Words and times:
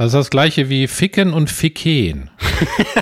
Das 0.00 0.06
ist 0.06 0.14
das 0.14 0.30
gleiche 0.30 0.70
wie 0.70 0.88
Ficken 0.88 1.34
und 1.34 1.50
Ficken. 1.50 2.30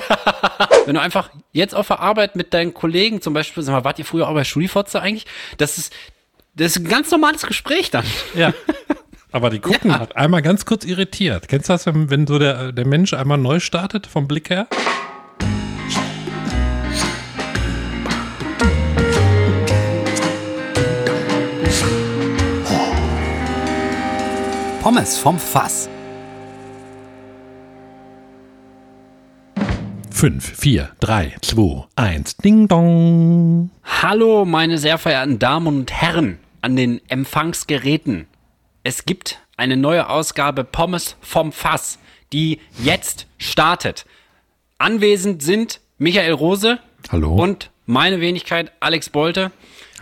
Wenn 0.84 0.96
du 0.96 1.00
einfach 1.00 1.30
jetzt 1.52 1.72
auf 1.72 1.86
der 1.86 2.00
Arbeit 2.00 2.34
mit 2.34 2.52
deinen 2.52 2.74
Kollegen 2.74 3.22
zum 3.22 3.34
Beispiel, 3.34 3.62
sag 3.62 3.72
mal, 3.72 3.84
wart 3.84 4.00
ihr 4.00 4.04
früher 4.04 4.26
auch 4.26 4.34
bei 4.34 4.42
Schulifotze 4.42 5.00
eigentlich? 5.00 5.24
Das 5.58 5.78
ist, 5.78 5.92
das 6.56 6.72
ist 6.72 6.78
ein 6.78 6.88
ganz 6.88 7.12
normales 7.12 7.46
Gespräch 7.46 7.92
dann. 7.92 8.04
Ja. 8.34 8.52
Aber 9.30 9.48
die 9.50 9.60
gucken 9.60 9.92
Ja. 9.92 10.00
hat 10.00 10.16
einmal 10.16 10.42
ganz 10.42 10.66
kurz 10.66 10.84
irritiert. 10.84 11.46
Kennst 11.46 11.68
du 11.68 11.74
das, 11.74 11.86
wenn, 11.86 12.10
wenn 12.10 12.26
so 12.26 12.40
der, 12.40 12.72
der 12.72 12.84
Mensch 12.84 13.14
einmal 13.14 13.38
neu 13.38 13.60
startet, 13.60 14.08
vom 14.08 14.26
Blick 14.26 14.50
her? 14.50 14.66
Pommes 24.82 25.16
vom 25.16 25.38
Fass. 25.38 25.88
5, 30.18 30.56
4, 30.56 30.90
3, 30.98 31.36
2, 31.42 31.84
1, 31.94 32.38
Ding 32.38 32.66
Dong. 32.66 33.70
Hallo, 33.84 34.44
meine 34.44 34.76
sehr 34.76 34.98
verehrten 34.98 35.38
Damen 35.38 35.68
und 35.68 35.92
Herren 35.92 36.40
an 36.60 36.74
den 36.74 37.00
Empfangsgeräten. 37.08 38.26
Es 38.82 39.04
gibt 39.04 39.38
eine 39.56 39.76
neue 39.76 40.08
Ausgabe 40.08 40.64
Pommes 40.64 41.14
vom 41.20 41.52
Fass, 41.52 42.00
die 42.32 42.58
jetzt 42.82 43.28
startet. 43.38 44.06
Anwesend 44.78 45.40
sind 45.40 45.78
Michael 45.98 46.32
Rose 46.32 46.80
Hallo. 47.12 47.36
und 47.36 47.70
meine 47.86 48.20
Wenigkeit 48.20 48.72
Alex 48.80 49.10
Bolte. 49.10 49.52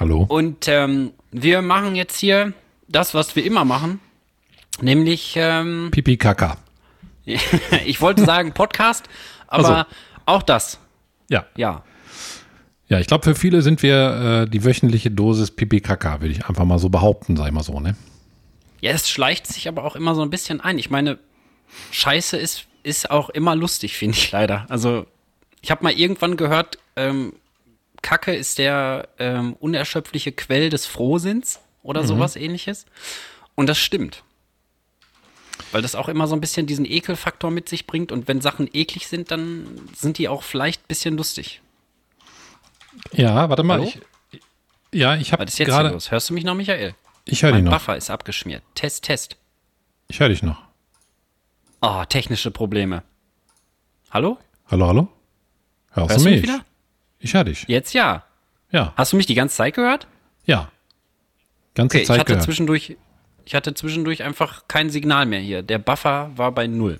Hallo. 0.01 0.25
Und 0.27 0.67
ähm, 0.67 1.13
wir 1.31 1.61
machen 1.61 1.95
jetzt 1.95 2.17
hier 2.17 2.55
das, 2.89 3.13
was 3.13 3.37
wir 3.37 3.45
immer 3.45 3.67
machen, 3.67 4.01
nämlich, 4.81 5.35
ähm, 5.37 5.91
Pipi 5.91 6.17
Kaka. 6.17 6.57
ich 7.85 8.01
wollte 8.01 8.25
sagen 8.25 8.53
Podcast, 8.53 9.11
aber 9.49 9.87
Ach 9.89 9.97
auch 10.27 10.43
das, 10.43 10.79
Ja. 11.29 11.47
ja. 11.57 11.83
Ja, 12.89 13.01
ich 13.01 13.09
glaube, 13.09 13.25
für 13.25 13.35
viele 13.35 13.63
sind 13.63 13.83
wir 13.83 14.45
äh, 14.45 14.49
die 14.49 14.65
wöchentliche 14.65 15.11
Dosis 15.11 15.51
Pipi 15.51 15.81
Kaka, 15.81 16.21
würde 16.21 16.33
ich 16.33 16.47
einfach 16.47 16.65
mal 16.65 16.79
so 16.79 16.89
behaupten, 16.89 17.37
sag 17.37 17.47
ich 17.47 17.53
mal 17.53 17.65
so, 17.65 17.81
ne? 17.81 17.97
Ja, 18.81 18.93
es 18.93 19.09
schleicht 19.09 19.47
sich 19.49 19.67
aber 19.67 19.83
auch 19.85 19.97
immer 19.97 20.15
so 20.15 20.23
ein 20.23 20.31
bisschen 20.31 20.61
ein. 20.61 20.79
Ich 20.79 20.89
meine, 20.89 21.19
Scheiße 21.91 22.37
ist, 22.37 22.67
ist 22.85 23.11
auch 23.11 23.29
immer 23.31 23.57
lustig, 23.57 23.97
finde 23.97 24.17
ich 24.17 24.31
leider. 24.31 24.67
Also, 24.69 25.07
ich 25.63 25.73
habe 25.73 25.83
mal 25.83 25.93
irgendwann 25.93 26.37
gehört, 26.37 26.79
ähm, 26.95 27.33
Kacke 28.03 28.35
ist 28.35 28.59
der 28.59 29.09
ähm, 29.19 29.55
unerschöpfliche 29.55 30.31
Quell 30.31 30.71
des 30.71 30.87
Frohsinns 30.87 31.59
oder 31.83 32.05
sowas 32.05 32.37
ähnliches. 32.37 32.87
Und 33.57 33.69
das 33.69 33.79
stimmt. 33.79 34.23
Weil 35.77 35.83
das 35.83 35.95
auch 35.95 36.09
immer 36.09 36.27
so 36.27 36.35
ein 36.35 36.41
bisschen 36.41 36.67
diesen 36.67 36.87
Ekelfaktor 36.87 37.51
mit 37.51 37.69
sich 37.69 37.87
bringt. 37.87 38.11
Und 38.11 38.29
wenn 38.29 38.41
Sachen 38.41 38.67
eklig 38.73 39.09
sind, 39.09 39.31
dann 39.31 39.79
sind 39.95 40.17
die 40.17 40.27
auch 40.27 40.43
vielleicht 40.43 40.81
ein 40.81 40.89
bisschen 40.89 41.19
lustig. 41.19 41.61
Ja, 43.13 43.51
warte 43.51 43.63
mal. 43.63 43.81
Hallo? 43.81 43.93
Ich, 44.33 44.41
ja, 44.91 45.17
ich 45.17 45.33
habe 45.33 45.43
Was 45.45 45.53
ist 45.53 45.59
jetzt 45.59 45.67
hier 45.69 45.75
gerade. 45.75 45.91
los? 45.91 46.11
Hörst 46.11 46.31
du 46.31 46.33
mich 46.35 46.45
noch, 46.45 46.55
Michael? 46.55 46.95
Ich 47.27 47.43
höre 47.43 47.51
dich 47.53 47.57
Mein 47.57 47.65
noch. 47.65 47.73
Buffer 47.75 47.95
ist 47.95 48.09
abgeschmiert. 48.09 48.63
Test, 48.75 49.05
Test. 49.05 49.37
Ich 50.09 50.19
höre 50.19 50.31
dich 50.31 50.43
noch. 50.43 50.63
Oh, 51.83 52.05
technische 52.09 52.51
Probleme. 52.51 53.03
Hallo? 54.11 54.39
Hallo, 54.71 54.87
hallo? 54.87 55.09
Hörst, 55.91 56.09
Hörst 56.11 56.25
du 56.25 56.31
mich? 56.31 56.41
mich 56.41 56.51
wieder? 56.51 56.65
Ich 57.19 57.35
höre 57.35 57.45
dich. 57.45 57.65
Jetzt 57.69 57.93
ja. 57.93 58.25
Ja, 58.71 58.95
Hast 58.97 59.13
du 59.13 59.19
mich 59.19 59.27
die 59.27 59.35
ganze 59.35 59.57
Zeit 59.57 59.75
gehört? 59.75 60.07
ja. 60.47 60.71
Ganze 61.75 61.97
Okay, 61.97 62.03
ich 62.03 62.09
Zeit 62.09 62.21
hatte 62.21 62.29
gehört. 62.29 62.45
zwischendurch, 62.45 62.97
ich 63.47 63.55
hatte 63.55 63.73
zwischendurch 63.75 64.25
einfach 64.25 64.65
kein 64.67 64.91
Signal 64.91 65.25
mehr 65.25 65.39
hier. 65.39 65.63
Der 65.63 65.79
Buffer 65.79 66.33
war 66.35 66.51
bei 66.51 66.67
null. 66.67 66.99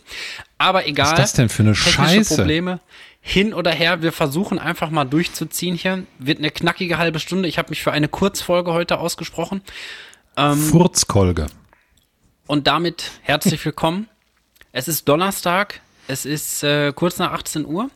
Aber 0.59 0.87
egal. 0.87 1.07
Was 1.07 1.13
ist 1.13 1.19
das 1.19 1.33
denn 1.33 1.49
für 1.49 1.65
eine 1.65 1.73
Technische 1.73 1.91
Scheiße? 1.93 2.37
Probleme. 2.37 2.81
Hin 3.21 3.53
oder 3.53 3.73
her, 3.73 4.01
wir 4.03 4.13
versuchen 4.13 4.61
einfach 4.61 4.91
mal 4.91 5.05
durchzuziehen 5.05 5.75
hier. 5.75 6.05
Wird 6.21 6.39
eine 6.39 6.53
knackige 6.53 6.99
halbe 6.99 7.19
Stunde. 7.19 7.49
Ich 7.49 7.59
habe 7.59 7.71
mich 7.71 7.83
für 7.83 7.91
eine 7.91 8.07
Kurzfolge 8.07 8.73
heute 8.73 9.01
ausgesprochen. 9.01 9.61
Furzkolge. 10.37 11.47
Und 12.47 12.69
damit 12.69 13.11
herzlich 13.23 13.65
willkommen. 13.65 14.09
es 14.71 14.87
ist 14.87 15.09
Donnerstag. 15.09 15.81
Es 16.07 16.25
ist 16.25 16.63
äh, 16.63 16.93
kurz 16.93 17.19
nach 17.19 17.33
18 17.33 17.67
Uhr. 17.67 17.91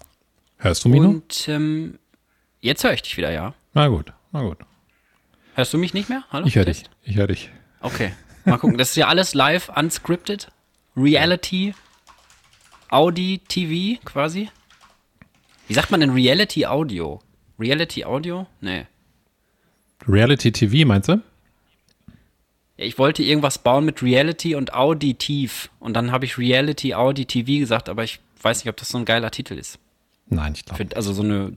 Hörst 0.59 0.85
du 0.85 0.89
mich 0.89 1.01
noch? 1.01 1.11
Und 1.11 1.49
ähm, 1.49 2.01
jetzt 2.61 2.83
höre 2.83 2.95
ich 2.95 3.03
dich 3.03 3.17
wieder, 3.17 3.31
ja. 3.31 3.55
Na 3.75 3.87
gut, 3.87 4.13
na 4.33 4.43
gut. 4.43 4.59
Hörst 5.55 5.73
du 5.73 5.79
mich 5.79 5.95
nicht 5.95 6.09
mehr? 6.09 6.25
Hallo? 6.31 6.47
Ich 6.49 6.57
höre 6.57 6.65
dich. 6.65 6.85
Ich 7.05 7.15
höre 7.15 7.29
dich. 7.29 7.51
Okay, 7.81 8.13
mal 8.45 8.59
gucken. 8.59 8.79
Das 8.79 8.91
ist 8.91 8.97
ja 8.97 9.09
alles 9.09 9.35
live, 9.35 9.71
unscripted. 9.75 10.49
Reality, 10.97 11.75
Audi 12.91 13.41
TV 13.47 14.01
quasi. 14.05 14.51
Wie 15.69 15.75
sagt 15.75 15.91
man 15.91 16.01
denn 16.01 16.11
Reality 16.11 16.67
Audio? 16.67 17.21
Reality 17.59 18.05
Audio? 18.05 18.47
Nee. 18.61 18.87
Reality 20.09 20.51
TV, 20.51 20.87
meinst 20.87 21.09
du? 21.09 21.23
Ich 22.77 22.99
wollte 22.99 23.23
irgendwas 23.23 23.59
bauen 23.59 23.85
mit 23.85 24.03
Reality 24.03 24.55
und 24.55 24.73
Auditiv. 24.73 25.71
Und 25.79 25.95
dann 25.95 26.13
habe 26.13 26.25
ich 26.25 26.39
Reality 26.39 26.95
Audi 26.95 27.27
TV 27.27 27.61
gesagt, 27.61 27.89
aber 27.89 28.03
ich 28.05 28.21
weiß 28.43 28.65
nicht, 28.65 28.71
ob 28.71 28.77
das 28.79 28.89
so 28.89 28.99
ein 28.99 29.05
geiler 29.05 29.31
Titel 29.31 29.55
ist. 29.55 29.79
Nein, 30.27 30.55
ich 30.57 30.65
glaube. 30.65 30.97
Also 30.97 31.13
so 31.13 31.23
eine 31.23 31.57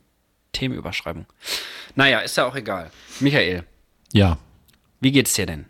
Themenüberschreibung. 0.52 1.26
Naja, 1.96 2.20
ist 2.20 2.36
ja 2.38 2.46
auch 2.46 2.56
egal. 2.56 2.92
Michael, 3.20 3.64
Ja, 4.12 4.38
wie 5.00 5.12
geht's 5.12 5.34
dir 5.34 5.46
denn? 5.46 5.66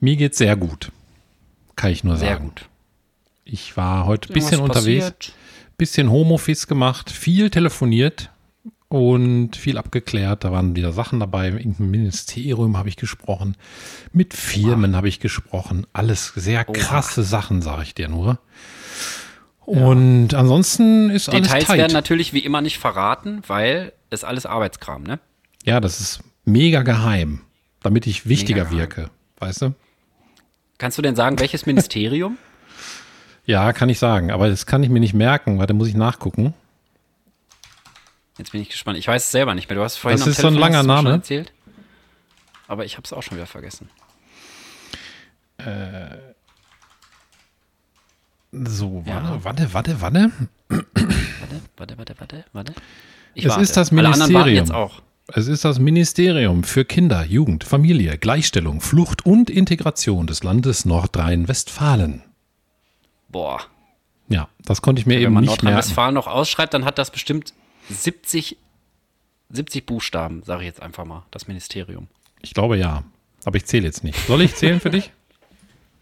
Mir 0.00 0.16
geht's 0.16 0.38
sehr 0.38 0.56
gut. 0.56 0.92
Kann 1.76 1.92
ich 1.92 2.02
nur 2.04 2.16
Sehr 2.16 2.34
sagen. 2.34 2.46
gut. 2.46 2.68
Ich 3.44 3.76
war 3.76 4.04
heute 4.04 4.30
ein 4.30 4.34
bisschen 4.34 4.60
unterwegs, 4.60 5.04
passiert? 5.04 5.32
bisschen 5.76 6.10
Homeoffice 6.10 6.66
gemacht, 6.66 7.10
viel 7.10 7.50
telefoniert 7.50 8.30
und 8.88 9.56
viel 9.56 9.78
abgeklärt. 9.78 10.44
Da 10.44 10.52
waren 10.52 10.74
wieder 10.74 10.92
Sachen 10.92 11.20
dabei. 11.20 11.48
Im 11.48 11.76
Ministerium 11.78 12.76
habe 12.76 12.88
ich 12.88 12.96
gesprochen, 12.96 13.56
mit 14.12 14.34
Firmen 14.34 14.96
habe 14.96 15.08
ich 15.08 15.20
gesprochen. 15.20 15.86
Alles 15.92 16.32
sehr 16.34 16.64
krasse 16.64 17.22
Sachen, 17.22 17.62
sage 17.62 17.84
ich 17.84 17.94
dir 17.94 18.08
nur. 18.08 18.38
Und 19.60 20.34
ansonsten 20.34 21.10
ist 21.10 21.28
alles 21.28 21.48
Details 21.48 21.68
werden 21.68 21.92
natürlich 21.92 22.32
wie 22.32 22.38
immer 22.40 22.60
nicht 22.60 22.78
verraten, 22.78 23.42
weil 23.46 23.92
es 24.10 24.24
alles 24.24 24.46
Arbeitskram, 24.46 25.02
ne? 25.02 25.20
Ja, 25.64 25.80
das 25.80 26.00
ist 26.00 26.20
mega 26.44 26.82
geheim, 26.82 27.42
damit 27.82 28.06
ich 28.06 28.26
wichtiger 28.26 28.70
wirke. 28.70 29.10
Weißt 29.38 29.62
du? 29.62 29.74
Kannst 30.78 30.96
du 30.98 31.02
denn 31.02 31.16
sagen, 31.16 31.38
welches 31.38 31.66
Ministerium? 31.66 32.38
Ja, 33.46 33.72
kann 33.72 33.88
ich 33.88 33.98
sagen, 33.98 34.30
aber 34.30 34.50
das 34.50 34.66
kann 34.66 34.82
ich 34.82 34.90
mir 34.90 35.00
nicht 35.00 35.14
merken, 35.14 35.58
weil 35.58 35.66
da 35.66 35.72
muss 35.72 35.88
ich 35.88 35.94
nachgucken. 35.94 36.52
Jetzt 38.36 38.52
bin 38.52 38.60
ich 38.60 38.68
gespannt. 38.68 38.98
Ich 38.98 39.08
weiß 39.08 39.24
es 39.24 39.30
selber 39.30 39.54
nicht 39.54 39.70
mehr. 39.70 39.76
Du 39.78 39.82
hast 39.82 39.96
vorhin 39.96 40.18
Das 40.20 40.26
ist 40.28 40.36
so 40.42 40.48
ein 40.48 40.52
Telefon 40.52 40.60
langer 40.70 40.82
Name. 40.82 41.10
erzählt. 41.12 41.50
Aber 42.66 42.84
ich 42.84 42.98
habe 42.98 43.04
es 43.06 43.12
auch 43.14 43.22
schon 43.22 43.38
wieder 43.38 43.46
vergessen. 43.46 43.88
So, 48.52 49.02
Ja. 49.06 49.40
warte, 49.42 49.44
warte, 49.44 49.72
warte, 49.74 50.00
warte. 50.02 50.30
Warte, 50.68 51.60
warte, 51.78 51.98
warte, 51.98 52.14
warte, 52.18 52.44
warte. 52.52 52.72
Ich 53.34 53.44
Es 53.44 53.50
warte. 53.50 53.62
ist 53.62 53.76
das 53.76 53.90
Alle 53.92 54.08
anderen 54.08 54.20
warten 54.34 54.50
Ministerium. 54.50 54.64
jetzt 54.66 54.72
auch. 54.74 55.02
Es 55.30 55.46
ist 55.46 55.62
das 55.62 55.78
Ministerium 55.78 56.64
für 56.64 56.86
Kinder, 56.86 57.22
Jugend, 57.22 57.62
Familie, 57.62 58.16
Gleichstellung, 58.16 58.80
Flucht 58.80 59.26
und 59.26 59.50
Integration 59.50 60.26
des 60.26 60.42
Landes 60.42 60.86
Nordrhein-Westfalen. 60.86 62.22
Boah. 63.28 63.60
Ja, 64.30 64.48
das 64.64 64.80
konnte 64.80 65.00
ich 65.00 65.06
mir 65.06 65.16
Wenn 65.16 65.24
eben 65.24 65.34
man 65.34 65.42
nicht 65.42 65.50
merken. 65.50 65.66
Nordrhein-Westfalen 65.66 66.14
noch 66.14 66.28
ausschreibt, 66.28 66.72
dann 66.72 66.86
hat 66.86 66.96
das 66.96 67.10
bestimmt 67.10 67.52
70, 67.90 68.56
70 69.50 69.84
Buchstaben, 69.84 70.42
sage 70.44 70.62
ich 70.62 70.66
jetzt 70.66 70.80
einfach 70.80 71.04
mal, 71.04 71.26
das 71.30 71.46
Ministerium. 71.46 72.08
Ich 72.40 72.54
glaube 72.54 72.78
ja, 72.78 73.04
aber 73.44 73.58
ich 73.58 73.66
zähle 73.66 73.84
jetzt 73.84 74.04
nicht. 74.04 74.18
Soll 74.26 74.40
ich 74.40 74.54
zählen 74.54 74.80
für 74.80 74.90
dich? 74.90 75.12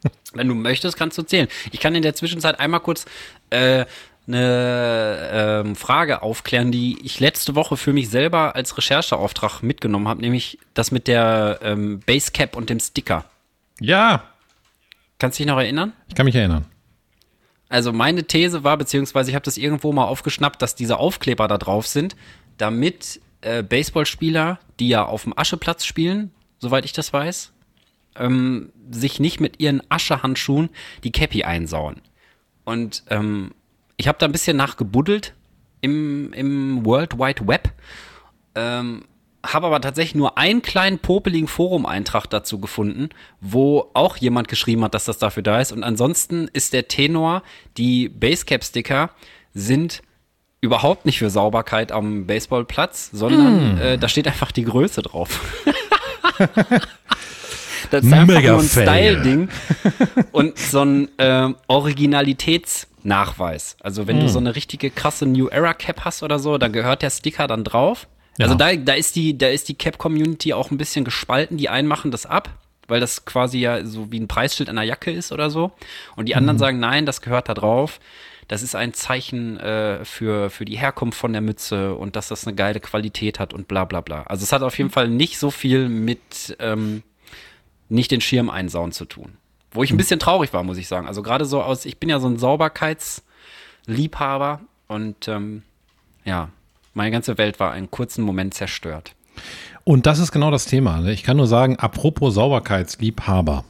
Wenn 0.35 0.47
du 0.47 0.55
möchtest, 0.55 0.97
kannst 0.97 1.19
du 1.19 1.23
zählen. 1.23 1.49
Ich 1.73 1.81
kann 1.81 1.97
in 1.97 2.03
der 2.03 2.15
Zwischenzeit 2.15 2.61
einmal 2.61 2.79
kurz 2.81 3.07
äh, 3.51 3.87
eine 4.27 5.63
ähm, 5.65 5.77
Frage 5.77 6.23
aufklären, 6.23 6.73
die 6.73 6.99
ich 7.03 7.21
letzte 7.21 7.55
Woche 7.55 7.77
für 7.77 7.93
mich 7.93 8.09
selber 8.09 8.57
als 8.57 8.77
Rechercheauftrag 8.77 9.63
mitgenommen 9.63 10.09
habe, 10.09 10.21
nämlich 10.21 10.59
das 10.75 10.91
mit 10.91 11.07
der 11.07 11.61
ähm, 11.63 12.01
Basecap 12.01 12.57
und 12.57 12.71
dem 12.71 12.81
Sticker. 12.81 13.25
Ja, 13.81 14.25
Kannst 15.19 15.39
du 15.39 15.43
dich 15.43 15.51
noch 15.51 15.59
erinnern? 15.59 15.93
ich 16.09 16.15
kann 16.15 16.27
mich 16.27 16.34
erinnern. 16.34 16.67
Also 17.69 17.93
meine 17.93 18.25
These 18.25 18.65
war, 18.65 18.77
beziehungsweise 18.77 19.31
ich 19.31 19.34
habe 19.34 19.45
das 19.45 19.57
irgendwo 19.57 19.93
mal 19.93 20.05
aufgeschnappt, 20.05 20.63
dass 20.63 20.75
diese 20.75 20.99
Aufkleber 20.99 21.49
da 21.49 21.59
drauf 21.59 21.87
sind, 21.87 22.17
damit 22.59 23.21
äh, 23.41 23.63
Baseballspieler, 23.63 24.61
die 24.79 24.89
ja 24.89 25.05
auf 25.05 25.25
dem 25.25 25.37
Ascheplatz 25.37 25.84
spielen, 25.84 26.31
soweit 26.59 26.84
ich 26.84 26.93
das 26.93 27.13
weiß, 27.13 27.53
ähm, 28.17 28.72
sich 28.91 29.19
nicht 29.19 29.41
mit 29.41 29.59
ihren 29.59 29.83
Aschehandschuhen 29.89 30.69
die 31.03 31.13
Cappy 31.13 31.43
einsauen. 31.43 32.01
Und 32.65 33.03
ähm, 33.11 33.53
ich 33.97 34.09
habe 34.09 34.19
da 34.19 34.27
ein 34.27 34.33
bisschen 34.33 34.57
nachgebuddelt 34.57 35.34
im, 35.81 36.33
im 36.33 36.84
World 36.84 37.19
Wide 37.19 37.47
Web. 37.47 37.72
Ähm, 38.54 39.04
habe 39.45 39.66
aber 39.66 39.81
tatsächlich 39.81 40.15
nur 40.15 40.39
einen 40.39 40.63
kleinen 40.63 40.98
popeligen 40.98 41.47
Forum-Eintrag 41.47 42.27
dazu 42.27 42.59
gefunden, 42.59 43.10
wo 43.41 43.91
auch 43.95 44.16
jemand 44.16 44.48
geschrieben 44.48 44.83
hat, 44.83 44.95
dass 44.95 45.04
das 45.04 45.19
dafür 45.19 45.43
da 45.43 45.60
ist. 45.60 45.72
Und 45.72 45.84
ansonsten 45.84 46.48
ist 46.53 46.72
der 46.72 46.89
Tenor, 46.89 47.43
die 47.77 48.09
Basecap-Sticker 48.09 49.10
sind 49.54 50.03
überhaupt 50.60 51.07
nicht 51.07 51.19
für 51.19 51.31
Sauberkeit 51.31 51.93
am 51.93 52.27
Baseballplatz, 52.27 53.10
sondern 53.13 53.77
mm. 53.77 53.81
äh, 53.81 53.98
da 53.98 54.09
steht 54.09 54.27
einfach 54.27 54.51
die 54.53 54.65
Größe 54.65 55.03
drauf. 55.03 55.41
das 57.91 58.04
ist 58.04 58.13
einfach 58.13 58.34
Mega 58.34 58.53
nur 58.53 58.60
ein 58.60 58.69
Style-Ding 58.69 59.48
und 60.33 60.59
so 60.59 60.81
ein 60.81 61.09
äh, 61.19 61.51
Originalitätsnachweis. 63.07 63.77
Also 63.81 64.07
wenn 64.07 64.19
mm. 64.19 64.21
du 64.21 64.29
so 64.29 64.39
eine 64.39 64.55
richtige 64.55 64.91
krasse 64.91 65.27
New 65.27 65.49
Era 65.49 65.75
Cap 65.75 66.05
hast 66.05 66.23
oder 66.23 66.39
so, 66.39 66.59
dann 66.59 66.73
gehört 66.73 67.03
der 67.03 67.11
Sticker 67.11 67.47
dann 67.47 67.65
drauf. 67.65 68.09
Ja. 68.39 68.47
Also 68.47 68.57
da, 68.57 68.75
da 68.75 68.93
ist 68.95 69.17
die, 69.17 69.39
da 69.39 69.49
ist 69.49 69.69
die 69.69 69.75
Cap-Community 69.75 70.53
auch 70.53 70.71
ein 70.71 70.77
bisschen 70.77 71.05
gespalten. 71.05 71.57
Die 71.57 71.69
einen 71.69 71.89
machen 71.89 72.11
das 72.11 72.27
ab, 72.27 72.51
weil 72.89 73.01
das 73.01 73.25
quasi 73.25 73.59
ja 73.59 73.85
so 73.85 74.13
wie 74.13 74.21
ein 74.21 74.29
Preisschild 74.29 74.69
an 74.69 74.77
der 74.77 74.85
Jacke 74.85 75.11
ist 75.11 75.33
oder 75.33 75.51
so. 75.51 75.73
Und 76.17 76.27
die 76.27 76.37
anderen 76.37 76.57
mhm. 76.57 76.61
sagen, 76.61 76.79
nein, 76.81 77.07
das 77.07 77.21
gehört 77.21 77.49
da 77.49 77.55
drauf 77.55 78.01
das 78.49 78.63
ist 78.63 78.77
ein 78.77 78.95
Zeichen 78.95 79.59
äh, 79.59 80.05
für, 80.05 80.51
für 80.51 80.65
die 80.65 80.77
Herkunft 80.77 81.19
von 81.19 81.33
der 81.33 81.43
Mütze 81.43 81.97
und 81.97 82.15
dass 82.15 82.29
das 82.29 82.47
eine 82.47 82.55
geile 82.55 82.79
Qualität 82.79 83.41
hat 83.41 83.53
und 83.53 83.67
bla 83.67 83.85
bla 83.85 84.01
bla. 84.01 84.23
Also 84.23 84.45
es 84.45 84.53
hat 84.53 84.63
auf 84.63 84.79
jeden 84.79 84.91
Fall 84.91 85.09
nicht 85.09 85.39
so 85.39 85.51
viel 85.51 85.89
mit 85.89 86.57
ähm, 86.61 87.03
nicht 87.89 88.11
den 88.11 88.21
Schirm 88.21 88.49
einsauen 88.49 88.93
zu 88.93 89.05
tun. 89.05 89.37
Wo 89.77 89.83
ich 89.83 89.93
ein 89.93 89.97
bisschen 89.97 90.19
traurig 90.19 90.53
war, 90.53 90.63
muss 90.63 90.77
ich 90.78 90.89
sagen. 90.89 91.07
Also 91.07 91.23
gerade 91.23 91.45
so 91.45 91.63
aus, 91.63 91.84
ich 91.84 91.99
bin 91.99 92.09
ja 92.09 92.19
so 92.19 92.28
ein 92.28 92.39
Sauberkeitsliebhaber 92.39 94.61
und 94.89 95.28
ähm, 95.28 95.63
ja, 96.25 96.49
meine 96.95 97.11
ganze 97.11 97.37
Welt 97.39 97.61
war 97.61 97.73
einen 97.73 97.91
kurzen 97.91 98.25
Moment 98.25 98.55
zerstört. 98.55 99.15
Und 99.84 100.07
das 100.07 100.19
ist 100.19 100.33
genau 100.33 100.51
das 100.51 100.65
Thema. 100.65 101.01
Ne? 101.01 101.13
Ich 101.13 101.23
kann 101.23 101.37
nur 101.37 101.47
sagen, 101.47 101.77
apropos 101.77 102.34
Sauberkeitsliebhaber. 102.34 103.65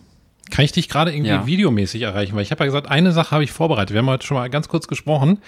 Kann 0.50 0.64
ich 0.64 0.72
dich 0.72 0.88
gerade 0.88 1.12
irgendwie 1.12 1.30
ja. 1.30 1.46
videomäßig 1.46 2.02
erreichen? 2.02 2.36
Weil 2.36 2.42
ich 2.42 2.50
habe 2.50 2.62
ja 2.62 2.66
gesagt, 2.66 2.88
eine 2.88 3.12
Sache 3.12 3.32
habe 3.32 3.44
ich 3.44 3.50
vorbereitet. 3.50 3.92
Wir 3.92 3.98
haben 3.98 4.08
heute 4.08 4.24
schon 4.24 4.36
mal 4.36 4.48
ganz 4.48 4.68
kurz 4.68 4.86
gesprochen 4.86 5.38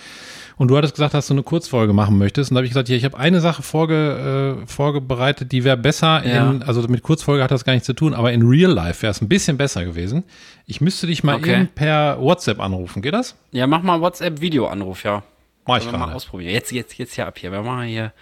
und 0.56 0.68
du 0.68 0.76
hattest 0.76 0.94
gesagt, 0.94 1.14
dass 1.14 1.28
du 1.28 1.34
eine 1.34 1.44
Kurzfolge 1.44 1.92
machen 1.92 2.18
möchtest. 2.18 2.50
Und 2.50 2.56
da 2.56 2.58
habe 2.58 2.66
ich 2.66 2.72
gesagt, 2.72 2.88
ja, 2.88 2.96
ich 2.96 3.04
habe 3.04 3.16
eine 3.16 3.40
Sache 3.40 3.62
vorge, 3.62 4.58
äh, 4.62 4.66
vorbereitet, 4.66 5.52
die 5.52 5.62
wäre 5.62 5.76
besser 5.76 6.26
ja. 6.26 6.50
in, 6.50 6.62
also 6.64 6.82
mit 6.88 7.02
Kurzfolge 7.02 7.44
hat 7.44 7.52
das 7.52 7.64
gar 7.64 7.74
nichts 7.74 7.86
zu 7.86 7.92
tun, 7.92 8.12
aber 8.12 8.32
in 8.32 8.42
Real 8.42 8.72
Life 8.72 9.02
wäre 9.02 9.12
es 9.12 9.20
ein 9.20 9.28
bisschen 9.28 9.56
besser 9.56 9.84
gewesen. 9.84 10.24
Ich 10.66 10.80
müsste 10.80 11.06
dich 11.06 11.22
mal 11.22 11.36
okay. 11.36 11.54
eben 11.54 11.68
per 11.68 12.20
WhatsApp 12.20 12.60
anrufen. 12.60 13.00
Geht 13.00 13.14
das? 13.14 13.36
Ja, 13.52 13.66
mach 13.66 13.82
mal 13.82 14.00
WhatsApp-Videoanruf, 14.00 15.04
ja. 15.04 15.22
Mach 15.66 15.78
ich 15.78 15.84
gerade. 15.84 15.98
mal 15.98 16.12
ausprobieren. 16.12 16.52
Jetzt, 16.52 16.72
jetzt, 16.72 16.98
jetzt 16.98 17.14
hier 17.14 17.26
ab 17.26 17.38
hier. 17.38 17.52
Wir 17.52 17.62
machen 17.62 17.86
hier 17.86 18.12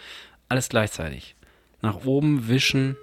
alles 0.48 0.68
gleichzeitig. 0.68 1.36
Nach 1.80 2.04
oben 2.04 2.48
wischen 2.48 2.96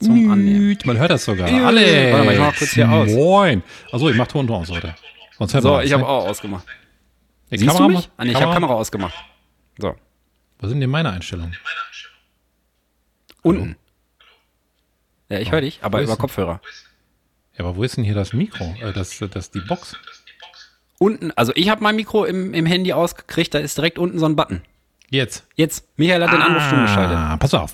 zum 0.00 0.14
Müt. 0.14 0.30
Annehmen. 0.30 0.78
Man 0.84 0.98
hört 0.98 1.10
das 1.10 1.24
sogar. 1.24 1.50
Müt. 1.50 1.64
Alle. 1.64 2.12
Warte 2.12 2.24
mal, 2.24 2.34
ich 2.34 2.40
mach 2.40 2.56
kurz 2.56 2.70
hier 2.70 2.90
aus. 2.90 3.10
Moin. 3.10 3.62
Also 3.92 4.10
ich 4.10 4.16
mach 4.16 4.26
Ton 4.26 4.48
und 4.48 4.54
aus, 4.54 4.68
Leute. 4.68 4.94
Sonst 5.38 5.54
hört 5.54 5.62
so, 5.62 5.80
ich 5.80 5.92
habe 5.92 6.06
auch 6.06 6.26
ausgemacht. 6.26 6.66
Die 7.50 7.58
Siehst 7.58 7.70
Kamera 7.70 7.88
du 7.88 7.94
mich? 7.94 8.10
Ah, 8.16 8.24
nee, 8.24 8.30
ich 8.32 8.40
habe 8.40 8.52
Kamera 8.52 8.74
ausgemacht. 8.74 9.14
So. 9.78 9.94
Was 10.58 10.70
sind 10.70 10.80
denn 10.80 10.90
meine 10.90 11.10
Einstellungen? 11.10 11.56
Unten. 13.42 13.76
Ja, 15.28 15.38
ich 15.38 15.50
höre 15.50 15.62
dich, 15.62 15.78
aber 15.82 16.02
über 16.02 16.16
Kopfhörer. 16.16 16.60
Ja, 17.56 17.64
aber 17.64 17.76
wo 17.76 17.82
ist 17.82 17.96
denn 17.96 18.04
hier 18.04 18.14
das 18.14 18.32
Mikro? 18.32 18.74
Äh, 18.82 18.92
das, 18.92 19.18
das 19.30 19.50
die 19.50 19.60
Box? 19.60 19.96
Unten, 20.98 21.30
also 21.32 21.52
ich 21.54 21.70
habe 21.70 21.82
mein 21.82 21.96
Mikro 21.96 22.24
im, 22.24 22.52
im 22.52 22.66
Handy 22.66 22.92
ausgekriegt, 22.92 23.54
da 23.54 23.58
ist 23.58 23.78
direkt 23.78 23.98
unten 23.98 24.18
so 24.18 24.26
ein 24.26 24.36
Button. 24.36 24.62
Jetzt. 25.08 25.46
Jetzt. 25.56 25.86
Michael 25.96 26.22
hat 26.22 26.32
den 26.32 26.42
Anruf 26.42 26.62
schon 26.68 26.82
geschaltet. 26.82 27.40
Pass 27.40 27.54
auf. 27.54 27.72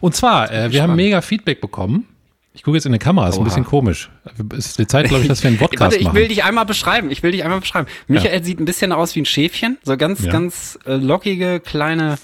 Und 0.00 0.14
zwar, 0.14 0.50
äh, 0.50 0.72
wir 0.72 0.82
haben 0.82 0.96
mega 0.96 1.20
Feedback 1.20 1.60
bekommen. 1.60 2.06
Ich 2.52 2.64
gucke 2.64 2.76
jetzt 2.76 2.86
in 2.86 2.92
die 2.92 2.98
Kamera, 2.98 3.28
ist 3.28 3.34
Oha. 3.34 3.42
ein 3.42 3.44
bisschen 3.44 3.64
komisch. 3.64 4.10
Es 4.56 4.66
ist 4.66 4.78
die 4.78 4.86
Zeit, 4.86 5.08
glaube 5.08 5.22
ich, 5.22 5.28
dass 5.28 5.42
wir 5.42 5.48
einen 5.48 5.58
Podcast 5.58 5.80
Warte, 5.80 5.96
ich 5.96 6.04
machen. 6.04 6.16
will 6.16 6.28
dich 6.28 6.42
einmal 6.42 6.66
beschreiben. 6.66 7.10
Ich 7.10 7.22
will 7.22 7.32
dich 7.32 7.44
einmal 7.44 7.60
beschreiben. 7.60 7.86
Michael 8.08 8.38
ja. 8.38 8.44
sieht 8.44 8.58
ein 8.58 8.64
bisschen 8.64 8.92
aus 8.92 9.14
wie 9.14 9.22
ein 9.22 9.26
Schäfchen. 9.26 9.78
So 9.82 9.96
ganz, 9.96 10.24
ja. 10.24 10.32
ganz 10.32 10.78
äh, 10.84 10.96
lockige, 10.96 11.60
kleine, 11.60 12.18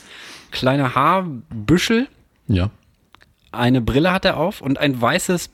kleine 0.50 0.94
Haarbüschel. 0.94 2.08
Ja. 2.48 2.70
Eine 3.52 3.80
Brille 3.80 4.12
hat 4.12 4.24
er 4.24 4.36
auf 4.36 4.60
und 4.60 4.78
ein 4.78 5.00
weißes 5.00 5.50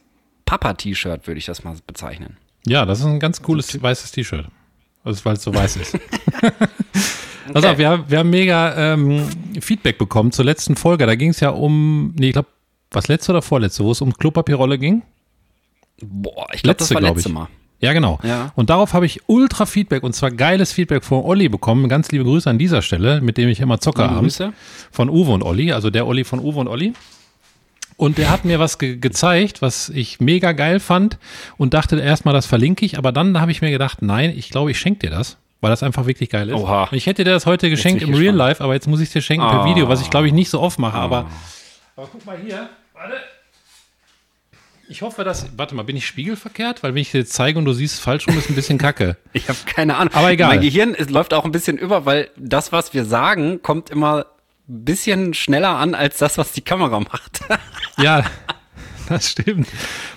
Papa-T-Shirt, 0.46 1.26
würde 1.26 1.38
ich 1.38 1.46
das 1.46 1.64
mal 1.64 1.76
bezeichnen. 1.86 2.36
Ja, 2.66 2.86
das 2.86 3.00
ist 3.00 3.04
ein 3.04 3.20
ganz 3.20 3.42
cooles 3.42 3.80
weißes 3.80 4.12
T-Shirt. 4.12 4.46
Also, 5.04 5.24
weil 5.24 5.34
es 5.34 5.42
so 5.42 5.54
weiß 5.54 5.76
ist. 5.76 5.98
Okay. 7.48 7.54
Also 7.54 7.78
wir, 7.78 8.04
wir 8.08 8.18
haben 8.18 8.30
mega 8.30 8.92
ähm, 8.94 9.28
Feedback 9.60 9.98
bekommen 9.98 10.32
zur 10.32 10.44
letzten 10.44 10.76
Folge. 10.76 11.06
Da 11.06 11.14
ging 11.14 11.30
es 11.30 11.40
ja 11.40 11.50
um, 11.50 12.14
nee, 12.16 12.28
ich 12.28 12.32
glaube, 12.32 12.48
was 12.90 13.08
letzte 13.08 13.32
oder 13.32 13.42
vorletzte, 13.42 13.84
wo 13.84 13.90
es 13.90 14.00
um 14.00 14.12
Klopapierrolle 14.12 14.78
ging? 14.78 15.02
Boah, 16.00 16.46
ich 16.52 16.62
glaube, 16.62 16.78
das 16.78 16.92
war 16.94 17.00
letzte 17.00 17.30
Mal. 17.30 17.48
Ja, 17.80 17.92
genau. 17.92 18.20
Ja. 18.22 18.52
Und 18.54 18.70
darauf 18.70 18.94
habe 18.94 19.06
ich 19.06 19.22
ultra 19.26 19.66
Feedback 19.66 20.04
und 20.04 20.14
zwar 20.14 20.30
geiles 20.30 20.72
Feedback 20.72 21.04
von 21.04 21.24
Olli 21.24 21.48
bekommen. 21.48 21.88
Ganz 21.88 22.12
liebe 22.12 22.22
Grüße 22.24 22.48
an 22.48 22.56
dieser 22.58 22.80
Stelle, 22.80 23.20
mit 23.20 23.36
dem 23.38 23.48
ich 23.48 23.58
immer 23.58 23.80
zocke 23.80 24.04
abends. 24.04 24.40
Von 24.92 25.10
Uwe 25.10 25.32
und 25.32 25.42
Olli, 25.42 25.72
also 25.72 25.90
der 25.90 26.06
Olli 26.06 26.22
von 26.22 26.38
Uwe 26.38 26.60
und 26.60 26.68
Olli. 26.68 26.92
Und 27.96 28.18
der 28.18 28.30
hat 28.30 28.44
mir 28.44 28.60
was 28.60 28.78
ge 28.78 28.96
gezeigt, 28.96 29.62
was 29.62 29.88
ich 29.88 30.20
mega 30.20 30.52
geil 30.52 30.80
fand 30.80 31.18
und 31.56 31.74
dachte 31.74 31.98
erstmal, 31.98 32.34
das 32.34 32.46
verlinke 32.46 32.84
ich, 32.84 32.98
aber 32.98 33.12
dann 33.12 33.40
habe 33.40 33.50
ich 33.50 33.62
mir 33.62 33.70
gedacht, 33.70 34.00
nein, 34.00 34.32
ich 34.34 34.50
glaube, 34.50 34.70
ich 34.70 34.78
schenke 34.78 35.00
dir 35.00 35.10
das 35.10 35.38
weil 35.62 35.70
das 35.70 35.82
einfach 35.82 36.06
wirklich 36.06 36.28
geil 36.28 36.50
ist. 36.50 36.56
Oha. 36.56 36.88
Ich 36.90 37.06
hätte 37.06 37.24
dir 37.24 37.30
das 37.30 37.46
heute 37.46 37.70
geschenkt 37.70 38.02
im 38.02 38.12
Real 38.12 38.34
Life, 38.34 38.62
aber 38.62 38.74
jetzt 38.74 38.88
muss 38.88 39.00
ich 39.00 39.06
es 39.06 39.12
dir 39.12 39.22
schenken 39.22 39.46
oh. 39.46 39.50
per 39.50 39.64
Video, 39.64 39.88
was 39.88 40.02
ich 40.02 40.10
glaube 40.10 40.26
ich 40.26 40.32
nicht 40.32 40.50
so 40.50 40.60
oft 40.60 40.78
mache. 40.78 40.98
Oh. 40.98 41.00
Aber, 41.00 41.30
aber 41.96 42.08
guck 42.10 42.26
mal 42.26 42.36
hier, 42.36 42.68
warte. 42.92 43.14
Ich 44.88 45.00
hoffe, 45.02 45.22
dass. 45.22 45.56
Warte 45.56 45.76
mal, 45.76 45.84
bin 45.84 45.96
ich 45.96 46.04
spiegelverkehrt? 46.04 46.82
Weil 46.82 46.94
wenn 46.94 47.00
ich 47.00 47.12
dir 47.12 47.24
zeige 47.24 47.58
und 47.58 47.64
du 47.64 47.72
siehst 47.72 48.00
falsch 48.00 48.26
rum, 48.26 48.36
ist 48.36 48.50
ein 48.50 48.56
bisschen 48.56 48.76
kacke. 48.76 49.16
ich 49.32 49.48
habe 49.48 49.58
keine 49.64 49.96
Ahnung. 49.96 50.12
Aber 50.12 50.32
egal. 50.32 50.48
Mein 50.48 50.60
Gehirn 50.60 50.96
es 50.96 51.08
läuft 51.10 51.32
auch 51.32 51.44
ein 51.44 51.52
bisschen 51.52 51.78
über, 51.78 52.04
weil 52.06 52.28
das, 52.36 52.72
was 52.72 52.92
wir 52.92 53.04
sagen, 53.04 53.62
kommt 53.62 53.88
immer 53.88 54.26
ein 54.68 54.84
bisschen 54.84 55.32
schneller 55.32 55.76
an 55.76 55.94
als 55.94 56.18
das, 56.18 56.38
was 56.38 56.52
die 56.52 56.60
Kamera 56.60 56.98
macht. 56.98 57.40
ja, 57.98 58.24
das 59.08 59.30
stimmt. 59.30 59.68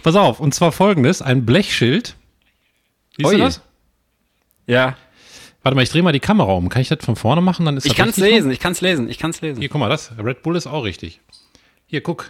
Pass 0.01 0.15
auf, 0.15 0.39
und 0.39 0.55
zwar 0.55 0.71
folgendes: 0.71 1.21
ein 1.21 1.45
Blechschild. 1.45 2.15
Siehst 3.15 3.29
Oje. 3.29 3.37
du 3.37 3.43
das? 3.43 3.61
Ja. 4.65 4.97
Warte 5.65 5.75
mal, 5.75 5.81
ich 5.81 5.89
drehe 5.89 6.03
mal 6.03 6.11
die 6.11 6.19
Kamera 6.19 6.51
um. 6.51 6.69
Kann 6.69 6.83
ich 6.83 6.89
das 6.89 7.03
von 7.03 7.15
vorne 7.15 7.41
machen? 7.41 7.65
Dann 7.65 7.75
ist 7.75 7.87
ich 7.87 7.95
kann 7.95 8.09
es 8.09 8.17
lesen, 8.17 8.51
ich 8.51 8.59
kann 8.59 8.73
es 8.73 8.81
lesen, 8.81 9.09
ich 9.09 9.17
kann 9.17 9.31
es 9.31 9.41
lesen. 9.41 9.61
Hier, 9.61 9.69
guck 9.69 9.79
mal, 9.79 9.89
das 9.89 10.11
Red 10.23 10.43
Bull 10.43 10.55
ist 10.55 10.67
auch 10.67 10.83
richtig. 10.83 11.21
Hier, 11.87 12.01
guck. 12.01 12.29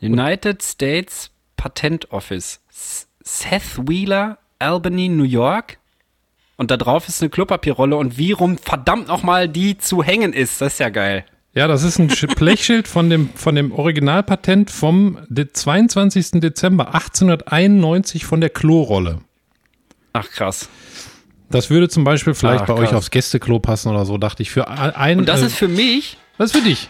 United 0.00 0.62
States 0.62 1.30
Patent 1.58 2.10
Office. 2.10 2.60
Seth 2.70 3.86
Wheeler, 3.86 4.38
Albany, 4.58 5.10
New 5.10 5.24
York. 5.24 5.76
Und 6.56 6.70
da 6.70 6.78
drauf 6.78 7.06
ist 7.06 7.20
eine 7.20 7.28
Klopapierrolle 7.28 7.96
und 7.96 8.16
wie 8.16 8.32
rum 8.32 8.56
verdammt 8.56 9.08
nochmal 9.08 9.46
die 9.46 9.76
zu 9.76 10.02
hängen 10.02 10.32
ist. 10.32 10.62
Das 10.62 10.72
ist 10.72 10.78
ja 10.78 10.88
geil. 10.88 11.26
Ja, 11.52 11.68
das 11.68 11.82
ist 11.82 11.98
ein 11.98 12.06
Blechschild 12.36 12.88
von 12.88 13.10
dem, 13.10 13.28
von 13.34 13.54
dem 13.54 13.72
Originalpatent 13.72 14.70
vom 14.70 15.18
22. 15.30 16.40
Dezember 16.40 16.94
1891 16.94 18.24
von 18.24 18.40
der 18.40 18.48
Klorolle. 18.48 19.18
Ach 20.14 20.30
krass. 20.30 20.70
Das 21.52 21.70
würde 21.70 21.88
zum 21.88 22.04
Beispiel 22.04 22.34
vielleicht 22.34 22.62
Ach, 22.62 22.66
bei 22.66 22.74
krass. 22.74 22.88
euch 22.88 22.94
aufs 22.94 23.10
Gästeklo 23.10 23.60
passen 23.60 23.88
oder 23.90 24.04
so, 24.04 24.18
dachte 24.18 24.42
ich. 24.42 24.50
Für 24.50 24.68
ein, 24.68 25.18
Und 25.18 25.28
das 25.28 25.42
äh, 25.42 25.46
ist 25.46 25.56
für 25.56 25.68
mich? 25.68 26.16
Das 26.38 26.50
ist 26.50 26.56
für 26.56 26.64
dich. 26.64 26.88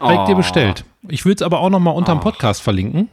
Habe 0.00 0.14
ich 0.14 0.20
dir 0.20 0.34
oh. 0.34 0.36
bestellt. 0.36 0.84
Ich 1.08 1.24
würde 1.24 1.36
es 1.36 1.42
aber 1.42 1.60
auch 1.60 1.70
noch 1.70 1.80
mal 1.80 1.90
unterm 1.90 2.18
oh. 2.18 2.22
Podcast 2.22 2.62
verlinken, 2.62 3.08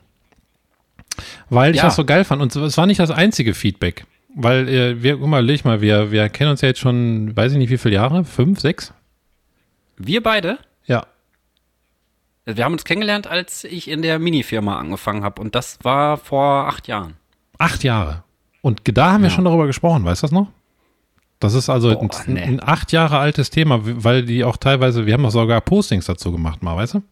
weil 1.50 1.72
ich 1.72 1.78
ja. 1.78 1.84
das 1.84 1.96
so 1.96 2.06
geil 2.06 2.24
fand. 2.24 2.42
Und 2.42 2.56
es 2.56 2.78
war 2.78 2.86
nicht 2.86 3.00
das 3.00 3.12
einzige 3.12 3.54
Feedback. 3.54 4.06
Weil 4.36 4.68
äh, 4.70 5.02
wir, 5.02 5.18
guck 5.18 5.28
mal, 5.28 5.44
leg 5.44 5.66
mal, 5.66 5.82
wir, 5.82 6.12
wir 6.12 6.30
kennen 6.30 6.52
uns 6.52 6.62
ja 6.62 6.68
jetzt 6.68 6.80
schon, 6.80 7.36
weiß 7.36 7.54
ich 7.54 7.58
nicht 7.58 7.72
wie 7.72 7.78
viele 7.78 7.96
Jahre, 7.96 8.24
fünf, 8.24 8.60
sechs? 8.60 8.94
Wir 9.98 10.22
beide? 10.22 10.60
Ja. 10.86 11.08
Wir 12.46 12.64
haben 12.64 12.74
uns 12.74 12.86
kennengelernt, 12.86 13.28
als 13.28 13.64
ich 13.64 13.90
in 13.90 14.02
der 14.02 14.20
Minifirma 14.20 14.78
angefangen 14.78 15.24
habe. 15.24 15.42
Und 15.42 15.56
das 15.56 15.80
war 15.82 16.18
vor 16.18 16.68
acht 16.68 16.88
Jahren. 16.88 17.16
Acht 17.58 17.84
Jahre. 17.84 18.24
Und 18.68 18.82
da 18.84 19.14
haben 19.14 19.24
ja. 19.24 19.30
wir 19.30 19.30
schon 19.30 19.46
darüber 19.46 19.66
gesprochen, 19.66 20.04
weißt 20.04 20.24
du 20.24 20.26
das 20.26 20.32
noch? 20.34 20.48
Das 21.40 21.54
ist 21.54 21.70
also 21.70 21.94
Boah, 21.94 22.02
ein, 22.02 22.34
nee. 22.34 22.42
ein, 22.42 22.62
acht 22.62 22.92
Jahre 22.92 23.18
altes 23.18 23.50
Thema, 23.50 23.80
weil 23.82 24.26
die 24.26 24.44
auch 24.44 24.58
teilweise, 24.58 25.06
wir 25.06 25.14
haben 25.14 25.26
auch 25.26 25.32
sogar 25.32 25.62
Postings 25.62 26.06
dazu 26.06 26.34
gemacht, 26.34 26.62
mal, 26.62 26.76
weißt 26.76 26.96
du? 26.96 27.04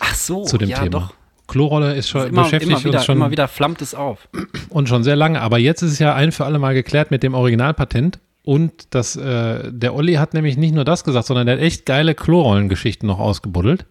Ach 0.00 0.14
so, 0.14 0.44
zu 0.44 0.58
dem 0.58 0.68
ja, 0.68 0.80
Thema. 0.80 0.90
Doch. 0.90 1.14
Klorolle 1.46 1.94
ist 1.94 2.10
schon 2.10 2.24
ist 2.24 2.28
immer, 2.28 2.42
beschäftigt 2.42 2.72
immer 2.72 2.84
wieder, 2.84 2.98
uns 2.98 3.06
schon. 3.06 3.16
Immer 3.16 3.30
wieder 3.30 3.48
flammt 3.48 3.80
es 3.80 3.94
auf. 3.94 4.28
Und 4.68 4.90
schon 4.90 5.02
sehr 5.02 5.16
lange. 5.16 5.40
Aber 5.40 5.58
jetzt 5.58 5.80
ist 5.80 5.92
es 5.92 5.98
ja 5.98 6.14
ein 6.14 6.30
für 6.30 6.44
alle 6.44 6.58
Mal 6.58 6.74
geklärt 6.74 7.10
mit 7.10 7.22
dem 7.22 7.32
Originalpatent. 7.32 8.18
Und 8.42 8.94
das, 8.94 9.16
äh, 9.16 9.72
der 9.72 9.94
Olli 9.94 10.14
hat 10.14 10.34
nämlich 10.34 10.58
nicht 10.58 10.74
nur 10.74 10.84
das 10.84 11.04
gesagt, 11.04 11.26
sondern 11.26 11.46
der 11.46 11.56
hat 11.56 11.62
echt 11.62 11.86
geile 11.86 12.14
Klorollengeschichten 12.14 13.06
noch 13.06 13.18
ausgebuddelt 13.18 13.86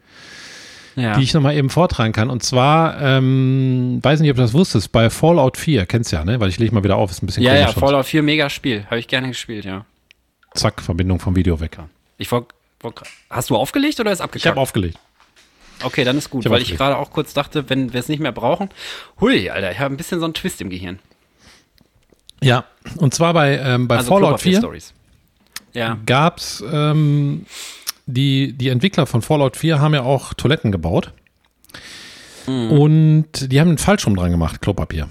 ja. 0.96 1.16
die 1.18 1.24
ich 1.24 1.34
nochmal 1.34 1.56
eben 1.56 1.70
vortragen 1.70 2.14
kann. 2.14 2.30
Und 2.30 2.44
zwar, 2.44 3.02
ähm, 3.02 4.00
weiß 4.02 4.20
nicht, 4.20 4.30
ob 4.32 4.38
du 4.38 4.42
das 4.42 4.54
wusstest, 4.54 4.92
bei 4.92 5.10
Fallout 5.10 5.58
4, 5.58 5.86
kennst 5.86 6.12
du 6.12 6.18
ja, 6.18 6.26
ne? 6.26 6.40
Weil 6.40 6.50
ich 6.50 6.60
lege 6.60 6.74
mal 6.74 6.84
wieder 6.84 6.98
auf, 6.98 7.12
ist 7.12 7.24
ein 7.24 7.26
bisschen 7.26 7.44
Ja, 7.44 7.56
ja, 7.56 7.68
Fallout 7.68 8.06
4, 8.06 8.24
mega 8.24 8.50
Spiel. 8.50 8.86
Habe 8.86 9.00
ich 9.00 9.08
gerne 9.08 9.28
gespielt, 9.28 9.66
ja. 9.66 9.86
Zack, 10.54 10.82
Verbindung 10.82 11.20
vom 11.20 11.36
Video 11.36 11.60
weg. 11.60 11.78
Ich 12.18 12.32
wollte, 12.32 12.50
wollt, 12.82 13.02
hast 13.30 13.50
du 13.50 13.56
aufgelegt 13.56 14.00
oder 14.00 14.12
ist 14.12 14.22
abgekackt? 14.22 14.46
Ich 14.46 14.50
habe 14.50 14.60
aufgelegt. 14.60 15.00
Okay, 15.82 16.04
dann 16.04 16.18
ist 16.18 16.30
gut, 16.30 16.46
Ich 16.46 16.52
weil 16.52 16.62
ich 16.62 16.76
gerade 16.76 16.98
auch 16.98 17.12
kurz 17.12 17.34
dachte, 17.34 17.70
wenn 17.70 17.94
wir 17.94 18.00
es 18.00 18.08
nicht 18.08 18.20
mehr 18.20 18.32
brauchen. 18.32 18.70
Hui, 19.20 19.50
Alter, 19.50 19.72
ich 19.72 19.80
habe 19.80 19.94
ein 19.94 19.98
bisschen 19.98 20.20
so 20.20 20.26
einen 20.26 20.34
Twist 20.34 20.62
im 20.62 20.70
Gehirn. 20.70 21.00
Ja, 22.42 22.66
und 22.98 23.14
zwar 23.14 23.34
bei, 23.34 23.58
ähm, 23.58 23.88
bei 23.88 23.98
Also 23.98 24.10
Fallout 24.10 24.30
Klopapier 24.30 24.52
4 24.52 24.60
Stories. 24.60 24.94
Ja. 25.74 25.98
gab's 26.06 26.64
ähm, 26.72 27.46
die, 28.06 28.54
die 28.54 28.70
Entwickler 28.70 29.06
von 29.06 29.22
Fallout 29.22 29.58
4 29.58 29.80
haben 29.80 29.94
ja 29.94 30.04
auch 30.04 30.34
Toiletten 30.34 30.72
gebaut. 30.72 31.14
Mhm. 32.48 32.72
Und 32.72 33.52
die 33.52 33.60
haben 33.60 33.70
einen 33.70 33.78
Falschrum 33.78 34.16
dran 34.16 34.32
gemacht, 34.32 34.62
Klopapier. 34.62 35.10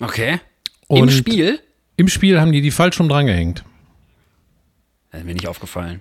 Okay. 0.00 0.40
Und 0.88 1.04
Im 1.04 1.10
Spiel? 1.10 1.60
Im 1.96 2.08
Spiel 2.08 2.40
haben 2.40 2.52
die 2.52 2.60
die 2.60 2.70
Falschrum 2.70 3.08
dran 3.08 3.26
gehängt. 3.26 3.64
Das 5.10 5.20
ist 5.20 5.26
mir 5.26 5.34
nicht 5.34 5.48
aufgefallen. 5.48 6.00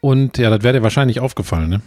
Und 0.00 0.38
ja, 0.38 0.50
das 0.50 0.62
wäre 0.62 0.78
dir 0.78 0.82
wahrscheinlich 0.82 1.20
aufgefallen, 1.20 1.68
ne? 1.68 1.82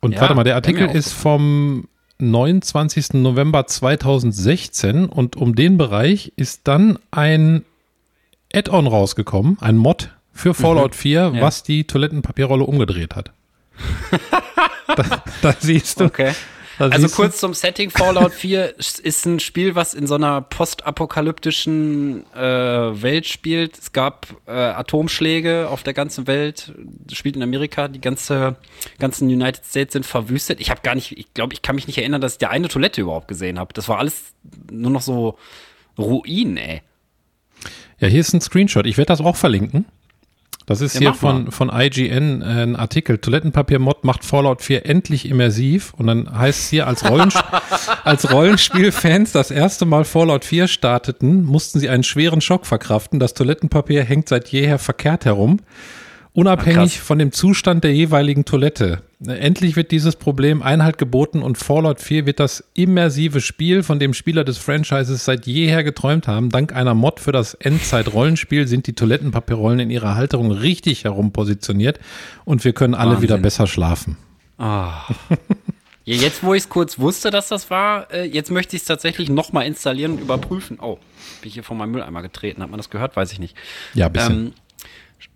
Und 0.00 0.12
Ja, 0.12 0.20
warte 0.20 0.34
mal, 0.34 0.44
der 0.44 0.56
Artikel 0.56 0.88
ist 0.88 1.12
vom 1.12 1.88
29. 2.18 3.14
November 3.14 3.66
2016 3.66 5.06
und 5.06 5.36
um 5.36 5.54
den 5.54 5.78
Bereich 5.78 6.32
ist 6.36 6.68
dann 6.68 6.98
ein 7.10 7.64
Add-on 8.52 8.86
rausgekommen, 8.86 9.58
ein 9.60 9.76
Mod 9.76 10.15
für 10.36 10.54
Fallout 10.54 10.94
4, 10.94 11.30
Mhm. 11.30 11.34
Ja. 11.36 11.42
was 11.42 11.62
die 11.64 11.84
Toilettenpapierrolle 11.86 12.64
umgedreht 12.64 13.16
hat. 13.16 13.32
da, 14.96 15.22
da 15.42 15.54
siehst 15.58 16.00
du. 16.00 16.04
Okay. 16.04 16.32
Da 16.78 16.86
Also 16.88 17.06
siehst 17.06 17.14
du. 17.18 17.22
kurz 17.22 17.38
zum 17.38 17.54
Setting, 17.54 17.88
Fallout 17.90 18.32
4 18.34 18.78
ist 18.78 19.24
ein 19.24 19.40
Spiel, 19.40 19.74
was 19.74 19.94
in 19.94 20.06
so 20.06 20.14
einer 20.14 20.42
postapokalyptischen 20.42 22.24
äh, 22.34 22.38
Welt 23.02 23.26
spielt. 23.26 23.78
Es 23.78 23.92
gab 23.92 24.26
äh, 24.46 24.50
Atomschläge 24.52 25.68
auf 25.70 25.82
der 25.82 25.94
ganzen 25.94 26.26
Welt, 26.26 26.72
spielt 27.10 27.34
in 27.36 27.42
Amerika, 27.42 27.88
die 27.88 28.00
ganze 28.00 28.56
ganzen 28.98 29.28
United 29.28 29.64
States 29.64 29.94
sind 29.94 30.04
verwüstet. 30.04 30.60
Ich 30.60 30.68
habe 30.70 30.82
gar 30.82 30.94
nicht, 30.94 31.16
ich 31.16 31.32
glaube, 31.32 31.54
ich 31.54 31.62
kann 31.62 31.76
mich 31.76 31.86
nicht 31.86 31.96
erinnern, 31.98 32.20
dass 32.20 32.32
ich 32.32 32.38
da 32.38 32.48
eine 32.48 32.68
Toilette 32.68 33.00
überhaupt 33.00 33.28
gesehen 33.28 33.58
habe. 33.58 33.72
Das 33.72 33.88
war 33.88 33.98
alles 33.98 34.34
nur 34.70 34.90
noch 34.90 35.02
so 35.02 35.38
Ruinen, 35.98 36.58
ey. 36.58 36.82
Ja, 37.98 38.08
hier 38.08 38.20
ist 38.20 38.34
ein 38.34 38.42
Screenshot. 38.42 38.84
Ich 38.86 38.98
werde 38.98 39.08
das 39.08 39.22
auch 39.22 39.36
verlinken. 39.36 39.86
Das 40.66 40.80
ist 40.80 40.94
Ja, 40.94 41.00
hier 41.00 41.14
von, 41.14 41.52
von 41.52 41.70
IGN 41.72 42.42
äh, 42.42 42.44
ein 42.44 42.76
Artikel. 42.76 43.18
Toilettenpapier-Mod 43.18 44.04
macht 44.04 44.24
Fallout 44.24 44.62
4 44.62 44.84
endlich 44.84 45.28
immersiv. 45.28 45.94
Und 45.96 46.08
dann 46.08 46.36
heißt 46.36 46.58
es 46.58 46.68
hier, 46.68 46.88
als, 46.88 47.08
Rollensp 47.08 47.44
als 48.04 48.32
Rollenspielfans 48.32 49.30
das 49.30 49.52
erste 49.52 49.86
Mal 49.86 50.04
Fallout 50.04 50.44
4 50.44 50.66
starteten, 50.66 51.44
mussten 51.44 51.78
sie 51.78 51.88
einen 51.88 52.02
schweren 52.02 52.40
Schock 52.40 52.66
verkraften. 52.66 53.20
Das 53.20 53.34
Toilettenpapier 53.34 54.02
hängt 54.02 54.28
seit 54.28 54.48
jeher 54.48 54.80
verkehrt 54.80 55.24
herum. 55.24 55.60
Unabhängig 56.36 56.96
krass. 56.96 57.06
von 57.06 57.18
dem 57.18 57.32
Zustand 57.32 57.82
der 57.82 57.94
jeweiligen 57.94 58.44
Toilette. 58.44 59.00
Endlich 59.26 59.74
wird 59.74 59.90
dieses 59.90 60.16
Problem 60.16 60.62
Einhalt 60.62 60.98
geboten 60.98 61.42
und 61.42 61.56
Fallout 61.56 61.98
4 61.98 62.26
wird 62.26 62.40
das 62.40 62.62
immersive 62.74 63.40
Spiel, 63.40 63.82
von 63.82 63.98
dem 63.98 64.12
Spieler 64.12 64.44
des 64.44 64.58
Franchises 64.58 65.24
seit 65.24 65.46
jeher 65.46 65.82
geträumt 65.82 66.28
haben. 66.28 66.50
Dank 66.50 66.74
einer 66.74 66.92
Mod 66.92 67.20
für 67.20 67.32
das 67.32 67.54
Endzeit-Rollenspiel 67.54 68.68
sind 68.68 68.86
die 68.86 68.92
Toilettenpapierrollen 68.92 69.80
in 69.80 69.90
ihrer 69.90 70.14
Halterung 70.14 70.52
richtig 70.52 71.04
herum 71.04 71.32
positioniert 71.32 71.98
und 72.44 72.62
wir 72.64 72.74
können 72.74 72.94
alle 72.94 73.12
Wahnsinn. 73.12 73.22
wieder 73.22 73.38
besser 73.38 73.66
schlafen. 73.66 74.18
Ah. 74.58 75.06
Ja, 76.08 76.14
jetzt, 76.14 76.44
wo 76.44 76.54
ich 76.54 76.62
es 76.62 76.68
kurz 76.68 77.00
wusste, 77.00 77.32
dass 77.32 77.48
das 77.48 77.68
war, 77.68 78.12
äh, 78.12 78.22
jetzt 78.26 78.52
möchte 78.52 78.76
ich 78.76 78.82
es 78.82 78.86
tatsächlich 78.86 79.28
nochmal 79.28 79.66
installieren 79.66 80.12
und 80.12 80.20
überprüfen. 80.20 80.78
Oh, 80.80 80.98
bin 81.40 81.48
ich 81.48 81.54
hier 81.54 81.64
vor 81.64 81.76
meinem 81.76 81.90
Mülleimer 81.90 82.22
getreten? 82.22 82.62
Hat 82.62 82.70
man 82.70 82.78
das 82.78 82.90
gehört? 82.90 83.16
Weiß 83.16 83.32
ich 83.32 83.40
nicht. 83.40 83.56
Ja, 83.92 84.08
bisschen. 84.08 84.46
Ähm, 84.46 84.52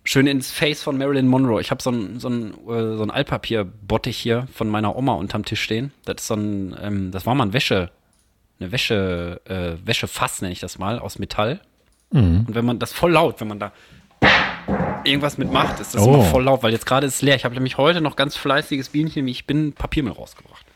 schön 0.05 0.27
ins 0.27 0.51
Face 0.51 0.83
von 0.83 0.97
Marilyn 0.99 1.27
Monroe. 1.29 1.61
Ich 1.61 1.71
habe 1.71 1.83
so 1.83 1.91
ein, 1.91 2.21
so 2.21 2.29
ein, 2.29 2.53
äh, 2.69 2.97
so 2.97 3.03
ein 3.03 3.11
Altpapierbottich 3.11 4.17
hier 4.19 4.47
von 4.55 4.69
meiner 4.69 4.97
Oma 4.97 5.15
unterm 5.15 5.45
Tisch 5.45 5.63
stehen. 5.63 5.93
Das 6.05 6.17
ist 6.23 6.27
so 6.27 6.35
ein, 6.35 6.77
ähm, 6.83 7.11
das 7.11 7.27
war 7.27 7.35
mal 7.35 7.47
ein 7.47 7.53
Wäsche, 7.53 7.91
eine 8.59 8.73
Wäsche, 8.73 9.41
äh, 9.47 9.87
Wäschefass 9.87 10.43
nenne 10.43 10.53
ich 10.53 10.61
das 10.61 10.79
mal, 10.79 10.99
aus 10.99 11.19
Metall. 11.19 11.61
Mhm. 12.13 12.45
Und 12.49 12.55
wenn 12.55 12.65
man 12.65 12.79
das 12.79 12.93
voll 12.93 13.13
laut, 13.13 13.41
wenn 13.41 13.49
man 13.49 13.59
da 13.59 13.73
irgendwas 15.05 15.39
mitmacht, 15.39 15.81
ist 15.81 15.95
das 15.95 16.03
Oh. 16.03 16.15
immer 16.15 16.23
voll 16.25 16.45
laut, 16.45 16.63
weil 16.63 16.73
jetzt 16.73 16.85
gerade 16.87 17.07
ist 17.07 17.17
es 17.17 17.23
leer. 17.23 17.37
Ich 17.37 17.45
habe 17.45 17.55
nämlich 17.55 17.79
heute 17.79 18.01
noch 18.01 18.17
ganz 18.17 18.37
fleißiges 18.37 18.91
Bienchen, 18.91 19.25
wie 19.27 19.31
ich 19.31 19.47
bin, 19.47 19.73
Papiermüll 19.73 20.13
rausgebracht. 20.13 20.67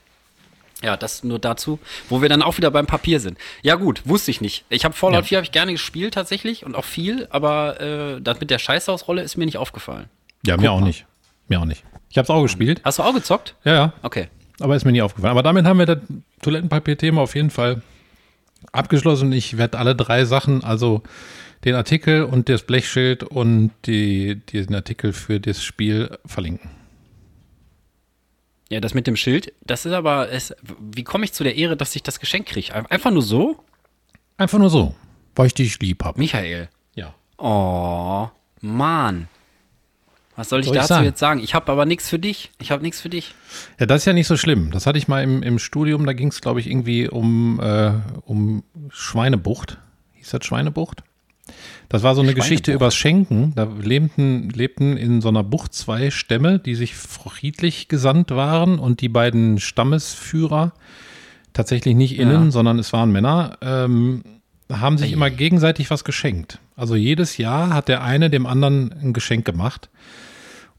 Ja, 0.84 0.96
das 0.98 1.24
nur 1.24 1.38
dazu, 1.38 1.78
wo 2.10 2.20
wir 2.20 2.28
dann 2.28 2.42
auch 2.42 2.58
wieder 2.58 2.70
beim 2.70 2.86
Papier 2.86 3.18
sind. 3.20 3.38
Ja 3.62 3.76
gut, 3.76 4.02
wusste 4.04 4.30
ich 4.30 4.40
nicht. 4.42 4.64
Ich 4.68 4.84
habe 4.84 4.94
Fallout 4.94 5.22
Ja. 5.22 5.22
4 5.22 5.38
habe 5.38 5.44
ich 5.46 5.52
gerne 5.52 5.72
gespielt 5.72 6.14
tatsächlich 6.14 6.64
und 6.66 6.76
auch 6.76 6.84
viel, 6.84 7.26
aber 7.30 7.80
äh, 7.80 8.20
das 8.20 8.38
mit 8.40 8.50
der 8.50 8.58
Scheißhausrolle 8.58 9.22
ist 9.22 9.36
mir 9.36 9.46
nicht 9.46 9.56
aufgefallen. 9.56 10.10
ja, 10.46 10.56
mir 10.58 10.70
auch 10.72 10.80
nicht. 10.82 11.06
Mir 11.48 11.60
auch 11.60 11.64
nicht. 11.64 11.82
Ich 12.10 12.18
habe 12.18 12.24
es 12.24 12.30
auch 12.30 12.42
gespielt. 12.42 12.80
Hast 12.84 12.98
du 12.98 13.02
auch 13.02 13.14
gezockt? 13.14 13.54
Ja, 13.64 13.74
ja. 13.74 13.92
Okay. 14.02 14.28
Aber 14.60 14.76
ist 14.76 14.84
mir 14.84 14.92
nie 14.92 15.02
aufgefallen. 15.02 15.32
Aber 15.32 15.42
damit 15.42 15.64
haben 15.64 15.78
wir 15.78 15.86
das 15.86 15.98
Toilettenpapier-Thema 16.42 17.22
auf 17.22 17.34
jeden 17.34 17.50
Fall 17.50 17.82
abgeschlossen. 18.72 19.32
Ich 19.32 19.56
werde 19.58 19.78
alle 19.78 19.94
drei 19.96 20.24
Sachen, 20.24 20.62
also 20.64 21.02
den 21.64 21.74
Artikel 21.74 22.24
und 22.24 22.48
das 22.48 22.62
Blechschild 22.62 23.24
und 23.24 23.72
die, 23.86 24.36
den 24.36 24.74
Artikel 24.74 25.12
für 25.12 25.40
das 25.40 25.62
Spiel 25.64 26.16
verlinken. 26.26 26.70
Ja, 28.70 28.80
das 28.80 28.94
mit 28.94 29.06
dem 29.06 29.16
Schild, 29.16 29.52
das 29.60 29.84
ist 29.84 29.92
aber, 29.92 30.30
es, 30.30 30.54
wie 30.80 31.04
komme 31.04 31.24
ich 31.24 31.32
zu 31.32 31.44
der 31.44 31.56
Ehre, 31.56 31.76
dass 31.76 31.94
ich 31.94 32.02
das 32.02 32.18
Geschenk 32.18 32.46
kriege? 32.46 32.74
Einfach 32.90 33.10
nur 33.10 33.22
so? 33.22 33.62
Einfach 34.36 34.58
nur 34.58 34.70
so, 34.70 34.94
weil 35.34 35.46
ich 35.46 35.54
dich 35.54 35.78
lieb 35.80 36.02
habe. 36.02 36.18
Michael. 36.18 36.68
Ja. 36.94 37.14
Oh, 37.38 38.28
Mann. 38.60 39.28
Was 40.36 40.48
soll 40.48 40.60
ich 40.60 40.66
Soll 40.66 40.74
ich 40.74 40.80
dazu 40.80 40.94
sagen? 40.94 41.04
jetzt 41.04 41.20
sagen? 41.20 41.40
Ich 41.40 41.54
habe 41.54 41.70
aber 41.70 41.84
nichts 41.86 42.08
für 42.08 42.18
dich. 42.18 42.50
Ich 42.58 42.72
habe 42.72 42.82
nichts 42.82 43.00
für 43.00 43.08
dich. 43.08 43.34
Ja, 43.78 43.86
das 43.86 44.02
ist 44.02 44.06
ja 44.06 44.12
nicht 44.12 44.26
so 44.26 44.36
schlimm. 44.36 44.72
Das 44.72 44.86
hatte 44.86 44.98
ich 44.98 45.06
mal 45.06 45.22
im, 45.22 45.42
im 45.44 45.60
Studium, 45.60 46.06
da 46.06 46.12
ging 46.12 46.28
es, 46.28 46.40
glaube 46.40 46.58
ich, 46.58 46.68
irgendwie 46.68 47.08
um, 47.08 47.60
äh, 47.60 47.92
um 48.22 48.64
Schweinebucht. 48.88 49.78
Hieß 50.14 50.30
das 50.30 50.44
Schweinebucht? 50.44 51.04
Das 51.88 52.02
war 52.02 52.14
so 52.14 52.22
eine 52.22 52.34
Geschichte 52.34 52.72
übers 52.72 52.94
Schenken. 52.94 53.52
Da 53.54 53.68
lebten, 53.80 54.48
lebten 54.50 54.96
in 54.96 55.20
so 55.20 55.28
einer 55.28 55.44
Bucht 55.44 55.74
zwei 55.74 56.10
Stämme, 56.10 56.58
die 56.58 56.74
sich 56.74 56.94
friedlich 56.94 57.88
gesandt 57.88 58.30
waren 58.30 58.78
und 58.78 59.00
die 59.00 59.08
beiden 59.08 59.58
Stammesführer, 59.60 60.72
tatsächlich 61.52 61.94
nicht 61.94 62.18
innen, 62.18 62.44
Ja. 62.46 62.50
sondern 62.50 62.78
es 62.78 62.92
waren 62.92 63.12
Männer, 63.12 63.58
ähm, 63.62 64.22
haben 64.72 64.98
sich 64.98 65.12
immer 65.12 65.30
gegenseitig 65.30 65.90
was 65.90 66.04
geschenkt. 66.04 66.58
Also 66.74 66.96
jedes 66.96 67.36
Jahr 67.36 67.70
hat 67.72 67.88
der 67.88 68.02
eine 68.02 68.30
dem 68.30 68.46
anderen 68.46 68.92
ein 69.00 69.12
Geschenk 69.12 69.44
gemacht. 69.44 69.88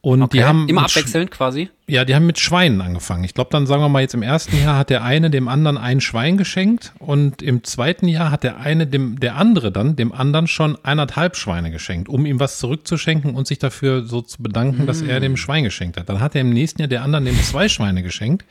Und 0.05 0.33
die 0.33 0.43
haben 0.43 0.69
Immer 0.69 0.83
abwechselnd 0.83 1.31
quasi. 1.31 1.71
ja, 1.87 2.05
die 2.05 2.13
haben 2.13 2.27
mit 2.27 2.37
Schweinen 2.37 2.79
angefangen. 2.79 3.23
Ich 3.23 3.33
glaube, 3.33 3.49
dann 3.49 3.65
sagen 3.65 3.81
wir 3.81 3.89
mal 3.89 4.01
jetzt 4.01 4.13
im 4.13 4.21
ersten 4.21 4.55
Jahr 4.61 4.77
hat 4.77 4.91
der 4.91 5.03
eine 5.03 5.31
dem 5.31 5.47
anderen 5.47 5.79
ein 5.79 5.99
Schwein 5.99 6.37
geschenkt 6.37 6.93
und 6.99 7.41
im 7.41 7.63
zweiten 7.63 8.07
Jahr 8.07 8.29
hat 8.29 8.43
der 8.43 8.59
eine 8.59 8.85
dem 8.85 9.19
der 9.19 9.35
andere 9.35 9.71
dann 9.71 9.95
dem 9.95 10.13
anderen 10.13 10.45
schon 10.45 10.77
eineinhalb 10.83 11.35
Schweine 11.35 11.71
geschenkt, 11.71 12.07
um 12.07 12.27
ihm 12.27 12.39
was 12.39 12.59
zurückzuschenken 12.59 13.33
und 13.33 13.47
sich 13.47 13.57
dafür 13.57 14.03
so 14.03 14.21
zu 14.21 14.43
bedanken, 14.43 14.85
dass 14.85 15.01
er 15.01 15.19
dem 15.19 15.37
Schwein 15.37 15.63
geschenkt 15.63 15.97
hat. 15.97 16.07
Dann 16.07 16.19
hat 16.19 16.35
er 16.35 16.41
im 16.41 16.51
nächsten 16.51 16.81
Jahr 16.81 16.87
der 16.87 17.01
anderen 17.01 17.25
dem 17.25 17.41
zwei 17.41 17.67
Schweine 17.67 18.03
geschenkt 18.03 18.45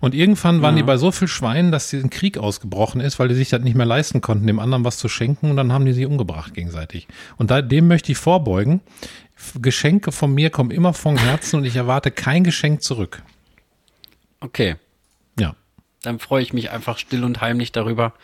und 0.00 0.16
irgendwann 0.16 0.62
waren 0.62 0.74
die 0.74 0.82
bei 0.82 0.96
so 0.96 1.12
viel 1.12 1.28
Schweinen, 1.28 1.72
dass 1.72 1.92
ein 1.92 2.10
Krieg 2.10 2.38
ausgebrochen 2.38 3.00
ist, 3.00 3.20
weil 3.20 3.28
die 3.28 3.34
sich 3.34 3.50
das 3.50 3.62
nicht 3.62 3.76
mehr 3.76 3.86
leisten 3.86 4.20
konnten, 4.20 4.46
dem 4.46 4.58
anderen 4.58 4.84
was 4.84 4.98
zu 4.98 5.08
schenken 5.08 5.50
und 5.50 5.56
dann 5.56 5.72
haben 5.72 5.84
die 5.84 5.92
sie 5.92 6.06
umgebracht 6.06 6.54
gegenseitig. 6.54 7.06
Und 7.36 7.50
da, 7.50 7.62
dem 7.62 7.88
möchte 7.88 8.12
ich 8.12 8.18
vorbeugen. 8.18 8.80
Geschenke 9.60 10.12
von 10.12 10.34
mir 10.34 10.50
kommen 10.50 10.70
immer 10.70 10.94
vom 10.94 11.16
Herzen 11.16 11.56
und 11.56 11.64
ich 11.64 11.76
erwarte 11.76 12.10
kein 12.10 12.44
Geschenk 12.44 12.82
zurück. 12.82 13.22
Okay. 14.40 14.76
Ja. 15.38 15.54
Dann 16.02 16.18
freue 16.18 16.42
ich 16.42 16.52
mich 16.52 16.70
einfach 16.70 16.98
still 16.98 17.24
und 17.24 17.40
heimlich 17.40 17.72
darüber, 17.72 18.14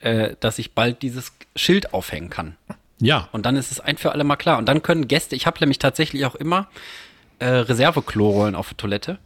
äh, 0.00 0.36
dass 0.40 0.58
ich 0.58 0.72
bald 0.74 1.02
dieses 1.02 1.32
Schild 1.56 1.94
aufhängen 1.94 2.30
kann. 2.30 2.56
Ja. 3.00 3.28
Und 3.32 3.46
dann 3.46 3.56
ist 3.56 3.72
es 3.72 3.80
ein 3.80 3.96
für 3.96 4.12
alle 4.12 4.24
Mal 4.24 4.36
klar. 4.36 4.58
Und 4.58 4.66
dann 4.66 4.82
können 4.82 5.08
Gäste, 5.08 5.36
ich 5.36 5.46
habe 5.46 5.58
nämlich 5.60 5.78
tatsächlich 5.78 6.24
auch 6.26 6.34
immer 6.34 6.68
äh, 7.38 7.46
Reserve-Klorollen 7.46 8.54
auf 8.54 8.68
der 8.68 8.76
Toilette. 8.76 9.18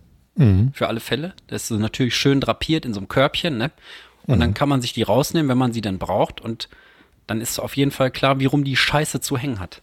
Für 0.72 0.88
alle 0.88 1.00
Fälle. 1.00 1.34
Das 1.48 1.62
ist 1.62 1.68
so 1.68 1.76
natürlich 1.76 2.16
schön 2.16 2.40
drapiert 2.40 2.86
in 2.86 2.94
so 2.94 3.00
einem 3.00 3.08
Körbchen, 3.08 3.58
ne? 3.58 3.70
Und 4.24 4.40
dann 4.40 4.54
kann 4.54 4.68
man 4.68 4.80
sich 4.80 4.92
die 4.92 5.02
rausnehmen, 5.02 5.48
wenn 5.48 5.58
man 5.58 5.72
sie 5.72 5.80
dann 5.80 5.98
braucht. 5.98 6.40
Und 6.40 6.68
dann 7.26 7.40
ist 7.40 7.58
auf 7.58 7.76
jeden 7.76 7.90
Fall 7.90 8.10
klar, 8.10 8.40
wie 8.40 8.46
rum 8.46 8.64
die 8.64 8.76
Scheiße 8.76 9.20
zu 9.20 9.36
hängen 9.36 9.58
hat. 9.58 9.82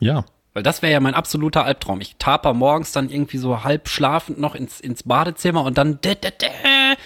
Ja. 0.00 0.24
Weil 0.56 0.62
das 0.62 0.80
wäre 0.80 0.90
ja 0.90 1.00
mein 1.00 1.12
absoluter 1.12 1.66
Albtraum. 1.66 2.00
Ich 2.00 2.16
taper 2.16 2.54
morgens 2.54 2.90
dann 2.90 3.10
irgendwie 3.10 3.36
so 3.36 3.62
halb 3.62 3.90
schlafend 3.90 4.38
noch 4.38 4.54
ins, 4.54 4.80
ins 4.80 5.02
Badezimmer 5.02 5.62
und 5.62 5.76
dann 5.76 6.00
dä, 6.00 6.14
dä, 6.14 6.30
dä, 6.30 6.96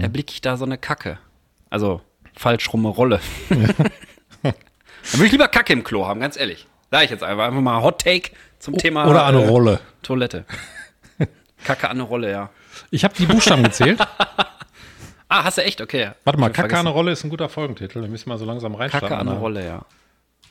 erblicke 0.00 0.32
ich 0.32 0.40
da 0.40 0.56
so 0.56 0.66
eine 0.66 0.78
Kacke. 0.78 1.18
Also 1.68 2.00
falsch 2.36 2.72
rumme 2.72 2.90
Rolle. 2.90 3.18
dann 3.48 4.54
würde 5.14 5.26
ich 5.26 5.32
lieber 5.32 5.48
Kacke 5.48 5.72
im 5.72 5.82
Klo 5.82 6.06
haben, 6.06 6.20
ganz 6.20 6.36
ehrlich. 6.36 6.68
Sag 6.92 7.02
ich 7.02 7.10
jetzt 7.10 7.24
einfach. 7.24 7.46
Einfach 7.46 7.60
mal 7.60 7.82
Hot 7.82 8.02
Take 8.02 8.30
zum 8.60 8.76
Thema 8.76 9.08
Oder 9.08 9.26
eine 9.26 9.42
äh, 9.42 9.48
Rolle. 9.48 9.80
Toilette. 10.02 10.44
Kacke 11.64 11.90
an 11.90 11.96
eine 11.96 12.04
Rolle, 12.04 12.30
ja. 12.30 12.50
Ich 12.92 13.02
habe 13.02 13.14
die 13.18 13.26
Buchstaben 13.26 13.64
gezählt. 13.64 14.00
Ah, 15.32 15.44
hast 15.44 15.58
du 15.58 15.62
echt? 15.62 15.80
Okay. 15.80 16.10
Warte 16.24 16.40
mal, 16.40 16.50
Kacke 16.50 16.74
an 16.74 16.88
eine 16.88 16.90
Rolle 16.90 17.12
ist 17.12 17.22
ein 17.22 17.30
guter 17.30 17.48
Folgentitel. 17.48 18.00
Wir 18.00 18.08
müssen 18.08 18.28
mal 18.28 18.36
so 18.36 18.44
langsam 18.44 18.74
reinstarten. 18.74 19.08
Kacke 19.08 19.20
an 19.20 19.28
eine 19.28 19.38
Rolle, 19.38 19.64
ja. 19.64 19.82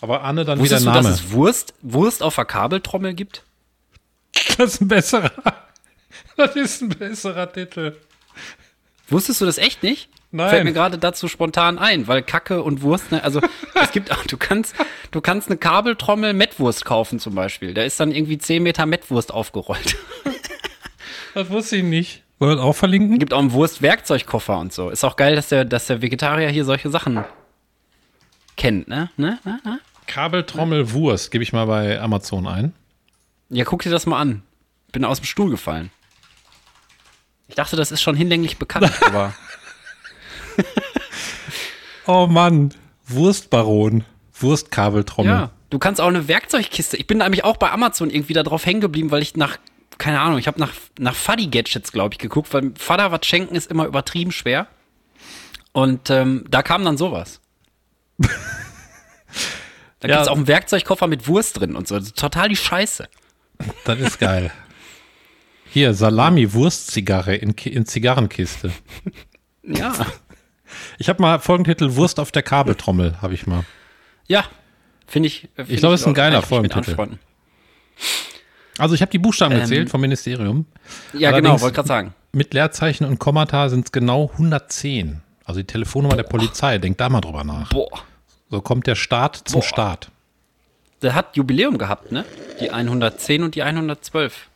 Aber 0.01 0.23
Anne 0.23 0.45
dann 0.45 0.59
Wusstest 0.59 0.83
wieder 0.83 0.93
du, 0.93 0.97
dass 0.97 1.05
Name. 1.05 1.15
es 1.15 1.31
Wurst, 1.31 1.73
Wurst 1.81 2.23
auf 2.23 2.35
der 2.35 2.45
Kabeltrommel 2.45 3.13
gibt? 3.13 3.43
Das 4.57 4.75
ist 4.75 4.81
ein 4.81 4.87
besserer. 4.87 5.31
Das 6.35 6.55
ist 6.55 6.81
ein 6.81 6.89
besserer 6.89 7.51
Titel. 7.51 7.97
Wusstest 9.09 9.41
du 9.41 9.45
das 9.45 9.57
echt 9.57 9.83
nicht? 9.83 10.09
Nein. 10.31 10.49
Fällt 10.49 10.63
mir 10.63 10.73
gerade 10.73 10.97
dazu 10.97 11.27
spontan 11.27 11.77
ein, 11.79 12.07
weil 12.07 12.21
Kacke 12.21 12.61
und 12.61 12.81
Wurst, 12.81 13.11
ne, 13.11 13.23
also 13.23 13.41
es 13.73 13.91
gibt 13.91 14.11
auch, 14.11 14.23
du 14.25 14.37
kannst, 14.37 14.75
du 15.11 15.21
kannst 15.21 15.49
eine 15.49 15.57
Kabeltrommel 15.57 16.33
Mettwurst 16.33 16.85
kaufen 16.85 17.19
zum 17.19 17.35
Beispiel. 17.35 17.73
Da 17.73 17.83
ist 17.83 17.99
dann 17.99 18.11
irgendwie 18.11 18.37
10 18.37 18.63
Meter 18.63 18.85
Mettwurst 18.85 19.33
aufgerollt. 19.33 19.97
Das 21.33 21.49
wusste 21.49 21.77
ich 21.77 21.83
nicht. 21.83 22.23
Wollen 22.39 22.51
wir 22.51 22.55
das 22.55 22.65
auch 22.65 22.75
verlinken? 22.75 23.19
Gibt 23.19 23.33
auch 23.33 23.39
einen 23.39 23.51
Wurst-Werkzeugkoffer 23.51 24.57
und 24.59 24.71
so. 24.71 24.89
Ist 24.89 25.03
auch 25.03 25.15
geil, 25.15 25.35
dass 25.35 25.49
der, 25.49 25.65
dass 25.65 25.87
der 25.87 26.01
Vegetarier 26.01 26.49
hier 26.49 26.65
solche 26.65 26.89
Sachen 26.89 27.23
kennt, 28.55 28.87
ne? 28.87 29.09
ne? 29.17 29.39
ne? 29.43 29.59
ne? 29.63 29.79
Kabeltrommel 30.09 30.91
Wurst, 30.91 31.29
gebe 31.29 31.43
ich 31.43 31.53
mal 31.53 31.65
bei 31.65 32.01
Amazon 32.01 32.47
ein. 32.47 32.73
Ja, 33.49 33.63
guck 33.63 33.83
dir 33.83 33.91
das 33.91 34.07
mal 34.07 34.19
an. 34.19 34.41
Bin 34.91 35.05
aus 35.05 35.19
dem 35.19 35.25
Stuhl 35.25 35.51
gefallen. 35.51 35.91
Ich 37.47 37.53
dachte, 37.53 37.75
das 37.75 37.91
ist 37.91 38.01
schon 38.01 38.15
hinlänglich 38.15 38.57
bekannt, 38.57 38.91
aber 39.05 39.35
Oh 42.07 42.25
Mann, 42.25 42.73
Wurstbaron, 43.07 44.03
Wurstkabeltrommel. 44.33 45.31
ja. 45.31 45.51
Du 45.69 45.77
kannst 45.77 46.01
auch 46.01 46.07
eine 46.07 46.27
Werkzeugkiste. 46.27 46.97
Ich 46.97 47.05
bin 47.05 47.19
nämlich 47.19 47.43
auch 47.43 47.57
bei 47.57 47.69
Amazon 47.69 48.09
irgendwie 48.09 48.33
da 48.33 48.41
drauf 48.41 48.65
hängen 48.65 48.81
geblieben, 48.81 49.11
weil 49.11 49.21
ich 49.21 49.35
nach, 49.35 49.57
keine 49.99 50.19
Ahnung, 50.19 50.39
ich 50.39 50.47
habe 50.47 50.59
nach, 50.59 50.73
nach 50.97 51.13
Fuddy-Gadgets, 51.13 51.91
glaube 51.91 52.15
ich, 52.15 52.17
geguckt, 52.17 52.51
weil 52.55 52.71
Vater 52.75 53.11
was 53.11 53.27
schenken 53.27 53.53
ist 53.53 53.69
immer 53.69 53.85
übertrieben 53.85 54.31
schwer. 54.31 54.65
Und 55.71 56.09
ähm, 56.09 56.45
da 56.49 56.63
kam 56.63 56.83
dann 56.83 56.97
sowas. 56.97 57.39
Da 59.99 60.07
Ja. 60.07 60.15
gibt's 60.15 60.29
auch 60.29 60.35
einen 60.37 60.47
Werkzeugkoffer 60.47 61.07
mit 61.07 61.27
Wurst 61.27 61.59
drin 61.59 61.75
und 61.75 61.87
so. 61.87 61.99
Total 61.99 62.49
die 62.49 62.55
Scheiße. 62.55 63.07
Das 63.85 63.99
ist 63.99 64.19
geil. 64.19 64.51
Hier, 65.71 65.93
Salami-Wurstzigarre 65.93 67.35
in, 67.35 67.51
in 67.51 67.85
Zigarrenkiste. 67.85 68.71
Ja. 69.63 69.93
Ich 70.97 71.09
habe 71.09 71.21
mal 71.21 71.39
Folgentitel 71.39 71.95
Wurst 71.95 72.19
auf 72.19 72.31
der 72.31 72.43
Kabeltrommel, 72.43 73.21
habe 73.21 73.33
ich 73.33 73.45
mal. 73.47 73.65
Ja. 74.27 74.45
Finde 75.07 75.27
ich. 75.27 75.43
äh, 75.43 75.47
find 75.65 75.69
Ich 75.71 75.77
glaube, 75.79 75.95
es 75.95 76.01
ist 76.01 76.07
ein 76.07 76.13
geiler 76.13 76.41
Folgentitel. 76.41 76.95
Also 78.77 78.95
ich 78.95 79.01
habe 79.01 79.11
die 79.11 79.17
Buchstaben 79.19 79.53
Ähm, 79.55 79.61
gezählt 79.61 79.89
vom 79.89 79.99
Ministerium. 80.01 80.65
Ja, 81.13 81.29
Allerdings- 81.29 81.49
genau, 81.51 81.61
wollte 81.61 81.75
gerade 81.75 81.87
sagen. 81.87 82.13
Mit 82.31 82.53
Leerzeichen 82.53 83.05
und 83.05 83.19
Kommata 83.19 83.67
sind 83.69 83.85
es 83.87 83.91
genau 83.91 84.31
110. 84.37 85.21
Also 85.43 85.59
die 85.59 85.67
Telefonnummer 85.67 86.15
der 86.15 86.23
Polizei. 86.23 86.77
Denkt 86.77 87.01
da 87.01 87.09
mal 87.09 87.21
drüber 87.21 87.43
nach. 87.43 87.69
Boah. 87.71 87.89
So 88.49 88.61
kommt 88.61 88.87
der 88.87 88.95
Staat 88.95 89.35
zum 89.45 89.61
Boah. 89.61 89.67
Staat. 89.67 90.11
Der 91.01 91.13
hat 91.15 91.35
Jubiläum 91.37 91.77
gehabt, 91.77 92.11
ne? 92.11 92.25
Die 92.59 92.71
110 92.71 93.43
und 93.43 93.55
die 93.55 93.63
112. 93.63 94.47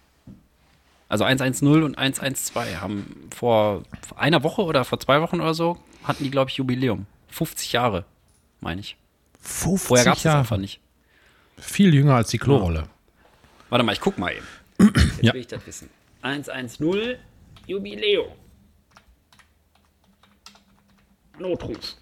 Also 1.07 1.23
110 1.23 1.83
und 1.83 1.97
112 1.97 2.81
haben 2.81 3.29
vor 3.33 3.83
einer 4.15 4.43
Woche 4.43 4.63
oder 4.63 4.83
vor 4.83 4.99
zwei 4.99 5.21
Wochen 5.21 5.39
oder 5.39 5.53
so 5.53 5.77
hatten 6.03 6.23
die, 6.23 6.31
glaube 6.31 6.49
ich, 6.49 6.57
Jubiläum. 6.57 7.05
50 7.29 7.71
Jahre, 7.71 8.03
meine 8.61 8.81
ich. 8.81 8.97
50 9.41 9.87
Vorher 9.87 10.05
gab 10.05 10.17
es 10.17 10.25
einfach 10.25 10.57
nicht. 10.57 10.79
Viel 11.57 11.93
jünger 11.93 12.15
als 12.15 12.29
die 12.29 12.39
Klorolle. 12.39 12.89
Warte 13.69 13.83
mal, 13.83 13.93
ich 13.93 14.01
guck 14.01 14.17
mal 14.17 14.31
eben. 14.33 14.47
Jetzt 14.95 15.21
Ja. 15.21 15.33
will 15.33 15.41
ich 15.41 15.47
das 15.47 15.65
wissen. 15.65 15.89
110 16.23 17.15
Jubiläum. 17.67 18.27
Notruf. 21.39 21.95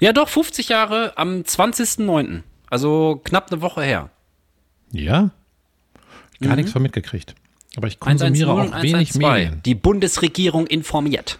Ja, 0.00 0.12
doch, 0.12 0.28
50 0.28 0.68
Jahre 0.70 1.16
am 1.16 1.42
20.09. 1.42 2.42
Also 2.68 3.20
knapp 3.22 3.52
eine 3.52 3.60
Woche 3.60 3.82
her. 3.82 4.10
Ja? 4.92 5.30
Gar 6.40 6.56
nichts 6.56 6.72
von 6.72 6.82
mitgekriegt. 6.82 7.34
Aber 7.76 7.86
ich 7.86 8.00
konsumiere 8.00 8.50
110 8.50 8.74
auch 8.74 8.82
wenig 8.82 9.14
112. 9.14 9.16
Medien. 9.16 9.62
Die 9.64 9.74
Bundesregierung 9.74 10.66
informiert. 10.66 11.38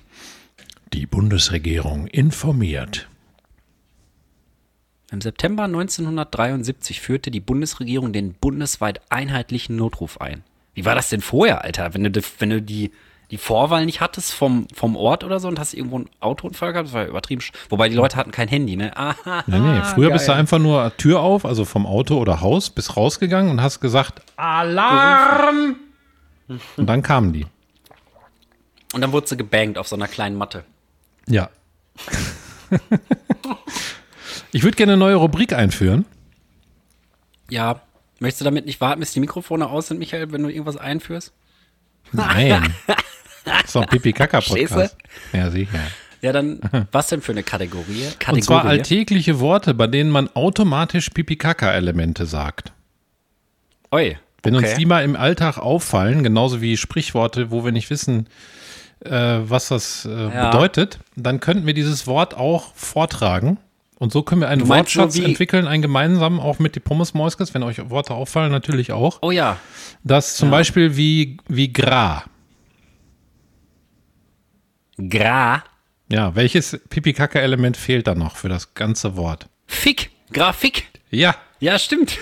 Die 0.92 1.06
Bundesregierung 1.06 2.06
informiert. 2.06 3.08
Im 5.10 5.20
September 5.20 5.64
1973 5.64 7.00
führte 7.00 7.30
die 7.30 7.40
Bundesregierung 7.40 8.12
den 8.12 8.34
bundesweit 8.34 9.00
einheitlichen 9.08 9.74
Notruf 9.74 10.20
ein. 10.20 10.44
Wie 10.74 10.84
war 10.84 10.94
das 10.94 11.08
denn 11.08 11.20
vorher, 11.20 11.64
Alter? 11.64 11.94
Wenn 11.94 12.04
du, 12.04 12.20
wenn 12.38 12.50
du 12.50 12.62
die, 12.62 12.92
die 13.30 13.38
Vorwahl 13.38 13.86
nicht 13.86 14.00
hattest 14.00 14.32
vom, 14.32 14.66
vom 14.74 14.96
Ort 14.96 15.22
oder 15.22 15.38
so 15.38 15.46
und 15.48 15.58
hast 15.60 15.72
irgendwo 15.74 15.96
einen 15.96 16.10
Autounfall 16.18 16.72
gehabt, 16.72 16.88
das 16.88 16.94
war 16.94 17.02
ja 17.02 17.08
übertrieben. 17.08 17.42
Wobei 17.68 17.88
die 17.88 17.94
Leute 17.94 18.16
hatten 18.16 18.32
kein 18.32 18.48
Handy, 18.48 18.76
ne? 18.76 18.96
Aha, 18.96 19.44
Nee, 19.46 19.58
nee. 19.60 19.80
Früher 19.94 20.10
bist 20.10 20.26
du 20.26 20.32
geil. 20.32 20.40
einfach 20.40 20.58
nur 20.58 20.96
Tür 20.96 21.20
auf, 21.20 21.44
also 21.44 21.64
vom 21.64 21.86
Auto 21.86 22.18
oder 22.18 22.40
Haus, 22.40 22.70
bist 22.70 22.96
rausgegangen 22.96 23.50
und 23.50 23.62
hast 23.62 23.80
gesagt, 23.80 24.22
Alarm! 24.36 25.76
Und 26.76 26.86
dann 26.86 27.02
kamen 27.02 27.32
die. 27.32 27.46
Und 28.92 29.00
dann 29.02 29.12
wurde 29.12 29.28
sie 29.28 29.36
gebankt 29.36 29.78
auf 29.78 29.86
so 29.86 29.94
einer 29.94 30.08
kleinen 30.08 30.36
Matte. 30.36 30.64
Ja. 31.28 31.48
ich 34.52 34.64
würde 34.64 34.76
gerne 34.76 34.94
eine 34.94 34.98
neue 34.98 35.14
Rubrik 35.14 35.52
einführen. 35.52 36.04
Ja, 37.48 37.80
möchtest 38.18 38.40
du 38.40 38.44
damit 38.44 38.66
nicht 38.66 38.80
warten, 38.80 38.98
bis 38.98 39.12
die 39.12 39.20
Mikrofone 39.20 39.68
aus 39.68 39.86
sind, 39.86 39.98
Michael, 39.98 40.32
wenn 40.32 40.42
du 40.42 40.48
irgendwas 40.48 40.76
einführst? 40.76 41.32
Nein. 42.12 42.74
Das 43.44 43.64
ist 43.64 43.74
doch 43.74 43.82
ein 43.82 43.88
Pipi-Kaka-Podcast. 43.88 44.96
Ja, 45.32 45.50
sicher. 45.50 45.78
Ja, 46.22 46.32
dann, 46.32 46.60
was 46.92 47.08
denn 47.08 47.22
für 47.22 47.32
eine 47.32 47.42
Kategorie? 47.42 48.04
Kategorie? 48.18 48.34
Und 48.34 48.42
zwar 48.44 48.64
alltägliche 48.66 49.40
Worte, 49.40 49.72
bei 49.74 49.86
denen 49.86 50.10
man 50.10 50.28
automatisch 50.34 51.08
Pipi-Kaka-Elemente 51.10 52.26
sagt. 52.26 52.72
Oi, 53.90 54.16
Wenn 54.42 54.54
uns 54.56 54.74
die 54.74 54.86
mal 54.86 55.02
im 55.04 55.16
Alltag 55.16 55.58
auffallen, 55.58 56.22
genauso 56.22 56.60
wie 56.60 56.76
Sprichworte, 56.76 57.50
wo 57.50 57.64
wir 57.64 57.72
nicht 57.72 57.90
wissen, 57.90 58.28
äh, 59.04 59.10
was 59.40 59.68
das 59.68 60.04
äh, 60.06 60.10
Ja. 60.32 60.50
bedeutet, 60.50 60.98
dann 61.16 61.40
könnten 61.40 61.66
wir 61.66 61.74
dieses 61.74 62.06
Wort 62.06 62.34
auch 62.34 62.74
vortragen. 62.74 63.58
Und 63.98 64.12
so 64.12 64.22
können 64.22 64.40
wir 64.42 64.48
einen 64.48 64.62
so 64.66 64.68
Wortschatz 64.68 65.16
wie- 65.16 65.24
entwickeln, 65.24 65.66
einen 65.66 65.82
gemeinsamen, 65.82 66.38
auch 66.40 66.58
mit 66.58 66.74
die 66.74 66.80
Pommes 66.80 67.12
Mäuskes, 67.14 67.52
wenn 67.52 67.62
euch 67.62 67.90
Worte 67.90 68.14
auffallen, 68.14 68.50
natürlich 68.52 68.92
auch. 68.92 69.18
Oh 69.22 69.30
ja, 69.30 69.56
Das 70.04 70.36
zum 70.36 70.50
Beispiel 70.50 70.96
wie, 70.96 71.36
wie 71.48 71.70
Gra. 71.72 72.24
Gra. 75.08 75.62
Ja, 76.08 76.34
welches 76.34 76.78
Pipi-Kaka-Element 76.88 77.76
fehlt 77.76 78.06
da 78.06 78.14
noch 78.14 78.36
für 78.36 78.48
das 78.48 78.74
ganze 78.74 79.16
Wort? 79.16 79.46
Fick, 79.66 80.10
Grafik. 80.32 80.88
Ja, 81.10 81.34
Ja, 81.60 81.78
stimmt. 81.78 82.18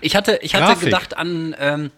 Ich 0.00 0.16
hatte, 0.16 0.38
ich 0.42 0.54
hatte 0.54 0.66
Grafik. 0.66 0.84
gedacht 0.86 1.16
an, 1.16 1.54
ähm, 1.58 1.90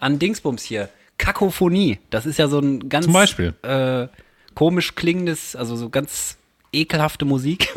an 0.00 0.18
Dingsbums 0.18 0.62
hier. 0.62 0.88
Kakophonie. 1.18 1.98
Das 2.10 2.26
ist 2.26 2.38
ja 2.38 2.48
so 2.48 2.58
ein 2.60 2.88
ganz 2.88 3.04
Zum 3.06 3.14
Beispiel. 3.14 3.54
Äh, 3.62 4.08
komisch 4.54 4.94
klingendes, 4.94 5.56
also 5.56 5.74
so 5.76 5.88
ganz 5.88 6.36
ekelhafte 6.72 7.24
Musik. 7.24 7.72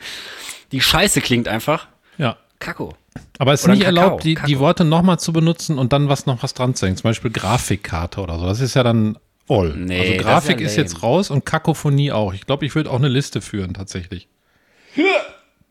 die 0.72 0.80
scheiße 0.80 1.20
klingt 1.20 1.48
einfach. 1.48 1.88
ja. 2.18 2.36
Kako. 2.58 2.94
Aber 3.38 3.52
es 3.52 3.62
ist 3.62 3.66
nicht 3.66 3.82
Kakao, 3.82 3.96
erlaubt, 4.02 4.24
die, 4.24 4.36
die. 4.46 4.58
Worte 4.60 4.84
nochmal 4.84 5.18
zu 5.18 5.32
benutzen 5.32 5.78
und 5.78 5.92
dann 5.92 6.08
was 6.08 6.26
noch 6.26 6.44
was 6.44 6.54
dran 6.54 6.76
zu 6.76 6.86
hängen. 6.86 6.96
Zum 6.96 7.08
Beispiel 7.10 7.32
Grafikkarte 7.32 8.20
oder 8.20 8.38
so. 8.38 8.46
Das 8.46 8.60
ist 8.60 8.74
ja 8.74 8.84
dann 8.84 9.18
all. 9.48 9.74
Nee, 9.76 9.98
also 9.98 10.12
das 10.12 10.16
ist 10.18 10.24
Grafik 10.24 10.60
ja 10.60 10.66
ist, 10.66 10.76
jetzt 10.76 11.02
raus 11.02 11.30
und 11.30 11.44
Kakophonie 11.44 12.12
auch. 12.12 12.32
Ich 12.34 12.46
glaube, 12.46 12.64
ich 12.66 12.74
würde 12.74 12.90
auch 12.90 12.96
eine 12.98 13.08
Liste 13.08 13.40
führen, 13.40 13.74
tatsächlich. 13.74 14.28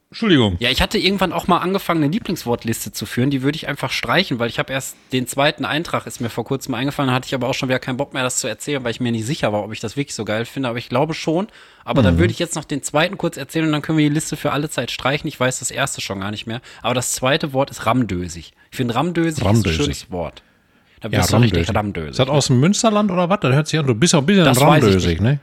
Entschuldigung. 0.10 0.58
Ja, 0.60 0.70
ich 0.70 0.82
hatte 0.82 0.98
irgendwann 0.98 1.32
auch 1.32 1.48
mal 1.48 1.60
angefangen, 1.60 2.04
eine 2.04 2.12
Lieblingswortliste 2.12 2.92
zu 2.92 3.06
führen. 3.06 3.30
Die 3.30 3.44
würde 3.44 3.56
ich 3.56 3.70
einfach 3.70 3.92
streichen, 3.92 4.40
weil 4.40 4.50
ich 4.50 4.60
habe 4.60 4.74
erst 4.74 4.98
den 5.14 5.26
zweiten 5.26 5.64
Eintrag, 5.64 6.06
ist 6.06 6.20
mir 6.20 6.30
vor 6.30 6.44
kurzem 6.44 6.74
eingefallen, 6.74 7.08
da 7.08 7.14
hatte 7.14 7.28
ich 7.28 7.34
aber 7.34 7.48
auch 7.48 7.54
schon 7.54 7.70
wieder 7.70 7.80
keinen 7.80 7.96
Bock 7.96 8.14
mehr, 8.14 8.22
das 8.22 8.36
zu 8.40 8.48
erzählen, 8.48 8.84
weil 8.84 8.92
ich 8.92 9.00
mir 9.00 9.14
nicht 9.14 9.26
sicher 9.26 9.54
war, 9.54 9.64
ob 9.64 9.72
ich 9.72 9.80
das 9.80 9.96
wirklich 9.96 10.14
so 10.14 10.26
geil 10.26 10.44
finde. 10.44 10.68
Aber 10.68 10.78
ich 10.78 10.90
glaube 10.90 11.14
schon. 11.14 11.48
Aber 11.86 12.02
Mhm. 12.02 12.06
dann 12.06 12.18
würde 12.18 12.32
ich 12.34 12.40
jetzt 12.40 12.56
noch 12.56 12.66
den 12.66 12.84
zweiten 12.84 13.18
kurz 13.18 13.38
erzählen 13.38 13.68
und 13.68 13.72
dann 13.72 13.82
können 13.82 13.98
wir 13.98 14.10
die 14.10 14.14
Liste 14.14 14.36
für 14.36 14.52
alle 14.52 14.70
Zeit 14.70 14.92
streichen. 14.92 15.30
Ich 15.30 15.40
weiß 15.40 15.60
das 15.60 15.72
erste 15.72 16.02
schon 16.02 16.20
gar 16.20 16.32
nicht 16.32 16.46
mehr. 16.46 16.60
Aber 16.82 16.94
das 16.94 17.14
zweite 17.14 17.54
Wort 17.54 17.72
ist 17.72 17.86
ramdösig. 17.86 18.52
Ich 18.70 18.76
finde 18.78 18.96
ramdösig, 18.96 19.46
Ramdösig. 19.46 19.72
ist 19.72 19.80
ein 19.80 19.84
schönes 19.86 20.12
Wort. 20.12 20.44
Da 21.02 21.10
Ja, 21.10 21.20
bist 21.20 21.34
du 21.34 21.38
richtig 21.38 21.76
Ramdösig. 21.76 22.12
Ist 22.12 22.20
das 22.20 22.30
aus 22.30 22.48
dem 22.48 22.60
Münsterland 22.60 23.12
oder 23.12 23.30
was? 23.30 23.40
Das 23.42 23.54
hört 23.54 23.68
sich 23.68 23.80
an. 23.80 23.88
Du 23.88 23.96
bist 23.96 24.14
ja 24.14 24.20
ein 24.20 24.26
bisschen 24.26 24.46
Das 24.46 24.62
ramdösig, 24.62 25.20
ne? 25.20 25.40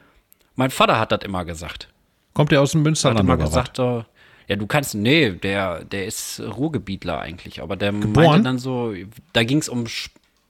Mein 0.55 0.71
Vater 0.71 0.99
hat 0.99 1.13
das 1.13 1.21
immer 1.25 1.45
gesagt. 1.45 1.89
Kommt 2.33 2.53
der 2.53 2.63
aus 2.63 2.73
dem 2.73 2.81
hat 2.81 2.85
Münsterland 2.85 3.21
immer 3.21 3.35
oder 3.35 3.45
gesagt, 3.45 3.79
äh, 3.79 4.03
ja, 4.49 4.57
du 4.57 4.67
kannst, 4.67 4.95
nee, 4.95 5.31
der, 5.31 5.85
der 5.85 6.07
ist 6.07 6.41
Ruhrgebietler 6.41 7.21
eigentlich, 7.21 7.61
aber 7.61 7.77
der 7.77 7.93
Geboren? 7.93 8.27
meinte 8.27 8.43
dann 8.45 8.59
so, 8.59 8.95
da 9.33 9.45
ging 9.45 9.59
es 9.59 9.69
um, 9.69 9.85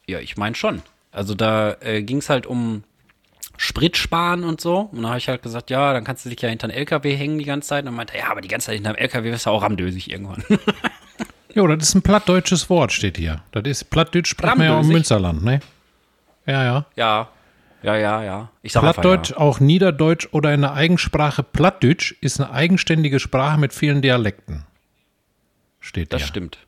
ja, 0.06 0.20
ich 0.20 0.36
meine 0.36 0.54
schon. 0.54 0.82
Also 1.10 1.34
da 1.34 1.76
äh, 1.80 2.02
ging 2.02 2.18
es 2.18 2.30
halt 2.30 2.46
um 2.46 2.84
Sprit 3.56 3.96
sparen 3.96 4.44
und 4.44 4.60
so. 4.60 4.88
Und 4.92 5.02
da 5.02 5.08
habe 5.08 5.18
ich 5.18 5.28
halt 5.28 5.42
gesagt, 5.42 5.70
ja, 5.70 5.92
dann 5.92 6.04
kannst 6.04 6.24
du 6.24 6.28
dich 6.30 6.40
ja 6.40 6.48
hinter 6.48 6.68
einen 6.68 6.76
LKW 6.76 7.16
hängen 7.16 7.38
die 7.38 7.44
ganze 7.44 7.70
Zeit. 7.70 7.80
Und 7.80 7.86
dann 7.86 7.94
meinte 7.94 8.14
er, 8.14 8.20
ja, 8.20 8.30
aber 8.30 8.40
die 8.40 8.48
ganze 8.48 8.66
Zeit 8.66 8.76
hinter 8.76 8.90
einem 8.90 8.98
LKW 8.98 9.32
wirst 9.32 9.46
du 9.46 9.50
auch 9.50 9.62
ramdösig 9.62 10.10
irgendwann. 10.10 10.44
Jo, 11.54 11.66
das 11.66 11.88
ist 11.88 11.94
ein 11.94 12.02
plattdeutsches 12.02 12.68
Wort, 12.70 12.92
steht 12.92 13.16
hier. 13.16 13.42
Das 13.52 13.64
ist 13.64 13.90
Plattdeutsch 13.90 14.28
spricht 14.28 14.56
man 14.56 14.66
ja 14.66 14.76
auch 14.78 14.82
im? 14.82 14.88
Münsterland, 14.88 15.42
ne? 15.42 15.60
Ja, 16.46 16.64
ja. 16.64 16.86
ja, 16.96 17.28
ja, 17.82 17.96
ja, 17.96 18.22
ja. 18.22 18.50
Ich 18.62 18.72
sag 18.72 18.82
einfach, 18.82 19.00
Plattdeutsch, 19.02 19.30
ja. 19.30 19.36
auch 19.38 19.60
Niederdeutsch 19.60 20.28
oder 20.32 20.52
in 20.52 20.62
der 20.62 20.74
Eigensprache 20.74 21.42
Plattdeutsch 21.42 22.12
ist 22.20 22.40
eine 22.40 22.50
eigenständige 22.50 23.18
Sprache 23.20 23.58
mit 23.58 23.72
vielen 23.72 24.02
Dialekten. 24.02 24.64
Steht 25.80 26.12
Das 26.12 26.22
hier. 26.22 26.28
stimmt. 26.28 26.58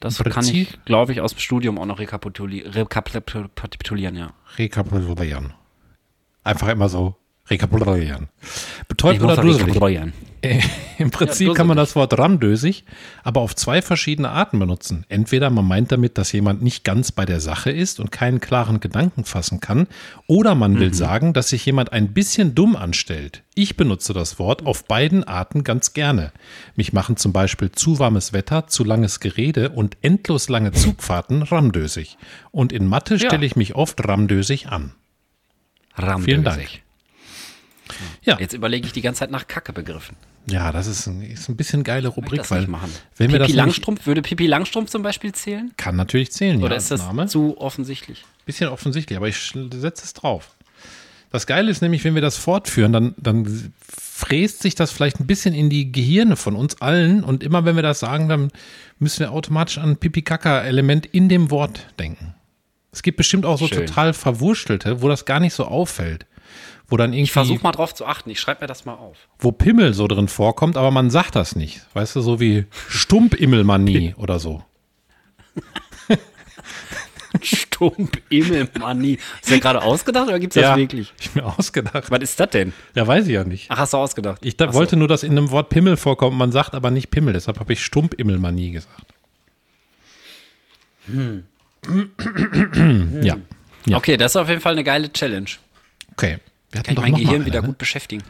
Das 0.00 0.22
kann 0.22 0.46
ich, 0.46 0.78
glaube 0.84 1.12
ich, 1.12 1.20
aus 1.20 1.32
dem 1.34 1.40
Studium 1.40 1.76
auch 1.78 1.86
noch 1.86 1.98
rekapituli 1.98 2.60
rekapitulieren, 2.60 4.14
ja. 4.14 4.32
Rekapitulieren. 4.56 5.54
Einfach 6.44 6.68
immer 6.68 6.88
so 6.88 7.16
rekapitulieren. 7.50 8.28
Betäubt 8.88 9.22
oder 9.22 9.42
rekapitulieren. 9.42 10.12
Äh, 10.40 10.60
Im 10.98 11.10
Prinzip 11.10 11.48
Ja, 11.48 11.54
kann 11.54 11.66
man 11.66 11.76
das 11.76 11.96
Wort 11.96 12.16
ramdösig 12.16 12.84
aber 13.24 13.40
auf 13.40 13.56
zwei 13.56 13.82
verschiedene 13.82 14.30
Arten 14.30 14.58
benutzen. 14.60 15.04
Entweder 15.08 15.50
man 15.50 15.66
meint 15.66 15.90
damit, 15.90 16.16
dass 16.16 16.30
jemand 16.30 16.62
nicht 16.62 16.84
ganz 16.84 17.10
bei 17.10 17.24
der 17.24 17.40
Sache 17.40 17.70
ist 17.72 17.98
und 17.98 18.12
keinen 18.12 18.40
klaren 18.40 18.78
Gedanken 18.78 19.24
fassen 19.24 19.58
kann, 19.60 19.88
oder 20.28 20.54
man 20.54 20.74
Mhm. 20.74 20.78
will 20.80 20.94
sagen, 20.94 21.32
dass 21.32 21.48
sich 21.48 21.66
jemand 21.66 21.92
ein 21.92 22.12
bisschen 22.12 22.54
dumm 22.54 22.76
anstellt. 22.76 23.42
Ich 23.56 23.76
benutze 23.76 24.12
das 24.12 24.38
Wort 24.38 24.64
auf 24.64 24.84
beiden 24.84 25.24
Arten 25.24 25.64
ganz 25.64 25.92
gerne. 25.92 26.30
Mich 26.76 26.92
machen 26.92 27.16
zum 27.16 27.32
Beispiel 27.32 27.72
zu 27.72 27.98
warmes 27.98 28.32
Wetter, 28.32 28.68
zu 28.68 28.84
langes 28.84 29.18
Gerede 29.18 29.70
und 29.70 29.96
endlos 30.02 30.48
lange 30.48 30.70
Zugfahrten 30.70 31.42
ramdösig. 31.42 32.16
Und 32.52 32.72
in 32.72 32.86
Mathe 32.86 33.16
Ja. 33.16 33.26
stelle 33.28 33.44
ich 33.44 33.56
mich 33.56 33.74
oft 33.74 34.06
ramdösig 34.06 34.68
an. 34.68 34.92
Ramdösig. 35.96 36.24
Vielen 36.24 36.44
Dank. 36.44 36.68
Ja, 38.22 38.38
Jetzt 38.38 38.52
überlege 38.54 38.86
ich 38.86 38.92
die 38.92 39.02
ganze 39.02 39.20
Zeit 39.20 39.30
nach 39.30 39.46
Kacke-Begriffen. 39.46 40.16
ja, 40.46 40.72
das 40.72 40.86
ist 40.86 41.06
ein, 41.06 41.22
ist 41.22 41.48
ein 41.48 41.56
bisschen 41.56 41.84
geile 41.84 42.08
Rubrik, 42.08 42.50
weil 42.50 42.66
wenn 43.16 43.32
wir 43.32 43.38
das 43.38 43.52
Langstrumpf, 43.52 44.06
würde 44.06 44.22
Pipi 44.22 44.46
Langstrumpf 44.46 44.90
zum 44.90 45.02
Beispiel 45.02 45.32
zählen? 45.32 45.72
Kann 45.76 45.96
natürlich 45.96 46.32
zählen, 46.32 46.62
Oder 46.62 46.72
ja, 46.72 46.76
ist 46.78 46.90
das 46.90 47.00
Name. 47.00 47.26
zu 47.26 47.58
offensichtlich? 47.58 48.24
Bisschen 48.46 48.68
offensichtlich, 48.68 49.16
aber 49.16 49.28
ich 49.28 49.36
setze 49.36 50.04
es 50.04 50.12
drauf. 50.14 50.50
Das 51.30 51.46
Geile 51.46 51.70
ist 51.70 51.82
nämlich, 51.82 52.04
wenn 52.04 52.14
wir 52.14 52.22
das 52.22 52.38
fortführen, 52.38 52.92
dann, 52.92 53.14
dann 53.18 53.72
fräst 53.86 54.62
sich 54.62 54.74
das 54.74 54.90
vielleicht 54.90 55.20
ein 55.20 55.26
bisschen 55.26 55.54
in 55.54 55.68
die 55.68 55.92
Gehirne 55.92 56.36
von 56.36 56.56
uns 56.56 56.80
allen 56.80 57.22
und 57.22 57.42
immer 57.42 57.66
wenn 57.66 57.76
wir 57.76 57.82
das 57.82 58.00
sagen, 58.00 58.28
dann 58.30 58.50
müssen 58.98 59.20
wir 59.20 59.32
automatisch 59.32 59.76
an 59.76 59.98
Pipi-Kaka-Element 59.98 61.04
in 61.04 61.28
dem 61.28 61.50
Wort 61.50 61.86
denken. 61.98 62.34
Es 62.92 63.02
gibt 63.02 63.18
bestimmt 63.18 63.44
auch 63.44 63.58
so 63.58 63.68
Schön. 63.68 63.84
total 63.86 64.14
verwurstelte, 64.14 65.02
wo 65.02 65.08
das 65.08 65.26
gar 65.26 65.38
nicht 65.40 65.52
so 65.52 65.66
auffällt. 65.66 66.24
Wo 66.88 66.96
dann 66.96 67.12
irgendwie, 67.12 67.24
Ich 67.24 67.32
versuche 67.32 67.62
mal 67.62 67.72
drauf 67.72 67.94
zu 67.94 68.06
achten. 68.06 68.30
Ich 68.30 68.40
schreibe 68.40 68.62
mir 68.62 68.66
das 68.66 68.84
mal 68.86 68.94
auf. 68.94 69.16
wo 69.38 69.52
Pimmel 69.52 69.92
so 69.94 70.06
drin 70.08 70.28
vorkommt, 70.28 70.76
aber 70.76 70.90
man 70.90 71.10
sagt 71.10 71.36
das 71.36 71.54
nicht. 71.54 71.82
Weißt 71.92 72.16
du, 72.16 72.20
so 72.22 72.40
wie 72.40 72.64
Stumpimmelmanie 72.88 74.14
oder 74.16 74.38
so. 74.38 74.64
Stump 77.42 78.20
Immelmanni. 78.30 79.18
Ist 79.42 79.50
der 79.50 79.60
gerade 79.60 79.82
ausgedacht 79.82 80.28
oder 80.28 80.38
gibt 80.40 80.56
es 80.56 80.62
das 80.62 80.76
wirklich? 80.78 81.12
Ich 81.20 81.34
mir 81.34 81.44
ausgedacht. 81.44 82.10
Was 82.10 82.20
ist 82.20 82.40
das 82.40 82.50
denn? 82.50 82.72
Ja, 82.94 83.06
weiß 83.06 83.26
ich 83.26 83.32
ja 83.34 83.44
nicht. 83.44 83.66
Ach, 83.70 83.78
hast 83.78 83.92
du 83.92 83.98
ausgedacht? 83.98 84.44
Ich 84.44 84.56
da, 84.56 84.72
so. 84.72 84.78
wollte 84.78 84.96
nur, 84.96 85.08
dass 85.08 85.22
in 85.22 85.32
einem 85.32 85.50
Wort 85.50 85.68
Pimmel 85.68 85.96
vorkommt, 85.96 86.36
man 86.36 86.52
sagt 86.52 86.74
aber 86.74 86.90
nicht 86.90 87.10
Pimmel, 87.10 87.34
deshalb 87.34 87.60
habe 87.60 87.72
ich 87.72 87.84
Stumpimmelmanie 87.84 88.72
gesagt. 88.72 89.14
Ja. 93.22 93.36
Ja. 93.86 93.96
Okay, 93.96 94.16
das 94.16 94.32
ist 94.32 94.36
auf 94.36 94.48
jeden 94.48 94.60
Fall 94.60 94.72
eine 94.72 94.84
geile 94.84 95.10
Challenge. 95.12 95.48
Okay. 96.12 96.38
Wir 96.70 96.80
hatten 96.80 96.86
Kann 96.86 96.92
ich 96.92 96.96
doch 96.96 97.02
mein 97.02 97.12
noch 97.12 97.18
mal 97.18 97.24
Gehirn 97.24 97.36
eine, 97.42 97.46
wieder 97.46 97.60
ne? 97.62 97.68
gut 97.68 97.78
beschäftigen. 97.78 98.22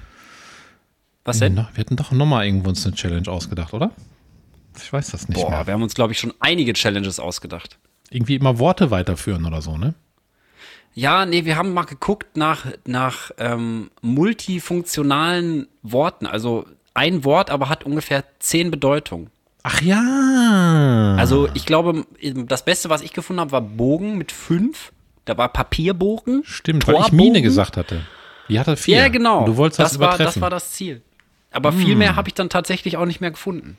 Was 1.24 1.40
Wir 1.40 1.51
denn? 1.51 1.66
hatten 1.66 1.96
doch 1.96 2.12
nochmal 2.12 2.46
irgendwo 2.46 2.70
uns 2.70 2.87
eine 2.87 2.94
Challenge 2.94 3.29
ausgedacht, 3.29 3.74
oder? 3.74 3.90
Ich 4.81 4.92
weiß 4.92 5.11
das 5.11 5.29
nicht 5.29 5.40
Boah, 5.40 5.51
mehr. 5.51 5.66
wir 5.66 5.74
haben 5.74 5.83
uns, 5.83 5.94
glaube 5.94 6.12
ich, 6.12 6.18
schon 6.20 6.33
einige 6.40 6.72
Challenges 6.72 7.18
ausgedacht. 7.20 7.79
Irgendwie 8.11 8.37
immer 8.37 8.59
Worte 8.59 8.90
weiterführen 8.90 9.44
oder 9.44 9.61
so, 9.61 9.77
ne? 9.77 9.94
Ja, 10.94 11.27
nee, 11.27 11.44
wir 11.44 11.57
haben 11.57 11.74
mal 11.74 11.85
geguckt 11.85 12.37
nach, 12.37 12.66
nach 12.87 13.31
ähm, 13.38 13.90
multifunktionalen 14.01 15.68
Worten. 15.83 16.27
Also 16.27 16.66
ein 16.94 17.24
Wort, 17.24 17.51
aber 17.51 17.68
hat 17.68 17.85
ungefähr 17.85 18.24
zehn 18.38 18.70
Bedeutungen. 18.70 19.31
Ach 19.62 19.83
ja. 19.83 21.16
Also 21.18 21.48
ich 21.55 21.66
glaube, 21.66 22.07
das 22.46 22.64
Beste, 22.64 22.88
was 22.88 23.03
ich 23.03 23.12
gefunden 23.12 23.40
habe, 23.40 23.53
war 23.53 23.61
Bogen 23.61 24.16
mit 24.16 24.33
fünf. 24.33 24.92
Da 25.24 25.37
war 25.37 25.53
Papierbogen. 25.53 26.42
Stimmt, 26.44 26.87
weil 26.87 26.94
ich 26.94 27.01
Torbogen. 27.03 27.16
Mine 27.16 27.42
gesagt 27.42 27.77
hatte. 27.77 28.01
Die 28.48 28.58
hatte 28.58 28.76
vier. 28.76 28.96
Ja, 28.98 29.08
genau. 29.08 29.44
Du 29.44 29.56
wolltest 29.56 29.80
das, 29.80 29.92
das 29.92 30.00
war, 30.00 30.08
übertreffen. 30.08 30.34
das 30.34 30.40
war 30.40 30.50
das 30.50 30.72
Ziel. 30.72 31.02
Aber 31.50 31.72
viel 31.72 31.96
mehr 31.96 32.16
habe 32.16 32.28
ich 32.28 32.34
dann 32.34 32.50
tatsächlich 32.50 32.96
auch 32.96 33.06
nicht 33.06 33.20
mehr 33.20 33.30
gefunden. 33.30 33.78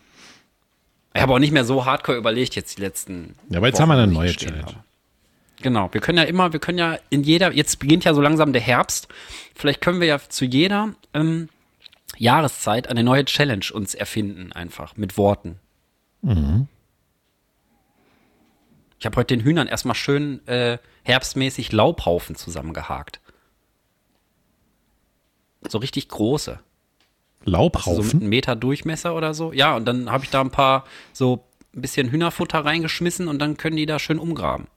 Ich 1.14 1.22
habe 1.22 1.34
auch 1.34 1.40
nicht 1.40 1.52
mehr 1.52 1.66
so 1.66 1.86
hardcore 1.86 2.18
überlegt 2.18 2.56
jetzt 2.56 2.78
die 2.78 2.82
letzten. 2.82 3.36
Ja, 3.50 3.58
aber 3.58 3.68
jetzt 3.68 3.76
Wochen, 3.76 3.84
haben 3.84 3.98
wir 3.98 4.04
eine 4.04 4.12
neue 4.12 4.32
Challenge. 4.32 4.64
habe. 4.64 4.84
Genau, 5.62 5.90
wir 5.92 6.02
können 6.02 6.18
ja 6.18 6.24
immer, 6.24 6.54
wir 6.54 6.60
können 6.60 6.78
ja 6.78 6.98
in 7.10 7.24
jeder, 7.24 7.52
jetzt 7.52 7.80
beginnt 7.80 8.06
ja 8.06 8.14
so 8.14 8.22
langsam 8.22 8.54
der 8.54 8.62
Herbst. 8.62 9.08
Vielleicht 9.56 9.82
können 9.82 10.00
wir 10.00 10.08
ja 10.08 10.20
zu 10.20 10.46
jeder 10.46 10.94
ähm, 11.14 11.50
Jahreszeit 12.18 12.88
eine 12.88 13.04
neue 13.04 13.26
Challenge 13.26 13.66
uns 13.74 13.94
erfinden, 13.94 14.52
einfach 14.54 14.96
mit 14.96 15.18
Worten. 15.18 15.60
Mhm. 16.22 16.68
Ich 19.00 19.06
habe 19.06 19.16
heute 19.16 19.36
den 19.36 19.44
Hühnern 19.44 19.68
erstmal 19.68 19.96
schön 19.96 20.46
äh, 20.48 20.78
herbstmäßig 21.04 21.72
Laubhaufen 21.72 22.36
zusammengehakt. 22.36 23.19
So 25.68 25.78
richtig 25.80 26.08
große. 26.10 26.60
So 27.46 27.52
Laubhaufen. 27.52 28.20
einen 28.22 28.30
Meter 28.30 28.56
Durchmesser 28.56 29.16
oder 29.16 29.34
so. 29.34 29.52
Ja, 29.54 29.76
und 29.76 29.86
dann 29.86 30.12
habe 30.12 30.24
ich 30.24 30.30
da 30.30 30.42
ein 30.42 30.52
paar 30.52 30.86
so 31.14 31.44
ein 31.76 31.82
bisschen 31.82 32.10
Hühnerfutter 32.10 32.64
reingeschmissen 32.66 33.28
und 33.28 33.40
dann 33.40 33.58
können 33.58 33.78
die 33.78 33.86
da 33.86 34.00
schön 34.00 34.20
umgraben. 34.20 34.68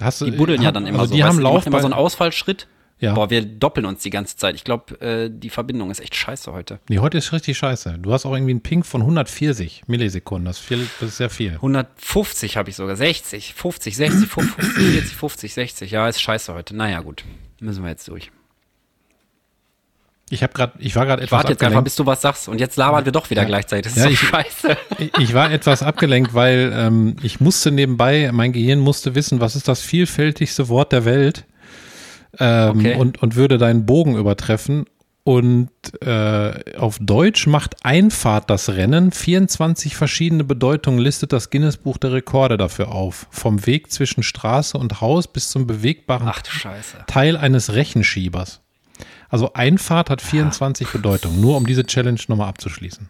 Hast 0.00 0.20
du, 0.20 0.24
Die 0.24 0.32
buddeln 0.32 0.60
ja 0.60 0.68
haben- 0.68 0.74
dann 0.74 0.86
immer 0.86 1.00
also 1.00 1.10
so. 1.10 1.14
Die 1.16 1.20
weißt 1.22 1.28
haben 1.28 1.36
die 1.38 1.42
Lauf 1.42 1.66
immer 1.66 1.80
so 1.80 1.86
einen 1.86 1.94
Ausfallschritt. 1.94 2.66
Ja. 2.98 3.14
Boah, 3.14 3.30
wir 3.30 3.44
doppeln 3.44 3.84
uns 3.84 4.02
die 4.02 4.10
ganze 4.10 4.36
Zeit. 4.36 4.54
Ich 4.54 4.62
glaube, 4.62 5.00
äh, 5.00 5.28
die 5.28 5.50
Verbindung 5.50 5.90
ist 5.90 5.98
echt 6.00 6.14
scheiße 6.14 6.52
heute. 6.52 6.78
Nee, 6.88 7.00
heute 7.00 7.18
ist 7.18 7.32
richtig 7.32 7.58
scheiße. 7.58 7.98
Du 7.98 8.12
hast 8.12 8.24
auch 8.26 8.32
irgendwie 8.32 8.52
einen 8.52 8.60
Ping 8.60 8.84
von 8.84 9.00
140 9.00 9.82
Millisekunden. 9.88 10.44
Das 10.44 10.60
ist, 10.60 10.64
viel, 10.64 10.88
das 11.00 11.08
ist 11.10 11.16
sehr 11.16 11.30
viel. 11.30 11.54
150 11.54 12.56
habe 12.56 12.70
ich 12.70 12.76
sogar. 12.76 12.94
60, 12.94 13.54
50, 13.54 13.96
60, 13.96 14.28
50, 14.28 14.64
40, 14.64 15.16
50, 15.16 15.52
60. 15.54 15.90
Ja, 15.90 16.08
ist 16.08 16.20
scheiße 16.22 16.54
heute. 16.54 16.76
Naja, 16.76 17.00
gut. 17.00 17.24
Müssen 17.60 17.82
wir 17.82 17.90
jetzt 17.90 18.06
durch. 18.06 18.30
Ich 20.32 20.42
habe 20.42 20.52
gerade, 20.54 20.72
ich 20.78 20.96
war 20.96 21.04
gerade 21.04 21.22
etwas 21.22 21.38
warte 21.38 21.52
jetzt 21.52 21.60
einfach, 21.60 21.66
abgelenkt. 21.78 21.84
bis 21.84 21.96
du 21.96 22.06
was 22.06 22.22
sagst. 22.22 22.48
Und 22.48 22.58
jetzt 22.58 22.76
labern 22.76 23.04
wir 23.04 23.12
doch 23.12 23.28
wieder 23.28 23.44
gleichzeitig. 23.44 23.92
Das 23.92 23.96
ist 23.98 24.04
Ja, 24.04 24.10
ich- 24.10 24.18
scheiße. 24.18 24.76
Ich 25.18 25.34
war 25.34 25.50
etwas 25.52 25.82
abgelenkt, 25.82 26.32
weil 26.32 26.72
ähm, 26.74 27.16
ich 27.22 27.40
musste 27.40 27.70
nebenbei, 27.70 28.30
mein 28.32 28.52
Gehirn 28.52 28.78
musste 28.78 29.14
wissen, 29.14 29.40
was 29.40 29.56
ist 29.56 29.68
das 29.68 29.82
vielfältigste 29.82 30.68
Wort 30.68 30.92
der 30.92 31.04
Welt 31.04 31.44
ähm, 32.38 32.78
Okay. 32.78 32.94
und, 32.94 33.22
und 33.22 33.36
würde 33.36 33.58
deinen 33.58 33.84
Bogen 33.84 34.16
übertreffen. 34.16 34.86
Und 35.24 35.70
äh, 36.00 36.76
auf 36.78 36.96
Deutsch 36.98 37.46
macht 37.46 37.76
Einfahrt 37.84 38.48
das 38.50 38.70
Rennen. 38.70 39.12
24 39.12 39.94
verschiedene 39.94 40.42
Bedeutungen 40.44 40.98
listet 40.98 41.32
das 41.32 41.50
Guinness-Buch 41.50 41.98
der 41.98 42.12
Rekorde 42.12 42.56
dafür 42.56 42.90
auf. 42.90 43.26
Vom 43.30 43.64
Weg 43.66 43.92
zwischen 43.92 44.22
Straße 44.24 44.76
und 44.78 45.00
Haus 45.00 45.28
bis 45.28 45.50
zum 45.50 45.66
bewegbaren 45.68 46.26
Ach. 46.28 46.42
Teil 47.06 47.36
eines 47.36 47.74
Rechenschiebers. 47.74 48.61
Also 49.32 49.54
Einfahrt 49.54 50.10
hat 50.10 50.20
24 50.20 50.88
Bedeutungen, 50.88 51.40
nur 51.40 51.56
um 51.56 51.66
diese 51.66 51.84
Challenge 51.86 52.20
nochmal 52.28 52.50
abzuschließen. 52.50 53.08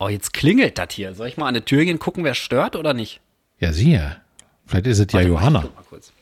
Oh, 0.00 0.08
jetzt 0.08 0.32
klingelt 0.34 0.76
das 0.76 0.88
hier. 0.90 1.14
Soll 1.14 1.28
ich 1.28 1.36
mal 1.36 1.46
an 1.46 1.54
die 1.54 1.60
Tür 1.60 1.84
gehen, 1.84 2.00
gucken, 2.00 2.24
wer 2.24 2.34
stört 2.34 2.74
oder 2.74 2.94
nicht? 2.94 3.20
Ja, 3.60 3.72
siehe. 3.72 4.16
Vielleicht 4.66 4.88
ist 4.88 4.98
es 4.98 5.06
ja 5.12 5.20
Warte 5.20 5.28
Johanna. 5.28 5.68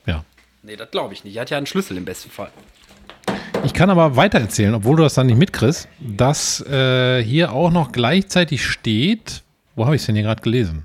Ja. 0.05 0.27
Nee, 0.63 0.77
das 0.77 0.91
glaube 0.91 1.15
ich 1.15 1.25
nicht. 1.25 1.37
Die 1.37 1.41
hat 1.41 1.49
ja 1.49 1.57
einen 1.57 1.65
Schlüssel 1.65 1.97
im 1.97 2.05
besten 2.05 2.31
Fall. 2.31 2.51
Ich 3.65 3.73
kann 3.73 3.89
aber 3.89 4.15
weitererzählen, 4.15 4.75
obwohl 4.75 4.97
du 4.97 5.05
das 5.05 5.15
dann 5.15 5.29
nicht 5.29 5.39
mitkriegst, 5.39 5.89
dass 6.01 6.61
äh, 6.67 7.25
hier 7.25 7.55
auch 7.55 7.71
noch 7.71 7.93
gleichzeitig 7.93 8.63
steht, 8.67 9.43
wo 9.75 9.87
habe 9.87 9.97
ich 9.97 10.03
es 10.03 10.07
denn 10.07 10.17
hier 10.17 10.25
gerade 10.25 10.43
gelesen? 10.43 10.85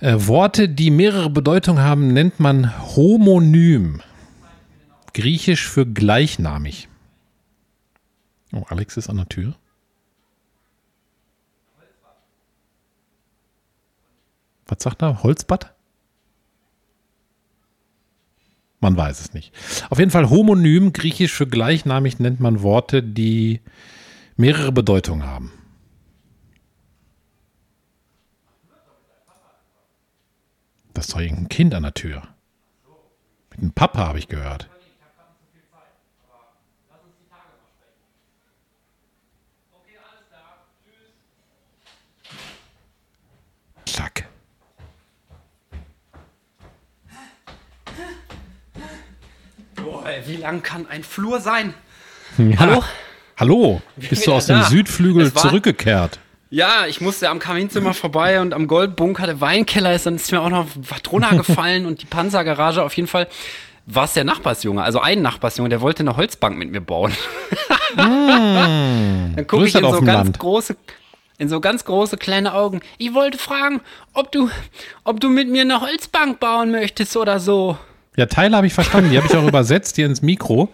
Äh, 0.00 0.14
Worte, 0.18 0.68
die 0.68 0.92
mehrere 0.92 1.30
Bedeutungen 1.30 1.82
haben, 1.82 2.12
nennt 2.12 2.38
man 2.38 2.72
Homonym. 2.94 4.02
Griechisch 5.12 5.68
für 5.68 5.86
gleichnamig. 5.86 6.88
Oh, 8.52 8.64
Alex 8.68 8.96
ist 8.96 9.08
an 9.08 9.16
der 9.16 9.28
Tür. 9.28 9.54
Was 14.66 14.82
sagt 14.82 15.02
er? 15.02 15.22
Holzbad? 15.22 15.74
Man 18.80 18.96
weiß 18.96 19.20
es 19.20 19.34
nicht. 19.34 19.52
Auf 19.90 19.98
jeden 19.98 20.10
Fall 20.10 20.30
Homonym, 20.30 20.92
griechisch 20.92 21.32
für 21.32 21.46
gleichnamig, 21.46 22.18
nennt 22.18 22.40
man 22.40 22.62
Worte, 22.62 23.02
die 23.02 23.60
mehrere 24.36 24.72
Bedeutungen 24.72 25.26
haben. 25.26 25.52
Das 30.94 31.06
ist 31.06 31.14
doch 31.14 31.20
irgendein 31.20 31.48
Kind 31.48 31.74
an 31.74 31.82
der 31.82 31.94
Tür. 31.94 32.22
Mit 33.50 33.60
einem 33.60 33.72
Papa 33.72 33.98
habe 33.98 34.18
ich 34.18 34.28
gehört. 34.28 34.68
Zack. 43.84 44.28
Ey, 50.04 50.22
wie 50.26 50.36
lang 50.36 50.62
kann 50.62 50.86
ein 50.88 51.02
Flur 51.04 51.40
sein? 51.40 51.74
Ja. 52.38 52.58
Hallo? 52.58 52.84
Hallo, 53.38 53.82
bist 53.96 54.26
du 54.26 54.32
aus 54.34 54.46
dem 54.46 54.60
da. 54.60 54.64
Südflügel 54.66 55.26
Es 55.26 55.34
war- 55.34 55.42
zurückgekehrt? 55.42 56.18
Ja, 56.50 56.86
ich 56.88 57.00
musste 57.00 57.28
am 57.30 57.38
Kaminzimmer 57.38 57.94
vorbei 57.94 58.40
und 58.40 58.52
am 58.54 58.66
Goldbunker, 58.66 59.24
der 59.26 59.40
Weinkeller 59.40 59.94
ist, 59.94 60.06
dann 60.06 60.16
ist 60.16 60.32
mir 60.32 60.40
auch 60.40 60.48
noch 60.50 60.66
was 60.74 61.00
drunter 61.02 61.36
gefallen 61.36 61.86
und 61.86 62.02
die 62.02 62.06
Panzergarage 62.06 62.82
auf 62.82 62.92
jeden 62.94 63.08
Fall 63.08 63.28
war 63.86 64.04
es 64.04 64.12
der 64.14 64.24
Nachbarsjunge, 64.24 64.82
also 64.82 65.00
ein 65.00 65.22
Nachbarsjunge, 65.22 65.68
der 65.68 65.80
wollte 65.80 66.00
eine 66.00 66.16
Holzbank 66.16 66.58
mit 66.58 66.70
mir 66.70 66.80
bauen. 66.80 67.12
Mm. 67.94 67.96
dann 69.36 69.46
gucke 69.46 69.66
ich 69.66 69.74
in 69.74 69.80
so 69.82 69.96
dem 69.96 70.04
ganz 70.04 70.24
Land. 70.26 70.38
große, 70.38 70.76
in 71.38 71.48
so 71.48 71.60
ganz 71.60 71.84
große 71.84 72.16
kleine 72.16 72.52
Augen. 72.54 72.80
Ich 72.98 73.14
wollte 73.14 73.38
fragen, 73.38 73.80
ob 74.12 74.30
du, 74.32 74.50
ob 75.04 75.20
du 75.20 75.28
mit 75.28 75.48
mir 75.48 75.62
eine 75.62 75.80
Holzbank 75.80 76.40
bauen 76.40 76.70
möchtest 76.72 77.16
oder 77.16 77.40
so. 77.40 77.78
Ja, 78.16 78.26
Teile 78.26 78.56
habe 78.56 78.66
ich 78.66 78.74
verstanden. 78.74 79.10
Die 79.10 79.16
habe 79.16 79.26
ich 79.26 79.36
auch 79.36 79.46
übersetzt 79.46 79.96
hier 79.96 80.06
ins 80.06 80.22
Mikro. 80.22 80.70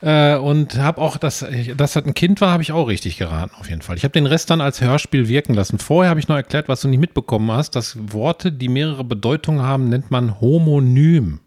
Äh, 0.00 0.36
und 0.36 0.76
habe 0.76 1.00
auch, 1.00 1.16
dass, 1.16 1.46
dass 1.76 1.92
das 1.94 2.04
ein 2.04 2.12
Kind 2.12 2.40
war, 2.42 2.50
habe 2.50 2.62
ich 2.62 2.72
auch 2.72 2.88
richtig 2.88 3.16
geraten, 3.16 3.54
auf 3.58 3.70
jeden 3.70 3.80
Fall. 3.80 3.96
Ich 3.96 4.04
habe 4.04 4.12
den 4.12 4.26
Rest 4.26 4.50
dann 4.50 4.60
als 4.60 4.82
Hörspiel 4.82 5.28
wirken 5.28 5.54
lassen. 5.54 5.78
Vorher 5.78 6.10
habe 6.10 6.20
ich 6.20 6.28
noch 6.28 6.36
erklärt, 6.36 6.68
was 6.68 6.82
du 6.82 6.88
nicht 6.88 7.00
mitbekommen 7.00 7.50
hast, 7.50 7.70
dass 7.70 7.96
Worte, 8.12 8.52
die 8.52 8.68
mehrere 8.68 9.02
Bedeutungen 9.02 9.62
haben, 9.62 9.88
nennt 9.88 10.10
man 10.10 10.40
Homonym. 10.42 11.40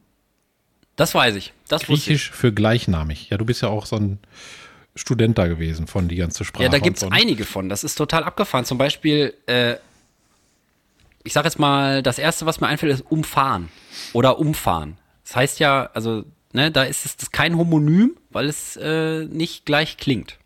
Das 0.95 1.13
weiß 1.13 1.35
ich. 1.35 1.53
Das 1.67 1.87
wusste 1.87 1.93
ich. 1.93 2.05
Griechisch 2.05 2.31
für 2.31 2.51
gleichnamig. 2.51 3.29
Ja, 3.29 3.37
du 3.37 3.45
bist 3.45 3.61
ja 3.61 3.69
auch 3.69 3.85
so 3.85 3.97
ein 3.97 4.17
Student 4.95 5.37
da 5.37 5.45
gewesen 5.45 5.85
von 5.85 6.07
die 6.07 6.15
ganze 6.15 6.43
Sprache. 6.43 6.63
Ja, 6.63 6.69
da 6.69 6.77
und 6.77 6.83
gibt's 6.83 7.01
so. 7.01 7.09
ne? 7.09 7.15
einige 7.15 7.45
von. 7.45 7.69
Das 7.69 7.83
ist 7.83 7.95
total 7.95 8.23
abgefahren. 8.23 8.65
Zum 8.65 8.79
Beispiel, 8.79 9.35
äh, 9.45 9.75
ich 11.27 11.33
sag 11.33 11.45
jetzt 11.45 11.59
mal, 11.59 12.01
das 12.01 12.17
erste, 12.17 12.45
was 12.45 12.61
mir 12.61 12.67
einfällt, 12.67 12.93
ist 12.93 13.05
umfahren 13.11 13.69
oder 14.13 14.39
umfahren. 14.39 14.97
Das 15.23 15.35
heißt 15.35 15.59
ja, 15.59 15.89
also, 15.93 16.23
ne, 16.53 16.71
da 16.71 16.83
ist 16.83 17.05
es 17.05 17.31
kein 17.31 17.57
Homonym, 17.57 18.17
weil 18.31 18.47
es 18.47 18.77
äh, 18.77 19.25
nicht 19.25 19.65
gleich 19.65 19.97
klingt. 19.97 20.37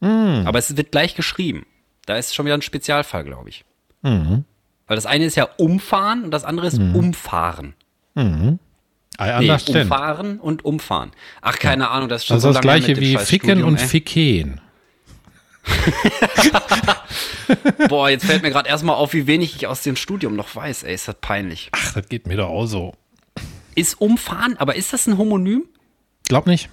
Hm. 0.00 0.44
Aber 0.46 0.58
es 0.58 0.76
wird 0.76 0.92
gleich 0.92 1.14
geschrieben. 1.14 1.66
Da 2.06 2.16
ist 2.16 2.34
schon 2.34 2.46
wieder 2.46 2.56
ein 2.56 2.62
Spezialfall, 2.62 3.22
glaube 3.24 3.50
ich. 3.50 3.64
Mhm. 4.02 4.44
Weil 4.86 4.96
das 4.96 5.06
eine 5.06 5.26
ist 5.26 5.36
ja 5.36 5.46
umfahren 5.58 6.24
und 6.24 6.30
das 6.30 6.44
andere 6.44 6.66
ist 6.66 6.78
umfahren. 6.78 7.74
I 9.20 9.46
Nee, 9.46 9.80
umfahren 9.82 10.40
und 10.40 10.64
umfahren. 10.64 11.12
Ach, 11.42 11.58
keine 11.58 11.90
Ahnung, 11.90 12.08
das 12.08 12.22
ist 12.22 12.28
schon 12.28 12.36
das 12.36 12.44
ist 12.44 12.48
so 12.48 12.52
das 12.54 12.62
gleiche 12.62 12.96
wie 12.96 13.18
Ficken 13.18 13.50
Studium, 13.50 13.68
und 13.68 13.80
ey. 13.80 13.86
Ficken. 13.86 14.60
Boah, 17.88 18.10
jetzt 18.10 18.24
fällt 18.24 18.42
mir 18.42 18.50
gerade 18.50 18.68
erstmal 18.68 18.96
auf, 18.96 19.12
wie 19.12 19.26
wenig 19.26 19.56
ich 19.56 19.66
aus 19.66 19.82
dem 19.82 19.96
Studium 19.96 20.36
noch 20.36 20.54
weiß, 20.54 20.84
ey, 20.84 20.94
ist 20.94 21.08
das 21.08 21.16
peinlich. 21.20 21.68
Ach, 21.72 21.92
das 21.94 22.08
geht 22.08 22.26
mir 22.26 22.36
doch 22.36 22.48
auch 22.48 22.66
so. 22.66 22.94
Ist 23.74 24.00
umfahren, 24.00 24.56
aber 24.58 24.76
ist 24.76 24.92
das 24.92 25.06
ein 25.06 25.18
Homonym? 25.18 25.64
Glaub 26.28 26.46
nicht. 26.46 26.68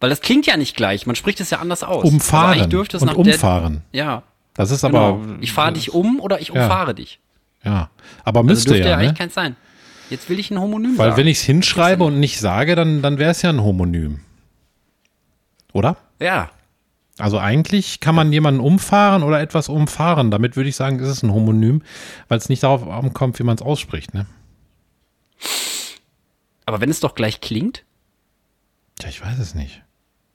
Weil 0.00 0.10
das 0.10 0.20
klingt 0.20 0.46
ja 0.46 0.56
nicht 0.56 0.76
gleich, 0.76 1.06
man 1.06 1.16
spricht 1.16 1.40
es 1.40 1.50
ja 1.50 1.58
anders 1.58 1.82
aus. 1.82 2.04
Umfahren 2.04 2.50
Also 2.50 2.60
eigentlich 2.60 2.68
dürfte 2.70 2.96
es 2.98 3.02
und 3.02 3.08
nach 3.08 3.16
der- 3.22 3.34
umfahren. 3.34 3.82
Ja, 3.92 4.22
Das 4.54 4.70
ist 4.70 4.82
genau. 4.82 5.14
aber. 5.14 5.36
ich 5.40 5.52
fahre 5.52 5.72
dich 5.72 5.92
um 5.92 6.20
oder 6.20 6.40
ich 6.40 6.48
Ja. 6.48 6.62
umfahre 6.62 6.94
dich. 6.94 7.18
Ja, 7.64 7.90
aber 8.24 8.40
Also 8.40 8.46
müsste 8.48 8.68
dürfte 8.70 8.84
ja, 8.84 8.90
ja, 8.90 8.96
eigentlich 8.98 9.12
ne? 9.12 9.18
keins 9.18 9.34
sein. 9.34 9.56
Jetzt 10.10 10.30
will 10.30 10.38
ich 10.38 10.50
ein 10.50 10.60
Homonym 10.60 10.96
Weil 10.96 11.10
sagen. 11.10 11.16
wenn 11.20 11.26
ich 11.26 11.38
es 11.38 11.44
hinschreibe 11.44 12.04
und 12.04 12.18
nicht 12.20 12.38
sage, 12.38 12.76
dann, 12.76 13.02
dann 13.02 13.18
wäre 13.18 13.30
es 13.32 13.42
ja 13.42 13.50
ein 13.50 13.62
Homonym. 13.62 14.20
Oder? 15.72 15.96
ja, 16.20 16.50
Also 17.18 17.38
eigentlich 17.38 18.00
kann 18.00 18.14
man 18.14 18.32
jemanden 18.32 18.60
umfahren 18.60 19.22
oder 19.22 19.40
etwas 19.40 19.68
umfahren. 19.68 20.30
Damit 20.30 20.56
würde 20.56 20.68
ich 20.68 20.76
sagen, 20.76 20.98
ist 21.00 21.08
es 21.08 21.22
ein 21.22 21.32
Homonym, 21.32 21.82
weil 22.28 22.38
es 22.38 22.48
nicht 22.48 22.62
darauf 22.62 22.86
ankommt, 22.88 23.38
wie 23.38 23.42
man 23.44 23.56
es 23.56 23.62
ausspricht. 23.62 24.14
Ne? 24.14 24.26
aber 26.66 26.80
wenn 26.80 26.90
es 26.90 27.00
doch 27.00 27.14
gleich 27.14 27.40
klingt 27.40 27.84
Tja, 28.98 29.08
ich 29.08 29.24
weiß 29.24 29.38
es 29.38 29.54
nicht. 29.54 29.82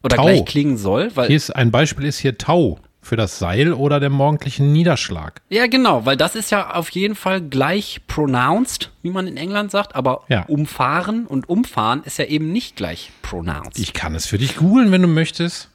oder 0.04 0.16
Tau. 0.16 0.24
gleich 0.24 0.46
klingen 0.46 0.78
soll, 0.78 1.12
weil 1.16 1.28
Hier 1.28 1.36
ist 1.36 1.52
ein 1.52 1.70
Beispiel 1.72 2.06
ist 2.06 2.18
hier 2.20 2.38
Tau 2.38 2.80
für 3.02 3.18
das 3.18 3.38
Seil 3.38 3.74
oder 3.74 4.00
der 4.00 4.10
morgendlichen 4.10 4.72
Niederschlag. 4.72 5.42
ja 5.50 5.68
genau, 5.68 6.06
weil 6.06 6.16
das 6.18 6.36
ist 6.36 6.50
ja 6.52 6.74
auf 6.74 6.90
jeden 6.92 7.16
Fall 7.16 7.42
gleich 7.42 8.02
pronounced, 8.08 8.92
wie 9.02 9.10
man 9.12 9.28
in 9.28 9.36
England 9.38 9.72
sagt, 9.72 9.94
aber 9.96 10.24
Ja. 10.30 10.44
umfahren 10.48 11.28
und 11.28 11.50
umfahren 11.50 12.02
ist 12.06 12.18
ja 12.18 12.26
eben 12.26 12.52
nicht 12.54 12.78
gleich 12.78 13.12
pronounced. 13.22 13.78
Ich 13.78 13.94
kann 13.94 14.16
es 14.16 14.26
für 14.26 14.38
dich 14.38 14.56
googeln, 14.56 14.92
wenn 14.92 15.02
du 15.02 15.08
möchtest. 15.10 15.70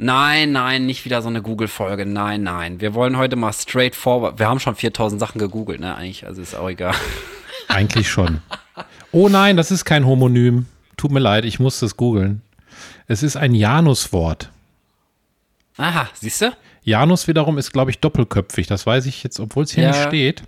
Nein, 0.00 0.52
nein, 0.52 0.86
nicht 0.86 1.04
wieder 1.04 1.22
so 1.22 1.28
eine 1.28 1.42
Google-Folge. 1.42 2.06
Nein, 2.06 2.44
nein. 2.44 2.80
Wir 2.80 2.94
wollen 2.94 3.16
heute 3.16 3.34
mal 3.34 3.52
straightforward. 3.52 4.38
Wir 4.38 4.46
haben 4.48 4.60
schon 4.60 4.76
4000 4.76 5.18
Sachen 5.20 5.40
gegoogelt, 5.40 5.80
ne? 5.80 5.96
Eigentlich, 5.96 6.24
also 6.24 6.40
ist 6.40 6.54
auch 6.54 6.68
egal. 6.68 6.94
Eigentlich 7.68 8.08
schon. 8.08 8.40
Oh 9.10 9.28
nein, 9.28 9.56
das 9.56 9.70
ist 9.72 9.84
kein 9.84 10.06
Homonym. 10.06 10.66
Tut 10.96 11.10
mir 11.10 11.18
leid, 11.18 11.44
ich 11.44 11.58
musste 11.58 11.84
es 11.86 11.96
googeln. 11.96 12.42
Es 13.08 13.22
ist 13.24 13.36
ein 13.36 13.54
Januswort. 13.54 14.50
Aha, 15.78 16.08
siehst 16.14 16.42
du? 16.42 16.52
Janus 16.82 17.26
wiederum 17.26 17.58
ist, 17.58 17.72
glaube 17.72 17.90
ich, 17.90 17.98
doppelköpfig. 17.98 18.66
Das 18.68 18.86
weiß 18.86 19.06
ich 19.06 19.22
jetzt, 19.24 19.40
obwohl 19.40 19.64
es 19.64 19.72
hier 19.72 19.84
Ja. 19.84 19.90
nicht 19.90 20.02
steht. 20.04 20.42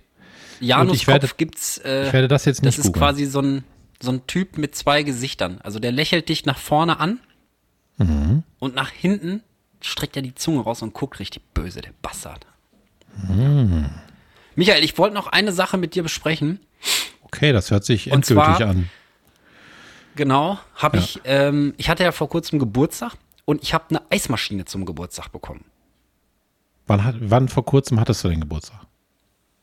Janus 0.61 0.95
ich 0.95 1.07
werde- 1.07 1.27
Kopf 1.27 1.37
gibt's. 1.37 1.77
Äh, 1.79 2.07
Ich 2.07 2.13
werde 2.13 2.27
das 2.29 2.45
jetzt 2.45 2.61
nicht 2.63 2.77
das 2.77 2.85
ist 2.85 2.93
googeln. 2.93 3.01
quasi 3.03 3.25
so 3.25 3.41
ein, 3.41 3.63
so 4.01 4.11
ein 4.11 4.25
Typ 4.27 4.57
mit 4.57 4.75
zwei 4.75 5.03
Gesichtern. 5.03 5.59
Also 5.61 5.79
der 5.79 5.91
lächelt 5.91 6.29
dich 6.29 6.45
nach 6.45 6.57
vorne 6.57 6.99
an 6.99 7.19
Mhm. 8.03 8.43
und 8.59 8.75
nach 8.75 8.89
hinten 8.89 9.43
streckt 9.81 10.15
er 10.15 10.21
die 10.21 10.35
Zunge 10.35 10.61
raus 10.61 10.81
und 10.81 10.93
guckt 10.93 11.19
richtig 11.19 11.41
böse, 11.53 11.81
der 11.81 11.91
Bastard. 12.01 12.45
Mhm. 13.27 13.89
Michael, 14.55 14.83
ich 14.83 14.97
wollte 14.97 15.15
noch 15.15 15.27
eine 15.27 15.51
Sache 15.51 15.77
mit 15.77 15.95
dir 15.95 16.03
besprechen. 16.03 16.59
Okay, 17.23 17.51
das 17.53 17.71
hört 17.71 17.85
sich 17.85 18.11
endgültig 18.11 18.55
zwar- 18.57 18.61
an. 18.69 18.89
Genau, 20.15 20.59
habe 20.75 20.97
Ja. 20.97 21.03
ich, 21.03 21.21
ähm, 21.23 21.73
ich 21.77 21.89
hatte 21.89 22.03
ja 22.03 22.11
vor 22.11 22.27
kurzem 22.29 22.59
Geburtstag 22.59 23.13
und 23.45 23.63
ich 23.63 23.73
habe 23.73 23.85
eine 23.89 24.01
Eismaschine 24.11 24.65
zum 24.65 24.85
Geburtstag 24.85 25.29
bekommen. 25.31 25.63
Wann, 26.87 27.03
hat, 27.05 27.15
wann 27.19 27.47
vor 27.47 27.63
kurzem 27.65 27.99
hattest 27.99 28.23
du 28.23 28.29
den 28.29 28.41
Geburtstag? 28.41 28.81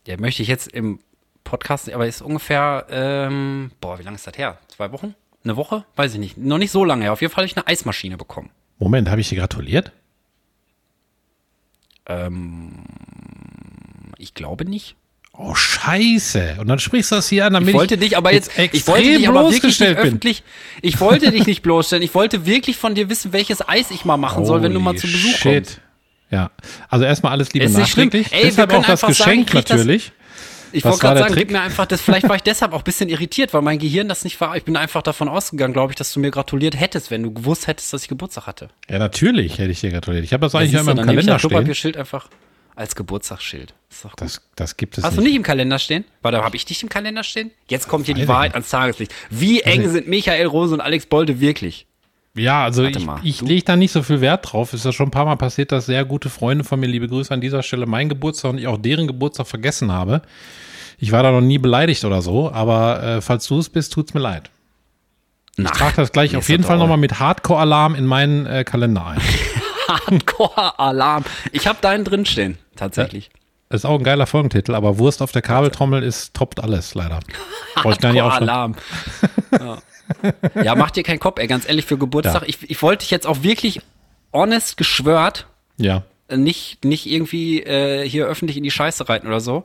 Der 0.07 0.19
möchte 0.19 0.41
ich 0.41 0.47
jetzt 0.47 0.67
im 0.69 0.99
Podcast, 1.43 1.89
aber 1.91 2.07
ist 2.07 2.21
ungefähr, 2.23 2.87
ähm, 2.89 3.71
boah, 3.79 3.99
wie 3.99 4.03
lange 4.03 4.15
ist 4.15 4.25
das 4.25 4.37
her? 4.37 4.57
Zwei 4.69 4.91
Wochen? 4.91 5.13
Eine 5.43 5.55
Woche? 5.55 5.85
Weiß 5.95 6.13
ich 6.13 6.19
nicht. 6.19 6.37
Noch 6.37 6.57
nicht 6.57 6.71
so 6.71 6.83
lange 6.83 7.03
her. 7.03 7.13
Auf 7.13 7.21
jeden 7.21 7.33
Fall 7.33 7.43
habe 7.43 7.47
ich 7.51 7.55
eine 7.57 7.67
Eismaschine 7.67 8.17
bekommen. 8.17 8.49
Moment, 8.77 9.09
habe 9.09 9.21
ich 9.21 9.29
dir 9.29 9.37
gratuliert? 9.37 9.91
Ich 14.17 14.33
glaube 14.33 14.65
nicht. 14.65 14.95
Oh, 15.33 15.55
scheiße. 15.55 16.57
Und 16.59 16.67
dann 16.67 16.79
sprichst 16.79 17.11
du 17.11 17.15
das 17.15 17.29
hier 17.29 17.45
an, 17.45 17.53
damit 17.53 17.69
Ich 17.69 17.75
wollte 17.75 17.97
dich 17.97 18.17
aber 18.17 18.33
jetzt, 18.33 18.51
ich 18.57 18.85
wollte 18.87 19.17
dich 19.17 19.27
aber 19.29 19.49
wirklich 19.51 19.79
nicht 19.79 19.87
bin. 19.95 19.97
öffentlich, 19.97 20.43
ich 20.81 20.99
wollte 20.99 21.31
dich 21.31 21.45
nicht 21.45 21.61
bloßstellen. 21.61 22.03
Ich 22.03 22.13
wollte 22.13 22.45
wirklich 22.45 22.75
von 22.77 22.93
dir 22.95 23.07
wissen, 23.09 23.31
welches 23.31 23.65
Eis 23.67 23.91
ich 23.91 24.03
mal 24.03 24.17
machen 24.17 24.45
soll, 24.45 24.61
wenn 24.63 24.73
du 24.73 24.79
mal 24.81 24.89
Holy 24.91 24.99
zu 24.99 25.07
Besuch 25.07 25.37
shit. 25.37 25.53
kommst. 25.65 25.81
Ja, 26.31 26.51
also 26.89 27.05
erstmal 27.05 27.31
alles 27.31 27.53
Liebe 27.53 27.69
nachträglich. 27.69 28.27
Ey, 28.31 28.43
Deshalb 28.43 28.73
auch 28.73 28.85
das 28.85 28.99
sagen, 28.99 29.13
Geschenk 29.13 29.39
ich 29.45 29.51
krieg 29.51 29.65
das- 29.65 29.77
natürlich. 29.77 30.11
Ich 30.71 30.83
wollte 30.85 30.99
gerade 30.99 31.19
sagen, 31.19 31.33
Trick? 31.33 31.47
gib 31.47 31.51
mir 31.51 31.61
einfach 31.61 31.85
das, 31.85 32.01
vielleicht 32.01 32.27
war 32.29 32.35
ich 32.35 32.41
deshalb 32.43 32.73
auch 32.73 32.79
ein 32.79 32.83
bisschen 32.83 33.09
irritiert, 33.09 33.53
weil 33.53 33.61
mein 33.61 33.79
Gehirn 33.79 34.07
das 34.07 34.23
nicht 34.23 34.39
war. 34.41 34.55
Ich 34.57 34.63
bin 34.63 34.75
einfach 34.77 35.01
davon 35.01 35.27
ausgegangen, 35.29 35.73
glaube 35.73 35.91
ich, 35.91 35.95
dass 35.95 36.13
du 36.13 36.19
mir 36.19 36.31
gratuliert 36.31 36.79
hättest, 36.79 37.11
wenn 37.11 37.23
du 37.23 37.33
gewusst 37.33 37.67
hättest, 37.67 37.91
dass 37.93 38.03
ich 38.03 38.07
Geburtstag 38.09 38.47
hatte. 38.47 38.69
Ja, 38.89 38.99
natürlich 38.99 39.57
hätte 39.57 39.71
ich 39.71 39.81
dir 39.81 39.91
gratuliert. 39.91 40.23
Ich 40.23 40.33
habe 40.33 40.41
das 40.45 40.55
eigentlich 40.55 40.71
Siehst 40.71 40.81
immer 40.83 40.91
im 40.91 40.99
ich 40.99 41.05
Kalender 41.05 41.33
das 41.33 41.41
stehen. 41.41 41.49
Klopapierschild 41.49 41.97
einfach 41.97 42.29
als 42.75 42.95
Geburtstagsschild. 42.95 43.73
Ist 43.89 44.05
doch 44.05 44.11
gut. 44.11 44.21
Das, 44.21 44.41
das 44.55 44.77
gibt 44.77 44.97
es 44.97 45.03
Hast 45.03 45.17
du 45.17 45.21
nicht. 45.21 45.29
nicht 45.31 45.37
im 45.37 45.43
Kalender 45.43 45.79
stehen? 45.79 46.05
Warte, 46.21 46.41
habe 46.41 46.55
ich 46.55 46.65
dich 46.65 46.81
im 46.81 46.87
Kalender 46.89 47.23
stehen? 47.23 47.51
Jetzt 47.67 47.87
kommt 47.89 48.05
hier 48.05 48.15
die 48.15 48.21
ich 48.21 48.27
Wahrheit 48.27 48.51
nicht. 48.51 48.55
ans 48.55 48.69
Tageslicht. 48.69 49.13
Wie 49.29 49.61
eng 49.61 49.89
sind 49.89 50.07
Michael 50.07 50.45
Rose 50.45 50.73
und 50.75 50.79
Alex 50.81 51.05
Bolde 51.05 51.41
wirklich? 51.41 51.87
Ja, 52.35 52.63
also 52.63 52.83
Warte 52.83 52.99
ich, 52.99 53.05
mal, 53.05 53.19
ich 53.23 53.41
lege 53.41 53.63
da 53.63 53.75
nicht 53.75 53.91
so 53.91 54.03
viel 54.03 54.21
Wert 54.21 54.51
drauf. 54.51 54.73
Ist 54.73 54.85
ja 54.85 54.91
schon 54.91 55.07
ein 55.07 55.11
paar 55.11 55.25
Mal 55.25 55.35
passiert, 55.35 55.71
dass 55.71 55.87
sehr 55.87 56.05
gute 56.05 56.29
Freunde 56.29 56.63
von 56.63 56.79
mir, 56.79 56.87
liebe 56.87 57.07
Grüße 57.07 57.33
an 57.33 57.41
dieser 57.41 57.63
Stelle, 57.63 57.85
meinen 57.85 58.09
Geburtstag 58.09 58.51
und 58.51 58.57
ich 58.59 58.67
auch 58.67 58.77
deren 58.77 59.07
Geburtstag 59.07 59.47
vergessen 59.47 59.91
habe. 59.91 60.21
Ich 60.99 61.11
war 61.11 61.23
da 61.23 61.31
noch 61.31 61.41
nie 61.41 61.57
beleidigt 61.57 62.03
oder 62.05 62.21
so, 62.21 62.51
aber 62.51 63.03
äh, 63.03 63.21
falls 63.21 63.47
du 63.47 63.59
es 63.59 63.69
bist, 63.69 63.93
tut's 63.93 64.13
mir 64.13 64.19
leid. 64.19 64.49
Ich 65.57 65.71
trage 65.71 65.95
das 65.97 66.11
gleich 66.11 66.35
auf 66.37 66.47
jeden 66.47 66.63
Fall 66.63 66.77
nochmal 66.77 66.97
mit 66.97 67.19
Hardcore-Alarm 67.19 67.95
in 67.95 68.05
meinen 68.05 68.45
äh, 68.45 68.63
Kalender 68.63 69.05
ein. 69.07 69.21
Hardcore-Alarm. 69.87 71.25
Ich 71.51 71.67
habe 71.67 71.79
deinen 71.81 72.05
drinstehen, 72.05 72.57
tatsächlich. 72.75 73.29
Das 73.69 73.81
ist 73.81 73.85
auch 73.85 73.97
ein 73.97 74.03
geiler 74.03 74.25
Folgentitel, 74.25 74.73
aber 74.73 74.97
Wurst 74.97 75.21
auf 75.21 75.31
der 75.31 75.41
Kabeltrommel 75.41 76.01
ist 76.01 76.33
toppt 76.33 76.63
alles, 76.63 76.95
leider. 76.95 77.19
Brauche 77.75 77.93
ich 77.93 77.99
gar 77.99 78.13
nicht 78.13 78.21
aufschreiben. 78.21 78.49
Alarm. 78.49 78.75
ja. 79.51 79.77
ja, 80.63 80.75
mach 80.75 80.91
dir 80.91 81.03
keinen 81.03 81.19
Kopf, 81.19 81.39
ey, 81.39 81.47
ganz 81.47 81.67
ehrlich, 81.67 81.85
für 81.85 81.97
Geburtstag. 81.97 82.41
Ja. 82.43 82.47
Ich, 82.47 82.69
ich 82.69 82.81
wollte 82.81 83.01
dich 83.03 83.11
jetzt 83.11 83.27
auch 83.27 83.43
wirklich 83.43 83.81
honest 84.33 84.77
geschwört, 84.77 85.47
Ja. 85.77 86.03
äh, 86.27 86.37
nicht, 86.37 86.83
nicht 86.85 87.05
irgendwie 87.05 87.61
äh, 87.63 88.07
hier 88.07 88.25
öffentlich 88.27 88.57
in 88.57 88.63
die 88.63 88.71
Scheiße 88.71 89.07
reiten 89.09 89.27
oder 89.27 89.39
so, 89.39 89.63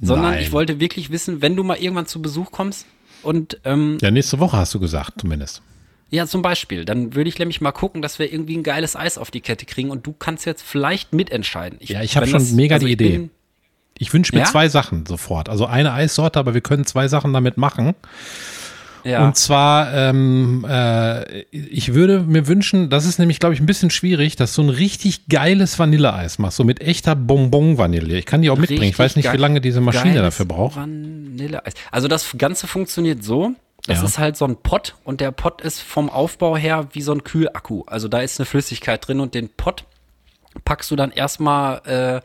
sondern 0.00 0.32
Nein. 0.32 0.42
ich 0.42 0.52
wollte 0.52 0.80
wirklich 0.80 1.10
wissen, 1.10 1.42
wenn 1.42 1.56
du 1.56 1.64
mal 1.64 1.76
irgendwann 1.78 2.06
zu 2.06 2.20
Besuch 2.22 2.50
kommst 2.50 2.86
und 3.22 3.58
ähm, 3.64 3.98
Ja, 4.00 4.10
nächste 4.10 4.38
Woche 4.38 4.56
hast 4.56 4.72
du 4.74 4.80
gesagt, 4.80 5.20
zumindest. 5.20 5.62
ja, 6.10 6.26
zum 6.26 6.42
Beispiel, 6.42 6.84
dann 6.84 7.14
würde 7.14 7.28
ich 7.28 7.38
nämlich 7.38 7.60
mal 7.60 7.72
gucken, 7.72 8.02
dass 8.02 8.18
wir 8.18 8.32
irgendwie 8.32 8.56
ein 8.56 8.62
geiles 8.62 8.94
Eis 8.96 9.18
auf 9.18 9.30
die 9.30 9.40
Kette 9.40 9.66
kriegen 9.66 9.90
und 9.90 10.06
du 10.06 10.12
kannst 10.12 10.44
jetzt 10.46 10.62
vielleicht 10.62 11.12
mitentscheiden. 11.12 11.78
Ja, 11.82 12.02
ich 12.02 12.16
hab 12.16 12.22
wenn 12.24 12.30
schon 12.30 12.54
mega 12.56 12.78
die 12.78 12.86
ich 12.86 12.92
Idee. 12.92 13.08
bin- 13.10 13.30
Ich 13.98 14.12
wünsche 14.12 14.34
mir 14.34 14.40
Ja? 14.42 14.44
zwei 14.46 14.68
Sachen 14.68 15.06
sofort. 15.06 15.48
Also 15.48 15.64
eine 15.66 15.92
Eissorte, 15.92 16.38
aber 16.38 16.52
wir 16.54 16.60
können 16.60 16.84
zwei 16.84 17.08
Sachen 17.08 17.32
damit 17.32 17.56
machen. 17.56 17.94
Ja. 19.06 19.24
Und 19.24 19.36
zwar, 19.36 19.92
ähm, 19.94 20.66
äh, 20.68 21.42
ich 21.52 21.94
würde 21.94 22.20
mir 22.20 22.48
wünschen, 22.48 22.90
das 22.90 23.04
ist 23.06 23.18
nämlich, 23.18 23.38
glaube 23.38 23.54
ich, 23.54 23.60
ein 23.60 23.66
bisschen 23.66 23.90
schwierig, 23.90 24.34
dass 24.36 24.54
du 24.54 24.62
ein 24.62 24.68
richtig 24.68 25.28
geiles 25.28 25.78
Vanilleeis 25.78 26.38
machst, 26.38 26.56
so 26.56 26.64
mit 26.64 26.80
echter 26.80 27.14
Bonbon-Vanille. 27.14 28.18
Ich 28.18 28.26
kann 28.26 28.42
die 28.42 28.50
auch 28.50 28.58
mitbringen. 28.58 28.82
Ich 28.82 28.88
Richtig 28.88 28.98
weiß 28.98 29.16
nicht, 29.16 29.32
wie 29.32 29.36
lange 29.36 29.60
diese 29.60 29.80
Maschine 29.80 30.20
dafür 30.22 30.46
braucht. 30.46 30.76
Vanilleeis. 30.76 31.74
Also 31.92 32.08
das 32.08 32.26
Ganze 32.36 32.66
funktioniert 32.66 33.22
so. 33.22 33.52
Das 33.86 33.98
Ja. 34.00 34.04
ist 34.04 34.18
halt 34.18 34.36
so 34.36 34.44
ein 34.46 34.56
Pott 34.56 34.96
und 35.04 35.20
der 35.20 35.30
Pott 35.30 35.60
ist 35.60 35.80
vom 35.80 36.10
Aufbau 36.10 36.56
her 36.56 36.88
wie 36.92 37.02
so 37.02 37.12
ein 37.12 37.22
Kühlakku. 37.22 37.84
Also 37.86 38.08
da 38.08 38.18
ist 38.20 38.40
eine 38.40 38.46
Flüssigkeit 38.46 39.06
drin 39.06 39.20
und 39.20 39.34
den 39.34 39.48
Pott 39.48 39.84
packst 40.64 40.90
du 40.90 40.96
dann 40.96 41.12
erstmal, 41.12 41.80
äh, 41.86 42.20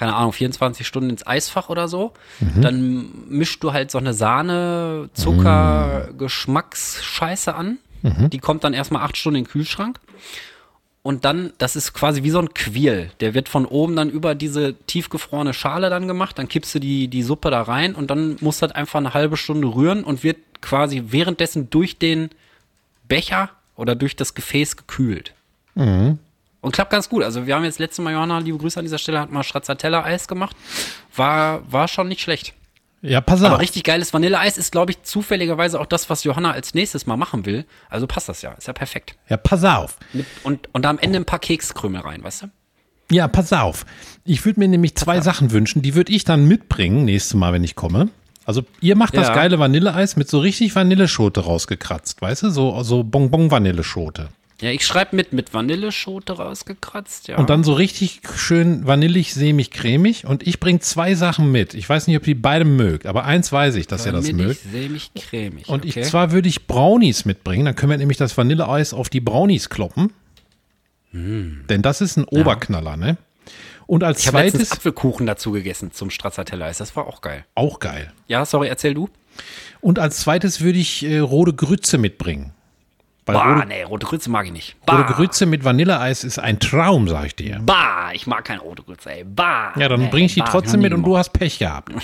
keine 0.00 0.14
Ahnung, 0.14 0.32
24 0.32 0.86
Stunden 0.86 1.10
ins 1.10 1.26
Eisfach 1.26 1.68
oder 1.68 1.86
so. 1.86 2.14
Dann 2.62 3.10
mischst 3.28 3.62
du 3.62 3.74
halt 3.74 3.90
so 3.90 3.98
eine 3.98 4.14
Sahne, 4.14 5.10
Zucker, 5.12 6.08
Geschmacksscheiße 6.16 7.54
an. 7.54 7.76
Die 8.30 8.38
kommt 8.38 8.64
dann 8.64 8.72
erstmal 8.72 9.02
acht 9.02 9.18
Stunden 9.18 9.36
in 9.40 9.44
den 9.44 9.50
Kühlschrank. 9.50 10.00
Und 11.02 11.26
dann, 11.26 11.52
das 11.58 11.76
ist 11.76 11.92
quasi 11.92 12.22
wie 12.22 12.30
so 12.30 12.38
ein 12.38 12.54
Quirl. 12.54 13.10
Der 13.20 13.34
wird 13.34 13.50
von 13.50 13.66
oben 13.66 13.94
dann 13.94 14.08
über 14.08 14.34
diese 14.34 14.72
tiefgefrorene 14.86 15.52
Schale 15.52 15.90
dann 15.90 16.08
gemacht. 16.08 16.38
Dann 16.38 16.48
kippst 16.48 16.74
du 16.74 16.78
die, 16.78 17.08
die 17.08 17.22
Suppe 17.22 17.50
da 17.50 17.60
rein 17.60 17.94
und 17.94 18.10
dann 18.10 18.38
musst 18.40 18.62
du 18.62 18.68
halt 18.68 18.76
einfach 18.76 19.00
eine 19.00 19.12
halbe 19.12 19.36
Stunde 19.36 19.68
rühren 19.68 20.02
und 20.02 20.24
wird 20.24 20.38
quasi 20.62 21.04
währenddessen 21.08 21.68
durch 21.68 21.98
den 21.98 22.30
Becher 23.06 23.50
oder 23.76 23.94
durch 23.94 24.16
das 24.16 24.32
Gefäß 24.32 24.78
gekühlt. 24.78 25.34
Und 26.60 26.72
klappt 26.72 26.90
ganz 26.90 27.08
gut. 27.08 27.22
Also 27.22 27.46
wir 27.46 27.54
haben 27.54 27.64
jetzt 27.64 27.78
letztes 27.78 28.02
Mal, 28.04 28.12
Johanna, 28.12 28.38
liebe 28.38 28.58
Grüße 28.58 28.78
an 28.78 28.84
dieser 28.84 28.98
Stelle, 28.98 29.20
hat 29.20 29.30
mal 29.30 29.42
Stracciatella-Eis 29.42 30.28
gemacht. 30.28 30.54
War, 31.16 31.62
war 31.72 31.88
schon 31.88 32.08
nicht 32.08 32.20
schlecht. 32.20 32.54
Ja, 33.02 33.22
pass 33.22 33.42
Aber 33.42 33.54
auf. 33.54 33.60
richtig 33.62 33.82
geiles 33.84 34.12
Vanilleeis 34.12 34.58
ist, 34.58 34.72
glaube 34.72 34.92
ich, 34.92 35.02
zufälligerweise 35.02 35.80
auch 35.80 35.86
das, 35.86 36.10
was 36.10 36.22
Johanna 36.24 36.50
als 36.50 36.74
nächstes 36.74 37.06
mal 37.06 37.16
machen 37.16 37.46
will. 37.46 37.64
Also 37.88 38.06
passt 38.06 38.28
das 38.28 38.42
ja. 38.42 38.52
Ist 38.52 38.66
ja 38.66 38.74
perfekt. 38.74 39.16
Ja, 39.30 39.38
pass 39.38 39.64
auf. 39.64 39.96
Mit, 40.12 40.26
und, 40.42 40.68
und 40.74 40.84
da 40.84 40.90
am 40.90 40.98
Ende 40.98 41.18
ein 41.18 41.24
paar 41.24 41.38
Kekskrümel 41.38 42.02
rein, 42.02 42.22
weißt 42.22 42.42
du? 42.42 42.46
Ja, 43.10 43.26
pass 43.26 43.54
auf. 43.54 43.86
Ich 44.26 44.44
würde 44.44 44.60
mir 44.60 44.68
nämlich 44.68 44.96
zwei 44.96 45.22
Sachen 45.22 45.50
wünschen, 45.52 45.80
die 45.80 45.94
würde 45.94 46.12
ich 46.12 46.24
dann 46.24 46.46
mitbringen, 46.46 47.06
nächstes 47.06 47.34
Mal, 47.34 47.54
wenn 47.54 47.64
ich 47.64 47.74
komme. 47.74 48.10
Also, 48.44 48.64
ihr 48.80 48.96
macht 48.96 49.16
das 49.16 49.28
Ja. 49.28 49.34
geile 49.34 49.58
Vanilleeis 49.58 50.16
mit 50.16 50.28
so 50.28 50.38
richtig 50.38 50.74
Vanilleschote 50.74 51.40
rausgekratzt, 51.40 52.20
weißt 52.20 52.42
du? 52.44 52.50
So, 52.50 52.82
so 52.82 53.02
Bonbon-Vanilleschote. 53.02 54.28
Ja, 54.60 54.70
ich 54.70 54.84
schreibe 54.84 55.16
mit, 55.16 55.32
mit 55.32 55.54
Vanilleschote 55.54 56.34
rausgekratzt, 56.34 57.28
ja. 57.28 57.38
Und 57.38 57.48
dann 57.48 57.64
so 57.64 57.72
richtig 57.72 58.20
schön 58.36 58.86
vanillig, 58.86 59.32
sämig, 59.32 59.70
cremig. 59.70 60.26
Und 60.26 60.46
ich 60.46 60.60
bringe 60.60 60.80
zwei 60.80 61.14
Sachen 61.14 61.50
mit. 61.50 61.74
Ich 61.74 61.88
weiß 61.88 62.06
nicht, 62.06 62.16
ob 62.16 62.26
ihr 62.26 62.40
beide 62.40 62.64
mögt, 62.64 63.06
aber 63.06 63.24
eins 63.24 63.50
weiß 63.50 63.76
ich, 63.76 63.86
dass 63.86 64.04
ihr 64.04 64.12
das 64.12 64.28
Vanillig, 64.28 64.46
mögt. 64.46 64.72
sämig, 64.72 65.10
cremig. 65.14 65.68
Und 65.68 65.86
okay. 65.86 66.00
ich 66.00 66.06
zwar 66.06 66.32
würde 66.32 66.48
ich 66.48 66.66
Brownies 66.66 67.24
mitbringen, 67.24 67.64
dann 67.64 67.74
können 67.74 67.90
wir 67.90 67.98
nämlich 67.98 68.18
das 68.18 68.36
Vanilleeis 68.36 68.92
auf 68.92 69.08
die 69.08 69.20
Brownies 69.20 69.70
kloppen. 69.70 70.12
Denn 71.12 71.82
das 71.82 72.00
ist 72.00 72.16
ein 72.16 72.24
Oberknaller, 72.24 72.96
ne? 72.96 73.16
Und 73.86 74.04
als 74.04 74.20
ich 74.20 74.26
zweites 74.26 74.70
Apfelkuchen 74.70 75.26
dazu 75.26 75.50
gegessen 75.50 75.90
zum 75.90 76.10
Stracciatella-Eis. 76.10 76.78
Das 76.78 76.94
war 76.94 77.08
auch 77.08 77.22
geil. 77.22 77.44
auch 77.56 77.80
geil. 77.80 78.12
Ja, 78.28 78.44
sorry, 78.46 78.68
erzähl 78.68 78.94
du. 78.94 79.08
Und 79.80 79.98
als 79.98 80.20
zweites 80.20 80.60
würde 80.60 80.78
ich 80.78 81.04
äh, 81.04 81.18
rote 81.18 81.52
Grütze 81.52 81.98
mitbringen. 81.98 82.52
Weil 83.34 83.42
Bah, 83.42 83.54
rote, 83.56 83.68
nee, 83.68 83.82
rote 83.82 84.06
Grütze 84.06 84.30
mag 84.30 84.46
ich 84.46 84.52
nicht. 84.52 84.76
rote 84.90 85.02
Bah, 85.04 85.12
Grütze 85.12 85.46
mit 85.46 85.64
Vanilleeis 85.64 86.24
ist 86.24 86.38
ein 86.38 86.58
Traum, 86.60 87.08
sag 87.08 87.26
ich 87.26 87.36
dir. 87.36 87.60
bah, 87.64 88.12
ich 88.12 88.26
mag 88.26 88.44
keine 88.44 88.60
rote 88.60 88.82
Grütze, 88.82 89.10
ey. 89.10 89.24
Bah. 89.24 89.72
Ja, 89.76 89.88
dann 89.88 90.00
nee, 90.00 90.08
bringe 90.08 90.26
ich 90.26 90.34
die 90.34 90.40
bah, 90.40 90.48
trotzdem 90.50 90.80
noch 90.80 90.84
mit 90.88 90.92
und 90.94 91.02
du 91.04 91.16
hast 91.16 91.30
Pech 91.32 91.58
gehabt. 91.58 91.92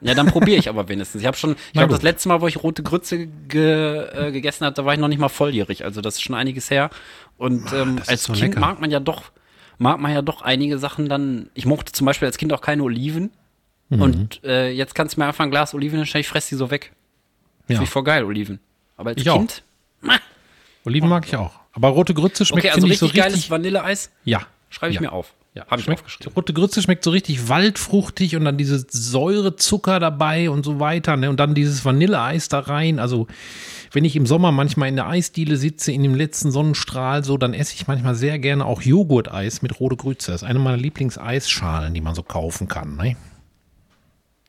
Ja, 0.00 0.14
dann 0.14 0.28
probiere 0.28 0.58
ich 0.60 0.68
aber 0.68 0.88
wenigstens. 0.88 1.22
Ich 1.22 1.26
habe 1.26 1.36
schon, 1.36 1.56
ich 1.66 1.72
glaube, 1.72 1.92
das 1.92 2.02
letzte 2.02 2.28
Mal, 2.28 2.40
wo 2.40 2.46
ich 2.46 2.62
rote 2.62 2.84
Grütze 2.84 3.26
ge, 3.26 4.04
äh, 4.28 4.30
gegessen 4.30 4.64
habe, 4.64 4.72
da 4.72 4.84
war 4.84 4.94
ich 4.94 5.00
noch 5.00 5.08
nicht 5.08 5.18
mal 5.18 5.28
volljährig. 5.28 5.84
Also 5.84 6.00
das 6.00 6.14
ist 6.14 6.22
schon 6.22 6.36
einiges 6.36 6.70
her. 6.70 6.90
Und 7.36 7.72
ähm, 7.72 7.96
das 7.96 8.04
ist 8.04 8.08
als 8.10 8.22
so 8.22 8.32
Kind 8.34 8.54
lecker. 8.54 8.60
mag 8.60 8.80
man 8.80 8.92
ja 8.92 9.00
doch, 9.00 9.24
mag 9.78 9.98
man 9.98 10.12
ja 10.12 10.22
doch 10.22 10.42
einige 10.42 10.78
Sachen 10.78 11.08
dann. 11.08 11.50
Ich 11.54 11.66
mochte 11.66 11.90
zum 11.90 12.04
Beispiel 12.04 12.26
als 12.26 12.38
Kind 12.38 12.52
auch 12.52 12.60
keine 12.60 12.84
Oliven. 12.84 13.32
Mhm. 13.88 14.00
Und 14.02 14.44
äh, 14.44 14.70
jetzt 14.70 14.94
kannst 14.94 15.16
du 15.16 15.20
mir 15.20 15.26
einfach 15.26 15.42
ein 15.42 15.50
Glas 15.50 15.74
Oliven 15.74 15.98
hinstellen, 15.98 16.20
ich 16.20 16.28
fress 16.28 16.48
die 16.48 16.54
so 16.54 16.70
weg. 16.70 16.92
Ja. 17.62 17.66
Finde 17.74 17.82
ich 17.82 17.90
voll 17.90 18.04
geil, 18.04 18.22
Oliven. 18.22 18.60
Aber 18.96 19.10
als 19.10 19.20
Ich 19.20 19.28
auch. 19.28 19.38
Kind. 19.38 19.64
meh. 20.00 20.12
Oliven 20.88 21.08
mag 21.08 21.26
ich 21.26 21.36
auch. 21.36 21.52
Aber 21.72 21.88
rote 21.88 22.14
Grütze 22.14 22.44
schmeckt, 22.44 22.64
Okay, 22.64 22.70
also 22.74 22.80
finde 22.86 22.92
richtig, 22.92 23.08
ich, 23.08 23.14
so 23.14 23.20
richtig. 23.22 23.22
geiles 23.22 23.50
Vanilleeis. 23.50 24.10
ja. 24.24 24.40
Schreibe 24.70 24.90
ich 24.90 24.96
ja. 24.96 25.00
mir 25.00 25.12
auf. 25.12 25.32
Ja, 25.54 25.64
Habe 25.66 25.80
ich 25.80 25.86
schmeckt, 25.86 26.00
aufgeschrieben. 26.00 26.34
Rote 26.34 26.52
Grütze 26.52 26.82
schmeckt 26.82 27.02
so 27.02 27.10
richtig 27.10 27.48
waldfruchtig 27.48 28.36
und 28.36 28.44
dann 28.44 28.58
diese 28.58 28.84
Säure, 28.90 29.56
Zucker 29.56 29.98
dabei 29.98 30.50
und 30.50 30.62
so 30.62 30.78
weiter. 30.78 31.16
Ne? 31.16 31.30
Und 31.30 31.40
dann 31.40 31.54
dieses 31.54 31.86
Vanilleeis 31.86 32.48
da 32.50 32.58
rein. 32.60 32.98
Also, 32.98 33.28
wenn 33.92 34.04
ich 34.04 34.14
im 34.14 34.26
Sommer 34.26 34.52
manchmal 34.52 34.90
in 34.90 34.96
der 34.96 35.08
Eisdiele 35.08 35.56
sitze, 35.56 35.90
in 35.90 36.02
dem 36.02 36.14
letzten 36.14 36.50
Sonnenstrahl, 36.50 37.24
so, 37.24 37.38
dann 37.38 37.54
esse 37.54 37.74
ich 37.74 37.86
manchmal 37.86 38.14
sehr 38.14 38.38
gerne 38.38 38.66
auch 38.66 38.82
Joghurteis 38.82 39.62
mit 39.62 39.80
rote 39.80 39.96
Grütze. 39.96 40.32
Das 40.32 40.42
ist 40.42 40.48
eine 40.48 40.58
meiner 40.58 40.76
Lieblingseisschalen, 40.76 41.94
die 41.94 42.02
man 42.02 42.14
so 42.14 42.22
kaufen 42.22 42.68
kann. 42.68 42.96
Ne? 42.96 43.16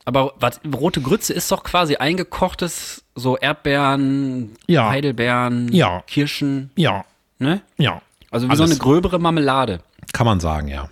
Aber 0.04 0.32
was, 0.40 0.60
rote 0.74 1.00
Grütze 1.02 1.32
ist 1.32 1.50
doch 1.52 1.62
quasi 1.62 1.96
eingekochtes, 1.96 3.04
so 3.14 3.36
Erdbeeren, 3.36 4.56
Ja. 4.66 4.88
Heidelbeeren, 4.88 5.70
Ja. 5.72 6.02
Kirschen, 6.06 6.70
Ja, 6.76 7.04
ne? 7.38 7.60
ja. 7.76 8.00
Also 8.30 8.48
wie 8.48 8.56
so 8.56 8.62
Alles. 8.62 8.76
eine 8.76 8.80
gröbere 8.80 9.18
Marmelade, 9.18 9.80
Kann 10.12 10.24
man 10.26 10.40
sagen, 10.40 10.68
ja. 10.68 10.88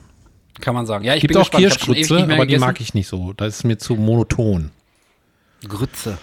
kann 0.60 0.74
man 0.74 0.86
sagen. 0.86 1.04
Ja, 1.04 1.14
ich 1.14 1.20
Gibt 1.22 1.32
bin 1.32 1.38
auch 1.40 1.50
gespannt. 1.50 1.62
Kirschgrütze, 1.64 2.22
aber 2.24 2.46
die 2.46 2.58
mag 2.58 2.80
ich 2.80 2.94
nicht 2.94 3.06
so. 3.08 3.32
Das 3.32 3.56
ist 3.56 3.64
mir 3.64 3.78
zu 3.78 3.94
monoton. 3.96 4.70
Grütze. 5.66 6.18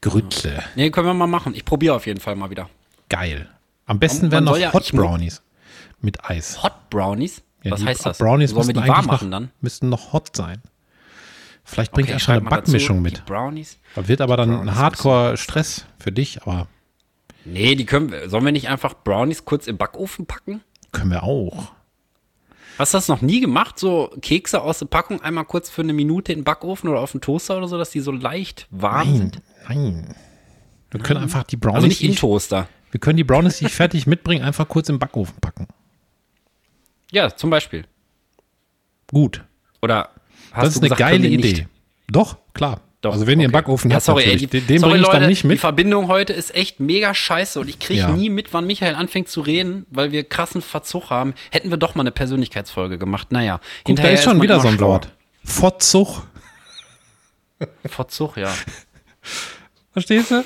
Grütze. 0.00 0.62
Nee, 0.76 0.90
können 0.90 1.06
wir 1.06 1.14
mal 1.14 1.26
machen. 1.26 1.54
Ich 1.54 1.64
probiere 1.64 1.94
auf 1.94 2.06
jeden 2.06 2.20
Fall 2.20 2.36
mal 2.36 2.50
wieder. 2.50 2.68
Geil. 3.08 3.48
Am 3.86 3.98
besten 3.98 4.30
wären 4.30 4.44
noch 4.44 4.56
ja- 4.56 4.72
Hot 4.72 4.90
Brownies 4.92 5.42
mit 6.00 6.24
Eis. 6.24 6.62
Hot 6.62 6.90
Brownies? 6.90 7.42
Ja, 7.62 7.72
Was 7.72 7.84
heißt 7.84 8.04
das? 8.06 8.18
Brownies 8.18 8.54
eigentlich 8.54 8.86
machen 8.86 9.06
noch, 9.08 9.20
dann? 9.30 9.50
Müssten 9.60 9.88
noch 9.88 10.12
hot 10.12 10.36
sein. 10.36 10.60
Vielleicht 11.64 11.92
bringe 11.92 12.08
Okay, 12.08 12.16
ich 12.18 12.22
schreib 12.22 12.36
einfach 12.42 12.52
eine 12.52 12.60
dazu, 12.60 12.72
Backmischung 12.72 12.96
Die 12.98 13.02
mit. 13.02 13.24
Brownies? 13.26 13.78
Da 13.94 14.06
wird 14.06 14.20
aber 14.20 14.36
dann 14.36 14.50
ein 14.68 14.74
Hardcore-Stress 14.76 15.86
für 15.98 16.12
dich, 16.12 16.42
aber 16.42 16.68
Nee, 17.46 17.74
die 17.74 17.84
können 17.84 18.10
wir. 18.10 18.28
Sollen 18.30 18.44
wir 18.44 18.52
nicht 18.52 18.68
einfach 18.68 18.94
Brownies 19.04 19.44
kurz 19.44 19.66
im 19.66 19.76
Backofen 19.76 20.26
packen? 20.26 20.62
können 20.92 21.10
wir 21.10 21.22
auch. 21.24 21.72
Hast 22.78 22.94
du 22.94 22.98
das 22.98 23.08
noch 23.08 23.20
nie 23.20 23.40
gemacht? 23.40 23.78
So 23.78 24.12
Kekse 24.22 24.62
aus 24.62 24.78
der 24.80 24.86
Packung 24.86 25.20
einmal 25.22 25.44
kurz 25.44 25.68
für 25.70 25.82
eine 25.82 25.92
Minute 25.92 26.32
in 26.32 26.40
den 26.40 26.44
Backofen 26.44 26.88
oder 26.88 27.00
auf 27.00 27.12
den 27.12 27.20
Toaster 27.20 27.56
oder 27.58 27.68
so, 27.68 27.76
dass 27.78 27.90
die 27.90 28.00
so 28.00 28.10
leicht 28.12 28.66
warm 28.70 29.08
Nein, 29.08 29.16
sind? 29.16 29.42
nein. 29.68 30.14
Wir 30.90 31.00
können 31.00 31.20
einfach 31.22 31.42
die 31.44 31.56
Brownies, 31.56 31.76
Also 31.76 31.86
nicht 31.88 32.02
in 32.04 32.14
Toaster. 32.16 32.68
wir 32.92 33.00
können 33.00 33.16
die 33.16 33.24
Brownies, 33.24 33.58
die 33.58 33.66
ich 33.66 33.72
fertig 33.74 34.06
mitbringen, 34.06 34.44
einfach 34.44 34.68
kurz 34.68 34.88
im 34.88 34.98
Backofen 34.98 35.34
packen. 35.40 35.66
Ja, 37.10 37.34
zum 37.34 37.50
Beispiel. 37.50 37.84
Gut. 39.08 39.44
Oder 39.82 40.10
hast 40.54 40.64
Das 40.64 40.68
ist 40.70 40.76
eine 40.78 40.84
gesagt, 40.88 40.98
geile 41.00 41.26
Idee. 41.26 41.52
nicht? 41.52 41.66
Doch, 42.08 42.36
klar. 42.54 42.80
Doch, 43.00 43.12
also 43.12 43.26
wenn 43.26 43.38
ihr 43.38 43.44
einen 43.44 43.54
okay. 43.54 43.62
Backofen 43.64 43.90
ja, 43.90 43.96
habt, 43.96 44.06
sorry, 44.06 44.24
ey, 44.24 44.36
die, 44.38 44.46
den 44.46 44.66
den 44.66 44.80
bringe 44.80 44.96
ich 44.96 45.02
Leute, 45.02 45.20
dann 45.20 45.28
nicht 45.28 45.42
Die 45.42 45.48
mit. 45.48 45.60
Verbindung 45.60 46.08
heute 46.08 46.32
ist 46.32 46.54
echt 46.54 46.80
mega 46.80 47.12
scheiße 47.12 47.60
und 47.60 47.68
ich 47.68 47.78
kriege 47.78 48.00
Ja. 48.00 48.08
nie 48.10 48.30
mit, 48.30 48.54
wann 48.54 48.66
Michael 48.66 48.94
anfängt 48.94 49.28
zu 49.28 49.42
reden, 49.42 49.84
weil 49.90 50.10
wir 50.10 50.24
krassen 50.24 50.62
Verzug 50.62 51.10
haben. 51.10 51.34
Hätten 51.50 51.68
wir 51.68 51.76
doch 51.76 51.94
mal 51.96 52.00
eine 52.02 52.12
Persönlichkeitsfolge 52.12 52.96
gemacht. 52.96 53.30
Naja, 53.30 53.60
Guck, 53.84 53.96
da 53.96 54.04
ist 54.04 54.24
schon 54.24 54.38
man 54.38 54.42
wieder 54.44 54.58
so 54.60 54.68
ein 54.68 54.76
schlauer. 54.76 54.88
Wort. 54.92 55.08
Fotzug. 55.44 56.22
Verzug, 57.86 58.36
ja. 58.38 58.50
Verstehst 59.92 60.30
du? 60.30 60.44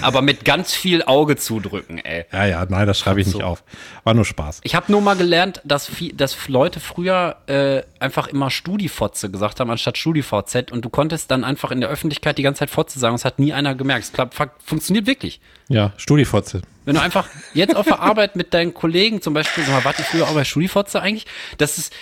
Aber 0.00 0.22
mit 0.22 0.44
ganz 0.44 0.72
viel 0.74 1.02
Auge 1.02 1.36
zudrücken, 1.36 1.98
ey. 1.98 2.24
Ja, 2.32 2.46
ja, 2.46 2.66
nein, 2.68 2.86
das 2.86 2.98
schreibe 2.98 3.20
ich 3.20 3.26
nicht 3.26 3.42
auf. 3.42 3.62
War 4.04 4.14
nur 4.14 4.24
Spaß. 4.24 4.60
Ich 4.62 4.74
habe 4.74 4.90
nur 4.90 5.00
mal 5.00 5.16
gelernt, 5.16 5.60
dass, 5.64 5.86
viel, 5.86 6.12
dass 6.12 6.48
Leute 6.48 6.80
früher 6.80 7.36
äh, 7.46 7.82
einfach 7.98 8.28
immer 8.28 8.50
Studifotze 8.50 9.30
gesagt 9.30 9.60
haben, 9.60 9.70
anstatt 9.70 9.98
StudiVZ. 9.98 10.72
Und 10.72 10.84
du 10.84 10.88
konntest 10.88 11.30
dann 11.30 11.44
einfach 11.44 11.70
in 11.70 11.80
der 11.80 11.90
Öffentlichkeit 11.90 12.38
die 12.38 12.42
ganze 12.42 12.60
Zeit 12.60 12.70
Fotze 12.70 12.98
sagen. 12.98 13.14
Es 13.14 13.24
hat 13.24 13.38
nie 13.38 13.52
einer 13.52 13.74
gemerkt. 13.74 14.04
Es 14.04 14.12
klappt, 14.12 14.34
funktioniert 14.64 15.06
wirklich. 15.06 15.40
Ja, 15.68 15.92
Studifotze. 15.96 16.62
Wenn 16.84 16.96
du 16.96 17.00
einfach 17.00 17.28
jetzt 17.54 17.76
auf 17.76 17.86
der 17.86 18.00
Arbeit 18.00 18.36
mit 18.36 18.52
deinen 18.52 18.74
Kollegen 18.74 19.22
zum 19.22 19.32
Beispiel, 19.32 19.64
sag 19.64 19.72
mal, 19.72 19.84
warte, 19.84 20.02
früher 20.02 20.28
auch 20.28 20.34
bei 20.34 20.44
StudiVotze 20.44 21.00
eigentlich, 21.00 21.26
das 21.56 21.78
ist, 21.78 21.92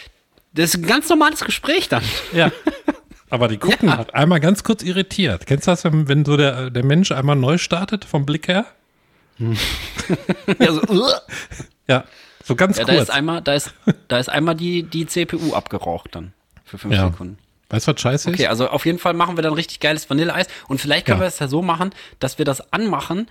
das 0.55 0.75
ist 0.75 0.83
ein 0.83 0.87
ganz 0.87 1.09
normales 1.09 1.45
Gespräch 1.45 1.89
dann. 1.89 2.03
Ja. 2.33 2.51
Aber 3.33 3.49
die 3.49 3.57
gucken 3.57 3.89
Ja. 3.89 3.97
hat 3.97 4.15
einmal 4.15 4.41
ganz 4.41 4.63
kurz 4.63 4.83
irritiert. 4.83 5.47
Kennst 5.47 5.67
du 5.67 5.71
das, 5.71 5.85
wenn, 5.85 6.07
wenn 6.07 6.23
so 6.27 6.37
der, 6.37 6.69
der 6.69 6.85
Mensch 6.85 7.13
einmal 7.13 7.35
neu 7.35 7.57
startet, 7.57 8.05
vom 8.05 8.27
Blick 8.27 8.47
her? 8.47 8.67
Ja, 10.59 10.73
so, 10.73 10.83
uh. 10.83 11.09
Ja, 11.89 12.05
so 12.45 12.55
ganz 12.57 12.77
ja 12.77 12.85
da 12.85 12.93
kurz. 12.93 13.05
ist 13.05 13.11
einmal, 13.11 13.41
da 13.41 13.55
ist, 13.55 13.73
da 14.09 14.19
ist 14.19 14.29
einmal 14.29 14.55
die, 14.55 14.83
die 14.83 15.07
CPU 15.07 15.55
abgeraucht 15.55 16.15
dann. 16.15 16.33
Für 16.65 16.77
fünf 16.77 16.95
Ja. 16.95 17.07
Sekunden. 17.11 17.39
weißt 17.71 17.89
du, 17.89 17.93
was 17.95 18.01
scheiße 18.01 18.29
Okay, 18.31 18.43
ist? 18.43 18.49
also 18.49 18.69
auf 18.69 18.85
jeden 18.85 18.99
Fall 18.99 19.15
machen 19.15 19.37
wir 19.39 19.43
dann 19.43 19.55
richtig 19.55 19.81
geiles 19.81 20.09
Vanilleeis. 20.11 20.47
Und 20.69 20.81
vielleicht 20.81 21.07
können 21.07 21.21
wir 21.21 21.27
es 21.27 21.39
ja 21.39 21.49
so 21.49 21.63
machen, 21.63 21.91
dass 22.19 22.37
wir 22.39 22.45
das 22.45 22.73
anmachen, 22.73 23.29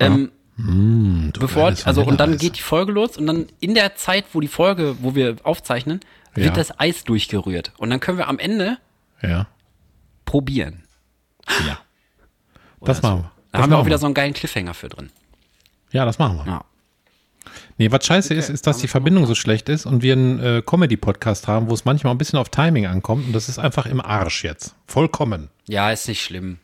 ähm, 0.00 0.32
Du 0.56 1.40
bevor, 1.40 1.72
also 1.84 2.04
und 2.04 2.20
dann 2.20 2.36
geht 2.36 2.56
die 2.58 2.62
Folge 2.62 2.92
los 2.92 3.16
und 3.16 3.26
dann 3.26 3.46
in 3.60 3.74
der 3.74 3.96
Zeit, 3.96 4.24
wo 4.32 4.40
die 4.40 4.48
Folge, 4.48 4.96
wo 5.00 5.14
wir 5.14 5.36
aufzeichnen, 5.44 6.00
wird 6.34 6.56
das 6.56 6.78
Eis 6.78 7.04
durchgerührt. 7.04 7.72
Und 7.78 7.90
dann 7.90 8.00
können 8.00 8.18
wir 8.18 8.28
am 8.28 8.38
Ende 8.38 8.76
Ja, 9.22 9.46
probieren. 10.24 10.84
ja. 11.66 11.78
Das 12.80 13.02
machen 13.02 13.22
wir. 13.22 13.32
Da 13.52 13.60
haben 13.60 13.70
wir 13.70 13.78
auch 13.78 13.86
wieder 13.86 13.98
so 13.98 14.06
einen 14.06 14.14
geilen 14.14 14.32
Cliffhanger 14.32 14.74
für 14.74 14.88
drin. 14.88 15.10
Ja, 15.92 16.04
das 16.04 16.18
machen 16.18 16.38
wir. 16.38 16.46
Ja. 16.50 16.64
Nee, 17.78 17.90
was 17.90 18.06
scheiße 18.06 18.34
ist, 18.34 18.48
ist, 18.48 18.66
dass 18.66 18.78
die 18.78 18.88
Verbindung 18.88 19.26
so 19.26 19.34
schlecht 19.34 19.68
ist 19.68 19.86
und 19.86 20.02
wir 20.02 20.12
einen 20.14 20.40
äh, 20.40 20.62
Comedy-Podcast 20.64 21.48
haben, 21.48 21.68
wo 21.68 21.74
es 21.74 21.84
manchmal 21.84 22.14
ein 22.14 22.18
bisschen 22.18 22.38
auf 22.38 22.48
Timing 22.48 22.86
ankommt 22.86 23.26
und 23.26 23.32
das 23.32 23.48
ist 23.48 23.58
einfach 23.58 23.86
im 23.86 24.00
Arsch 24.00 24.44
jetzt. 24.44 24.74
Vollkommen. 24.86 25.48
Ja, 25.66 25.90
ist 25.90 26.08
nicht 26.08 26.22
schlimm. 26.22 26.58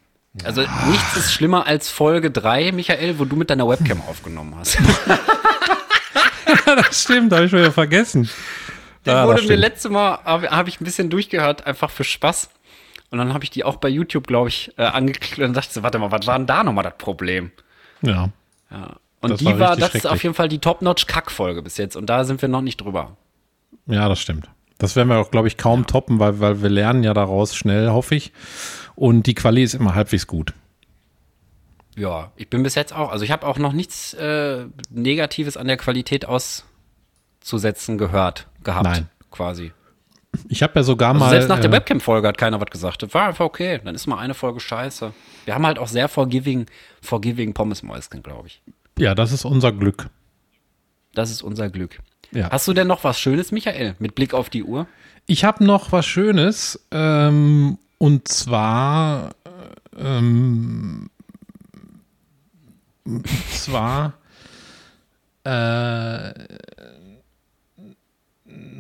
Also 0.45 0.63
nichts 0.89 1.17
ist 1.17 1.33
schlimmer 1.33 1.67
als 1.67 1.89
Folge 1.91 2.31
3, 2.31 2.73
Michael, 2.73 3.19
wo 3.19 3.25
du 3.25 3.37
mit 3.37 3.51
deiner 3.51 3.69
Webcam 3.69 4.01
aufgenommen 4.03 4.55
hast. 4.57 4.79
das 6.67 7.03
stimmt, 7.03 7.33
habe 7.33 7.47
ich 7.47 7.51
schon 7.51 7.61
wieder 7.61 7.73
vergessen. 7.73 8.29
Ja, 9.09 9.15
das 9.15 9.27
wurde 9.27 9.41
mir 9.41 9.45
stimmt. 9.47 9.61
letzte 9.61 9.89
Mal, 9.91 10.19
habe 10.25 10.51
hab 10.51 10.69
ich 10.69 10.81
ein 10.81 10.85
bisschen 10.85 11.11
durchgehört, 11.11 11.67
einfach 11.67 11.91
für 11.91 12.05
Spaß. 12.05 12.51
Und 13.11 13.19
dann 13.19 13.33
habe 13.33 13.43
ich 13.45 13.51
die 13.51 13.65
auch 13.65 13.77
bei 13.77 13.89
YouTube, 13.89 14.27
glaube 14.27 14.49
ich, 14.51 14.73
äh, 14.77 14.83
angeklickt 14.83 15.39
und 15.41 15.55
dachte 15.55 15.73
so, 15.73 15.83
warte 15.83 15.99
mal, 15.99 16.11
was 16.13 16.27
war 16.27 16.37
denn 16.39 16.47
da 16.47 16.63
nochmal 16.63 16.85
das 16.85 16.95
Problem? 16.99 17.51
Ja. 18.03 18.29
Ja. 18.71 18.97
Und 19.21 19.31
Das 19.31 19.39
die 19.41 19.47
war 19.47 19.59
war, 19.59 19.77
das 19.77 19.95
ist 19.95 20.07
auf 20.07 20.23
jeden 20.23 20.35
Fall 20.35 20.49
die 20.49 20.59
Top-Notch-Kack-Folge 20.59 21.63
bis 21.63 21.77
jetzt. 21.79 21.97
Und 21.97 22.07
da 22.07 22.25
sind 22.25 22.41
wir 22.43 22.49
noch 22.49 22.61
nicht 22.61 22.77
drüber. 22.81 23.17
Ja, 23.87 24.09
das 24.09 24.21
stimmt. 24.21 24.49
Das 24.77 24.95
werden 24.95 25.09
wir 25.09 25.19
auch, 25.19 25.31
glaube 25.31 25.49
ich, 25.49 25.57
kaum 25.57 25.87
toppen, 25.87 26.21
weil, 26.21 26.39
weil 26.39 26.63
wir 26.63 26.69
lernen 26.69 27.03
ja 27.03 27.15
daraus 27.15 27.57
schnell, 27.57 27.89
hoffe 27.91 28.15
ich. 28.15 28.33
Und 28.95 29.27
die 29.27 29.35
Quali 29.35 29.63
ist 29.63 29.75
immer 29.75 29.95
halbwegs 29.95 30.27
gut. 30.27 30.53
Ja, 31.97 32.31
ich 32.37 32.49
bin 32.49 32.63
bis 32.63 32.77
jetzt 32.77 32.95
auch, 32.95 33.11
also 33.11 33.25
ich 33.25 33.33
habe 33.33 33.45
auch 33.45 33.59
noch 33.59 33.73
nichts 33.73 34.15
äh, 34.15 34.67
Negatives 34.91 35.57
an 35.57 35.67
der 35.67 35.79
Qualität 35.79 36.27
auszusetzen 37.43 37.99
gehört, 37.99 38.47
gehabt. 38.63 38.85
Nein. 38.85 39.09
Quasi. 39.31 39.73
Ich 40.49 40.63
habe 40.63 40.75
ja 40.77 40.83
sogar 40.83 41.11
Also 41.11 41.21
mal. 41.25 41.31
selbst 41.31 41.49
nach 41.49 41.59
der 41.61 41.71
äh, 41.71 41.73
Webcam-Folge 41.75 42.29
hat 42.29 42.39
keiner 42.39 42.61
was 42.61 42.71
gesagt. 42.71 43.03
Das 43.03 43.15
war 43.15 43.29
einfach 43.29 43.45
okay. 43.45 43.81
Dann 43.83 43.95
ist 43.95 44.07
mal 44.07 44.19
eine 44.19 44.35
Folge 44.35 44.61
scheiße. 44.61 45.13
Wir 45.45 45.55
haben 45.55 45.67
halt 45.67 45.79
auch 45.79 45.89
sehr 45.89 46.09
forgiving, 46.09 46.67
forgiving 47.01 47.55
Pommes-Mäuschen, 47.55 48.23
glaube 48.23 48.49
ich. 48.49 48.63
ja, 48.99 49.15
das 49.15 49.33
ist 49.33 49.45
unser 49.45 49.73
Glück. 49.73 50.09
Das 51.15 51.31
ist 51.31 51.43
unser 51.43 51.71
Glück. 51.71 51.99
Ja. 52.33 52.51
Hast 52.51 52.69
du 52.69 52.75
denn 52.75 52.87
noch 52.87 53.05
was 53.05 53.19
Schönes, 53.19 53.53
Michael, 53.53 53.95
mit 53.99 54.15
Blick 54.15 54.35
auf 54.35 54.51
die 54.51 54.63
Uhr? 54.65 54.87
Ich 55.27 55.45
habe 55.45 55.65
noch 55.65 55.93
was 55.93 56.05
Schönes. 56.07 56.87
Ähm, 56.91 57.79
und 57.99 58.29
zwar. 58.29 59.31
äh, 59.45 60.01
Ähm, 60.19 61.11
und 63.05 63.27
zwar. 63.51 64.13
Äh, 65.45 66.35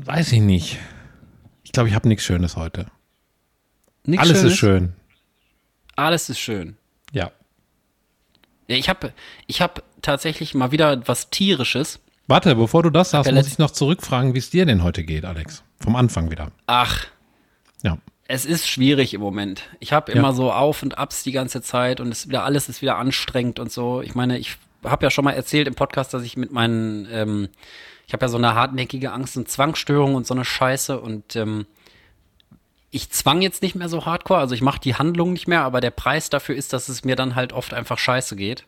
weiß 0.05 0.33
ich 0.33 0.41
nicht. 0.41 0.79
Ich 1.65 1.73
glaube, 1.73 1.89
ich 1.89 1.95
habe 1.95 2.09
nichts 2.09 2.25
Schönes 2.25 2.57
heute. 2.57 2.87
Nichts 4.05 4.23
Alles 4.23 4.39
Schönes? 4.39 4.53
ist 4.53 4.59
schön. 4.59 4.93
Alles 5.97 6.29
ist 6.31 6.39
schön. 6.39 6.77
Ja. 7.13 7.31
Ja, 8.69 8.77
ich 8.77 8.89
habe 8.89 9.13
ich 9.47 9.61
hab 9.63 9.83
tatsächlich 10.03 10.55
mal 10.55 10.71
wieder 10.73 11.07
was 11.09 11.31
Tierisches. 11.31 12.01
Warte, 12.27 12.55
bevor 12.55 12.83
du 12.83 12.91
das 12.91 13.11
sagst, 13.11 13.33
muss 13.33 13.47
ich 13.47 13.59
noch 13.59 13.71
zurückfragen, 13.71 14.35
wie 14.35 14.39
es 14.39 14.51
dir 14.51 14.67
denn 14.67 14.83
heute 14.83 15.03
geht, 15.05 15.25
Alex. 15.25 15.63
Vom 15.81 15.97
Anfang 15.97 16.31
wieder. 16.31 16.53
Ach, 16.67 17.07
Ja. 17.83 17.97
es 18.27 18.45
ist 18.45 18.69
schwierig 18.69 19.15
im 19.15 19.21
Moment. 19.23 19.63
Ich 19.81 19.93
habe 19.93 20.13
Ja. 20.13 20.19
immer 20.19 20.33
so 20.35 20.53
Auf 20.53 20.83
und 20.83 20.99
Abs 20.99 21.23
die 21.23 21.33
ganze 21.33 21.63
Zeit 21.63 22.01
und 22.01 22.09
es 22.13 22.29
wieder 22.29 22.45
alles 22.45 22.69
ist 22.69 22.83
wieder 22.83 22.97
anstrengend 22.99 23.59
und 23.59 23.73
so. 23.73 24.03
Ich 24.03 24.15
meine, 24.15 24.39
ich 24.39 24.57
habe 24.85 25.07
ja 25.07 25.11
schon 25.11 25.25
mal 25.25 25.33
erzählt 25.33 25.69
im 25.69 25.75
Podcast, 25.75 26.15
dass 26.15 26.23
ich 26.23 26.37
mit 26.37 26.53
meinen, 26.53 27.07
ähm, 27.11 27.49
ich 28.07 28.13
habe 28.13 28.25
ja 28.25 28.29
so 28.29 28.39
eine 28.39 28.55
hartnäckige 28.55 29.13
Angst- 29.13 29.37
und 29.37 29.49
Zwangsstörung 29.49 30.15
und 30.15 30.27
so 30.27 30.35
eine 30.35 30.45
Scheiße 30.45 31.01
und 31.01 31.37
ähm, 31.37 31.67
ich 32.91 33.11
zwang 33.11 33.43
jetzt 33.43 33.61
nicht 33.63 33.75
mehr 33.75 33.89
so 33.89 34.07
hardcore, 34.07 34.41
also 34.41 34.55
ich 34.55 34.63
mache 34.63 34.81
die 34.81 34.95
Handlung 34.95 35.33
nicht 35.35 35.47
mehr, 35.47 35.63
aber 35.63 35.81
der 35.81 35.91
Preis 35.91 36.31
dafür 36.31 36.55
ist, 36.55 36.73
dass 36.73 36.89
es 36.89 37.05
mir 37.05 37.17
dann 37.17 37.35
halt 37.35 37.53
oft 37.53 37.75
einfach 37.75 37.99
scheiße 37.99 38.35
geht. 38.37 38.65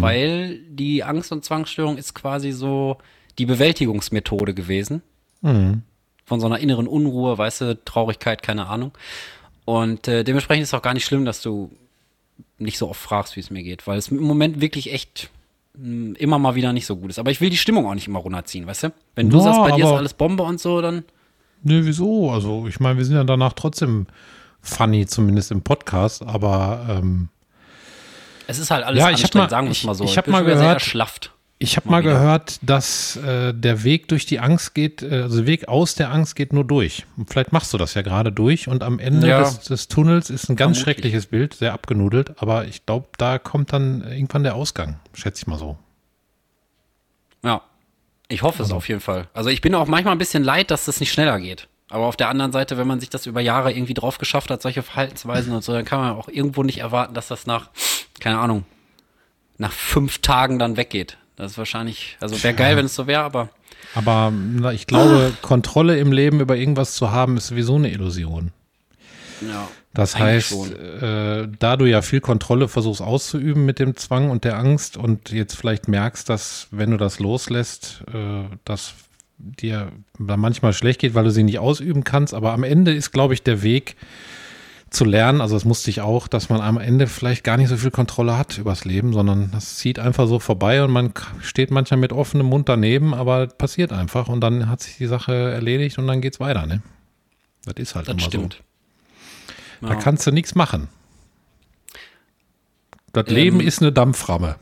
Weil 0.00 0.58
die 0.68 1.02
Angst- 1.02 1.32
und 1.32 1.44
Zwangsstörung 1.44 1.96
ist 1.96 2.14
quasi 2.14 2.52
so 2.52 2.98
die 3.38 3.46
Bewältigungsmethode 3.46 4.54
gewesen 4.54 5.02
von 6.24 6.38
so 6.38 6.46
einer 6.46 6.60
inneren 6.60 6.86
Unruhe, 6.86 7.36
weißt 7.36 7.62
du, 7.62 7.84
Traurigkeit, 7.84 8.42
keine 8.42 8.66
Ahnung. 8.68 8.92
Und 9.64 10.06
äh, 10.06 10.22
dementsprechend 10.22 10.62
ist 10.62 10.68
es 10.68 10.74
auch 10.74 10.82
gar 10.82 10.94
nicht 10.94 11.04
schlimm, 11.04 11.24
dass 11.24 11.42
du 11.42 11.70
nicht 12.62 12.78
so 12.78 12.88
oft 12.88 13.00
fragst, 13.00 13.36
wie 13.36 13.40
es 13.40 13.50
mir 13.50 13.62
geht, 13.62 13.86
weil 13.86 13.98
es 13.98 14.08
im 14.08 14.22
Moment 14.22 14.60
wirklich 14.60 14.92
echt 14.92 15.30
mh, 15.76 16.16
immer 16.18 16.38
mal 16.38 16.54
wieder 16.54 16.72
nicht 16.72 16.86
so 16.86 16.96
gut 16.96 17.10
ist. 17.10 17.18
Aber 17.18 17.30
ich 17.30 17.40
will 17.40 17.50
die 17.50 17.56
Stimmung 17.56 17.86
auch 17.86 17.94
nicht 17.94 18.06
immer 18.08 18.18
runterziehen, 18.20 18.66
weißt 18.66 18.84
du? 18.84 18.92
Wenn 19.14 19.30
du 19.30 19.38
Ja, 19.38 19.42
sagst, 19.44 19.60
bei 19.60 19.72
dir 19.72 19.84
ist 19.84 19.90
alles 19.90 20.14
Bombe 20.14 20.42
und 20.42 20.60
so, 20.60 20.80
dann 20.80 21.04
Nö, 21.64 21.82
wieso? 21.84 22.30
Also, 22.30 22.66
ich 22.66 22.80
meine, 22.80 22.98
wir 22.98 23.04
sind 23.04 23.14
ja 23.14 23.22
danach 23.24 23.52
trotzdem 23.52 24.06
funny, 24.60 25.06
zumindest 25.06 25.52
im 25.52 25.62
Podcast, 25.62 26.22
aber 26.22 26.86
ähm, 26.90 27.28
es 28.48 28.58
ist 28.58 28.70
halt 28.70 28.84
alles 28.84 28.98
Ja, 28.98 29.10
ich 29.10 29.20
anstrengend, 29.22 29.34
mal- 29.46 29.50
sagen 29.50 29.66
wir 29.68 29.70
es 29.72 29.78
ich- 29.78 29.84
mal 29.84 29.94
so. 29.94 30.04
ich 30.04 30.16
hab 30.18 30.24
bin 30.24 30.32
mal 30.32 30.44
gehört- 30.44 30.74
erschlafft. 30.74 31.32
Ich 31.62 31.76
habe 31.76 31.88
Mal 31.88 32.02
mal 32.02 32.12
gehört, 32.12 32.58
dass 32.62 33.16
äh, 33.16 33.54
der 33.54 33.84
Weg 33.84 34.08
durch 34.08 34.26
die 34.26 34.40
Angst 34.40 34.74
geht, 34.74 35.02
äh, 35.02 35.22
also 35.22 35.38
der 35.38 35.46
Weg 35.46 35.68
aus 35.68 35.94
der 35.94 36.10
Angst 36.12 36.36
geht 36.36 36.52
nur 36.52 36.64
durch. 36.64 37.06
Und 37.16 37.30
vielleicht 37.30 37.52
machst 37.52 37.72
du 37.72 37.78
das 37.78 37.94
ja 37.94 38.02
gerade 38.02 38.32
durch 38.32 38.68
und 38.68 38.82
am 38.82 38.98
Ende 38.98 39.28
Ja. 39.28 39.40
des, 39.40 39.60
des 39.60 39.88
Tunnels 39.88 40.30
ist 40.30 40.48
ein 40.48 40.56
ganz 40.56 40.78
Vermutlich. 40.78 40.82
schreckliches 40.96 41.26
Bild, 41.26 41.54
sehr 41.54 41.72
abgenudelt, 41.72 42.40
aber 42.42 42.66
ich 42.66 42.84
glaube, 42.86 43.08
da 43.18 43.38
kommt 43.38 43.72
dann 43.72 44.02
irgendwann 44.10 44.42
der 44.42 44.54
Ausgang, 44.54 44.98
schätze 45.14 45.42
ich 45.42 45.46
mal 45.46 45.58
so. 45.58 45.78
Ja. 47.44 47.62
Ich 48.28 48.42
hoffe 48.42 48.60
Also 48.60 48.72
es 48.72 48.76
auf 48.76 48.88
jeden 48.88 49.00
Fall. 49.00 49.28
Also 49.34 49.50
ich 49.50 49.60
bin 49.60 49.74
auch 49.74 49.86
manchmal 49.86 50.14
ein 50.14 50.18
bisschen 50.18 50.42
leid, 50.42 50.70
dass 50.70 50.86
das 50.86 51.00
nicht 51.00 51.12
schneller 51.12 51.38
geht. 51.38 51.68
Aber 51.90 52.06
auf 52.06 52.16
der 52.16 52.30
anderen 52.30 52.50
Seite, 52.52 52.78
wenn 52.78 52.86
man 52.86 52.98
sich 52.98 53.10
das 53.10 53.26
über 53.26 53.42
Jahre 53.42 53.72
irgendwie 53.72 53.92
drauf 53.92 54.16
geschafft 54.16 54.50
hat, 54.50 54.62
solche 54.62 54.82
Verhaltensweisen 54.82 55.52
und 55.52 55.62
so, 55.62 55.72
dann 55.74 55.84
kann 55.84 56.00
man 56.00 56.12
auch 56.16 56.28
irgendwo 56.28 56.62
nicht 56.62 56.78
erwarten, 56.78 57.12
dass 57.12 57.28
das 57.28 57.46
nach, 57.46 57.68
keine 58.20 58.38
Ahnung, 58.38 58.64
nach 59.58 59.72
fünf 59.72 60.18
Tagen 60.22 60.58
dann 60.58 60.78
weggeht. 60.78 61.18
Das 61.36 61.52
ist 61.52 61.58
wahrscheinlich, 61.58 62.16
also 62.20 62.42
wäre 62.42 62.54
geil, 62.54 62.76
wenn 62.76 62.86
es 62.86 62.94
so 62.94 63.06
wäre, 63.06 63.22
aber 63.22 63.48
Aber 63.94 64.32
na, 64.32 64.72
ich 64.72 64.86
glaube, 64.86 65.32
Kontrolle 65.42 65.98
im 65.98 66.12
Leben 66.12 66.40
über 66.40 66.56
irgendwas 66.56 66.94
zu 66.94 67.10
haben, 67.10 67.36
ist 67.36 67.48
sowieso 67.48 67.76
eine 67.76 67.90
Illusion. 67.90 68.52
ja. 69.40 69.68
Das 69.94 70.18
heißt, 70.18 70.72
äh, 71.02 71.48
da 71.58 71.76
du 71.76 71.84
ja 71.84 72.00
viel 72.00 72.22
Kontrolle 72.22 72.68
versuchst 72.68 73.02
auszuüben 73.02 73.66
mit 73.66 73.78
dem 73.78 73.94
Zwang 73.94 74.30
und 74.30 74.44
der 74.44 74.56
Angst 74.56 74.96
und 74.96 75.30
jetzt 75.30 75.54
vielleicht 75.54 75.86
merkst, 75.86 76.30
dass 76.30 76.68
wenn 76.70 76.92
du 76.92 76.96
das 76.96 77.18
loslässt, 77.18 78.02
äh, 78.12 78.44
dass 78.64 78.94
dir 79.36 79.92
da 80.18 80.38
manchmal 80.38 80.72
schlecht 80.72 81.00
geht, 81.00 81.14
weil 81.14 81.24
du 81.24 81.30
sie 81.30 81.42
nicht 81.42 81.58
ausüben 81.58 82.04
kannst, 82.04 82.32
aber 82.32 82.52
am 82.52 82.64
Ende 82.64 82.94
ist, 82.94 83.12
glaube 83.12 83.34
ich, 83.34 83.42
der 83.42 83.62
Weg 83.62 83.96
zu 84.92 85.04
lernen, 85.04 85.40
also 85.40 85.56
das 85.56 85.64
musste 85.64 85.90
ich 85.90 86.00
auch, 86.00 86.28
dass 86.28 86.48
man 86.48 86.60
am 86.60 86.78
Ende 86.78 87.06
vielleicht 87.06 87.44
gar 87.44 87.56
nicht 87.56 87.68
so 87.68 87.76
viel 87.76 87.90
Kontrolle 87.90 88.36
hat 88.36 88.58
übers 88.58 88.84
Leben, 88.84 89.12
sondern 89.12 89.50
das 89.50 89.76
zieht 89.76 89.98
einfach 89.98 90.26
so 90.26 90.38
vorbei 90.38 90.84
und 90.84 90.90
man 90.90 91.12
steht 91.40 91.70
manchmal 91.70 91.98
mit 91.98 92.12
offenem 92.12 92.46
Mund 92.46 92.68
daneben, 92.68 93.14
aber 93.14 93.46
passiert 93.46 93.92
einfach 93.92 94.28
und 94.28 94.40
dann 94.40 94.68
hat 94.68 94.82
sich 94.82 94.96
die 94.98 95.06
Sache 95.06 95.34
erledigt 95.34 95.98
und 95.98 96.06
dann 96.06 96.20
geht's 96.20 96.40
weiter, 96.40 96.66
ne? 96.66 96.82
Das 97.64 97.74
ist 97.76 97.94
halt 97.94 98.08
das 98.08 98.14
immer 98.14 98.22
stimmt. 98.22 98.62
so. 99.80 99.86
Ja. 99.86 99.94
Da 99.94 100.00
kannst 100.00 100.26
du 100.26 100.30
nichts 100.32 100.54
machen. 100.54 100.88
Das 103.12 103.26
Ähm, 103.28 103.34
Leben 103.34 103.60
ist 103.60 103.80
eine 103.80 103.92
Dampframme. 103.92 104.56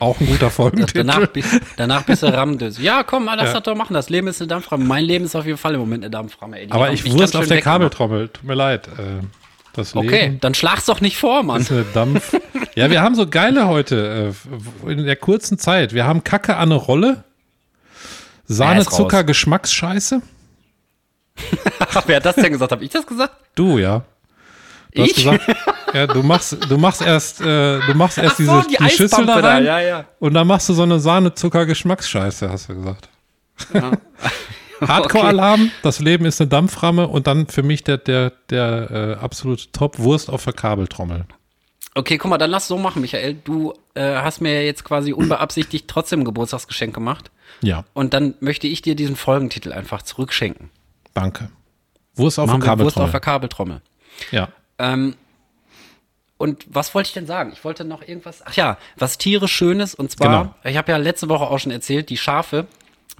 Auch 0.00 0.20
ein 0.20 0.26
guter 0.26 0.50
Folgentitel. 0.50 0.98
danach, 1.04 1.28
danach 1.76 2.02
bist 2.04 2.22
du 2.22 2.26
Rammdöse. 2.32 2.80
Ja, 2.82 3.02
komm, 3.02 3.24
mal, 3.24 3.34
lass 3.34 3.48
Ja. 3.48 3.52
das 3.54 3.62
doch 3.64 3.74
machen. 3.74 3.94
Das 3.94 4.08
Leben 4.10 4.28
ist 4.28 4.40
eine 4.40 4.48
Dampframme. 4.48 4.84
Mein 4.84 5.04
Leben 5.04 5.24
ist 5.24 5.34
auf 5.34 5.46
jeden 5.46 5.58
Fall 5.58 5.74
im 5.74 5.80
Moment 5.80 6.04
eine 6.04 6.10
Dampframme. 6.10 6.58
Ey. 6.60 6.68
Aber 6.70 6.92
ich 6.92 7.10
wurst 7.12 7.34
auf 7.36 7.46
der. 7.46 7.60
Kabeltrommel. 7.60 8.28
Tut 8.28 8.44
mir 8.44 8.54
leid. 8.54 8.88
Äh, 8.88 9.24
Das 9.74 9.94
Okay, 9.94 10.22
Leben 10.22 10.40
dann 10.40 10.54
schlag's 10.54 10.86
doch 10.86 11.00
nicht 11.00 11.16
vor, 11.16 11.42
Mann. 11.42 11.60
ist 11.60 11.70
eine 11.72 11.84
Dampf. 11.94 12.34
ja, 12.74 12.90
wir 12.90 13.02
haben 13.02 13.14
so 13.14 13.26
geile 13.28 13.68
heute 13.68 14.32
äh, 14.86 14.90
in 14.92 15.04
der 15.04 15.16
kurzen 15.16 15.58
Zeit. 15.58 15.92
Wir 15.94 16.06
haben 16.06 16.24
Kacke 16.24 16.56
an 16.56 16.70
eine 16.70 16.74
Rolle. 16.76 17.24
Sahne. 18.46 18.84
Zucker, 18.86 19.24
Geschmacksscheiße. 19.24 20.22
Wer 22.06 22.16
hat 22.16 22.24
das 22.24 22.36
denn 22.36 22.52
gesagt? 22.52 22.72
Hab 22.72 22.82
ich 22.82 22.90
das 22.90 23.06
gesagt? 23.06 23.34
Du, 23.54 23.78
ja. 23.78 24.02
Du 24.98 25.02
hast 25.04 25.10
Ich? 25.10 25.16
gesagt, 25.16 25.44
ja, 25.94 26.06
du 26.06 26.22
machst, 26.22 26.56
du 26.68 26.76
machst 26.78 27.02
erst, 27.02 27.40
äh, 27.40 27.80
du 27.80 27.94
machst 27.94 28.18
erst 28.18 28.40
Ach 28.40 28.44
so, 28.44 28.60
diese 28.60 28.68
die 28.78 28.84
die 28.84 28.90
Schüssel 28.90 29.26
da 29.26 29.36
rein 29.36 29.64
ja, 29.64 29.80
ja. 29.80 30.04
und 30.18 30.34
dann 30.34 30.46
machst 30.46 30.68
du 30.68 30.72
so 30.74 30.82
eine 30.82 30.98
Sahne, 31.00 31.34
Zucker, 31.34 31.66
Geschmacksscheiße, 31.66 32.50
hast 32.50 32.68
du 32.68 32.74
gesagt. 32.74 33.08
Hardcore-Alarm, 34.80 35.70
das 35.82 35.98
Leben 35.98 36.24
ist 36.24 36.40
eine 36.40 36.48
Dampframme 36.48 37.08
und 37.08 37.26
dann 37.26 37.46
für 37.48 37.62
mich 37.62 37.82
der, 37.84 37.98
der, 37.98 38.32
der 38.50 38.90
äh, 39.20 39.24
absolute 39.24 39.72
Top-Wurst 39.72 40.30
auf 40.30 40.44
der 40.44 40.52
Kabeltrommel. 40.52 41.24
Okay, 41.94 42.16
guck 42.18 42.30
mal, 42.30 42.38
dann 42.38 42.50
lass 42.50 42.68
so 42.68 42.78
machen, 42.78 43.02
Michael. 43.02 43.34
Du 43.42 43.74
äh, 43.94 44.14
hast 44.16 44.40
mir 44.40 44.64
jetzt 44.64 44.84
quasi 44.84 45.12
unbeabsichtigt 45.12 45.88
trotzdem 45.88 46.20
ein 46.20 46.24
Geburtstagsgeschenk 46.24 46.94
gemacht. 46.94 47.30
Ja, 47.60 47.84
Und 47.92 48.14
dann 48.14 48.34
möchte 48.38 48.68
ich 48.68 48.82
dir 48.82 48.94
diesen 48.94 49.16
Folgentitel 49.16 49.72
einfach 49.72 50.02
zurückschenken. 50.02 50.70
danke. 51.14 51.50
Wurst 52.14 52.38
auf 52.38 52.50
der 52.50 52.58
wir 52.60 52.60
Wurst 52.60 52.96
auf 52.98 53.10
Kabeltrommel. 53.10 53.10
der 53.12 53.20
Kabeltrommel. 53.20 53.82
Ja. 54.32 54.48
Ähm, 54.78 55.14
und 56.36 56.66
was 56.68 56.94
wollte 56.94 57.08
ich 57.08 57.14
denn 57.14 57.26
sagen? 57.26 57.50
Ich 57.52 57.64
wollte 57.64 57.84
noch 57.84 58.06
irgendwas. 58.06 58.42
Ach 58.46 58.54
ja, 58.54 58.78
was 58.96 59.18
tierisch 59.18 59.52
Schönes. 59.52 59.94
Und 59.94 60.10
zwar, 60.12 60.28
Genau. 60.44 60.54
ich 60.64 60.76
habe 60.76 60.92
ja 60.92 60.96
letzte 60.98 61.28
Woche 61.28 61.44
auch 61.44 61.58
schon 61.58 61.72
erzählt, 61.72 62.10
die 62.10 62.16
Schafe, 62.16 62.66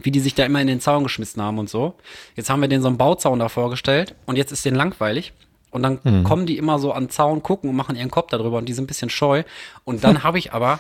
wie 0.01 0.13
die 0.13 0.21
sich 0.21 0.35
da 0.37 0.45
immer 0.45 0.61
in 0.61 0.69
den 0.69 0.81
Zaun 0.81 1.03
geschmissen 1.03 1.43
haben 1.43 1.59
und 1.59 1.69
so. 1.69 1.95
Jetzt 2.37 2.49
haben 2.49 2.61
wir 2.61 2.69
denen 2.69 2.83
so 2.83 2.89
einen 2.89 2.99
Bauzaun 2.99 3.41
da 3.41 3.49
vorgestellt 3.49 4.15
und 4.27 4.37
jetzt 4.37 4.53
ist 4.53 4.65
denen 4.65 4.77
langweilig. 4.77 5.33
Und 5.71 5.83
dann 5.83 5.99
Mhm. 6.05 6.23
kommen 6.25 6.47
die 6.47 6.57
immer 6.57 6.79
so 6.79 6.93
an 6.93 7.05
den 7.05 7.11
Zaun, 7.11 7.43
gucken 7.43 7.69
und 7.71 7.77
machen 7.77 7.97
ihren 7.97 8.11
Kopf 8.11 8.31
darüber 8.31 8.59
und 8.59 8.67
die 8.67 8.73
sind 8.73 8.85
ein 8.85 8.87
bisschen 8.87 9.11
scheu. 9.11 9.43
Und 9.85 10.05
dann 10.05 10.23
habe 10.23 10.39
ich 10.39 10.53
aber 10.53 10.79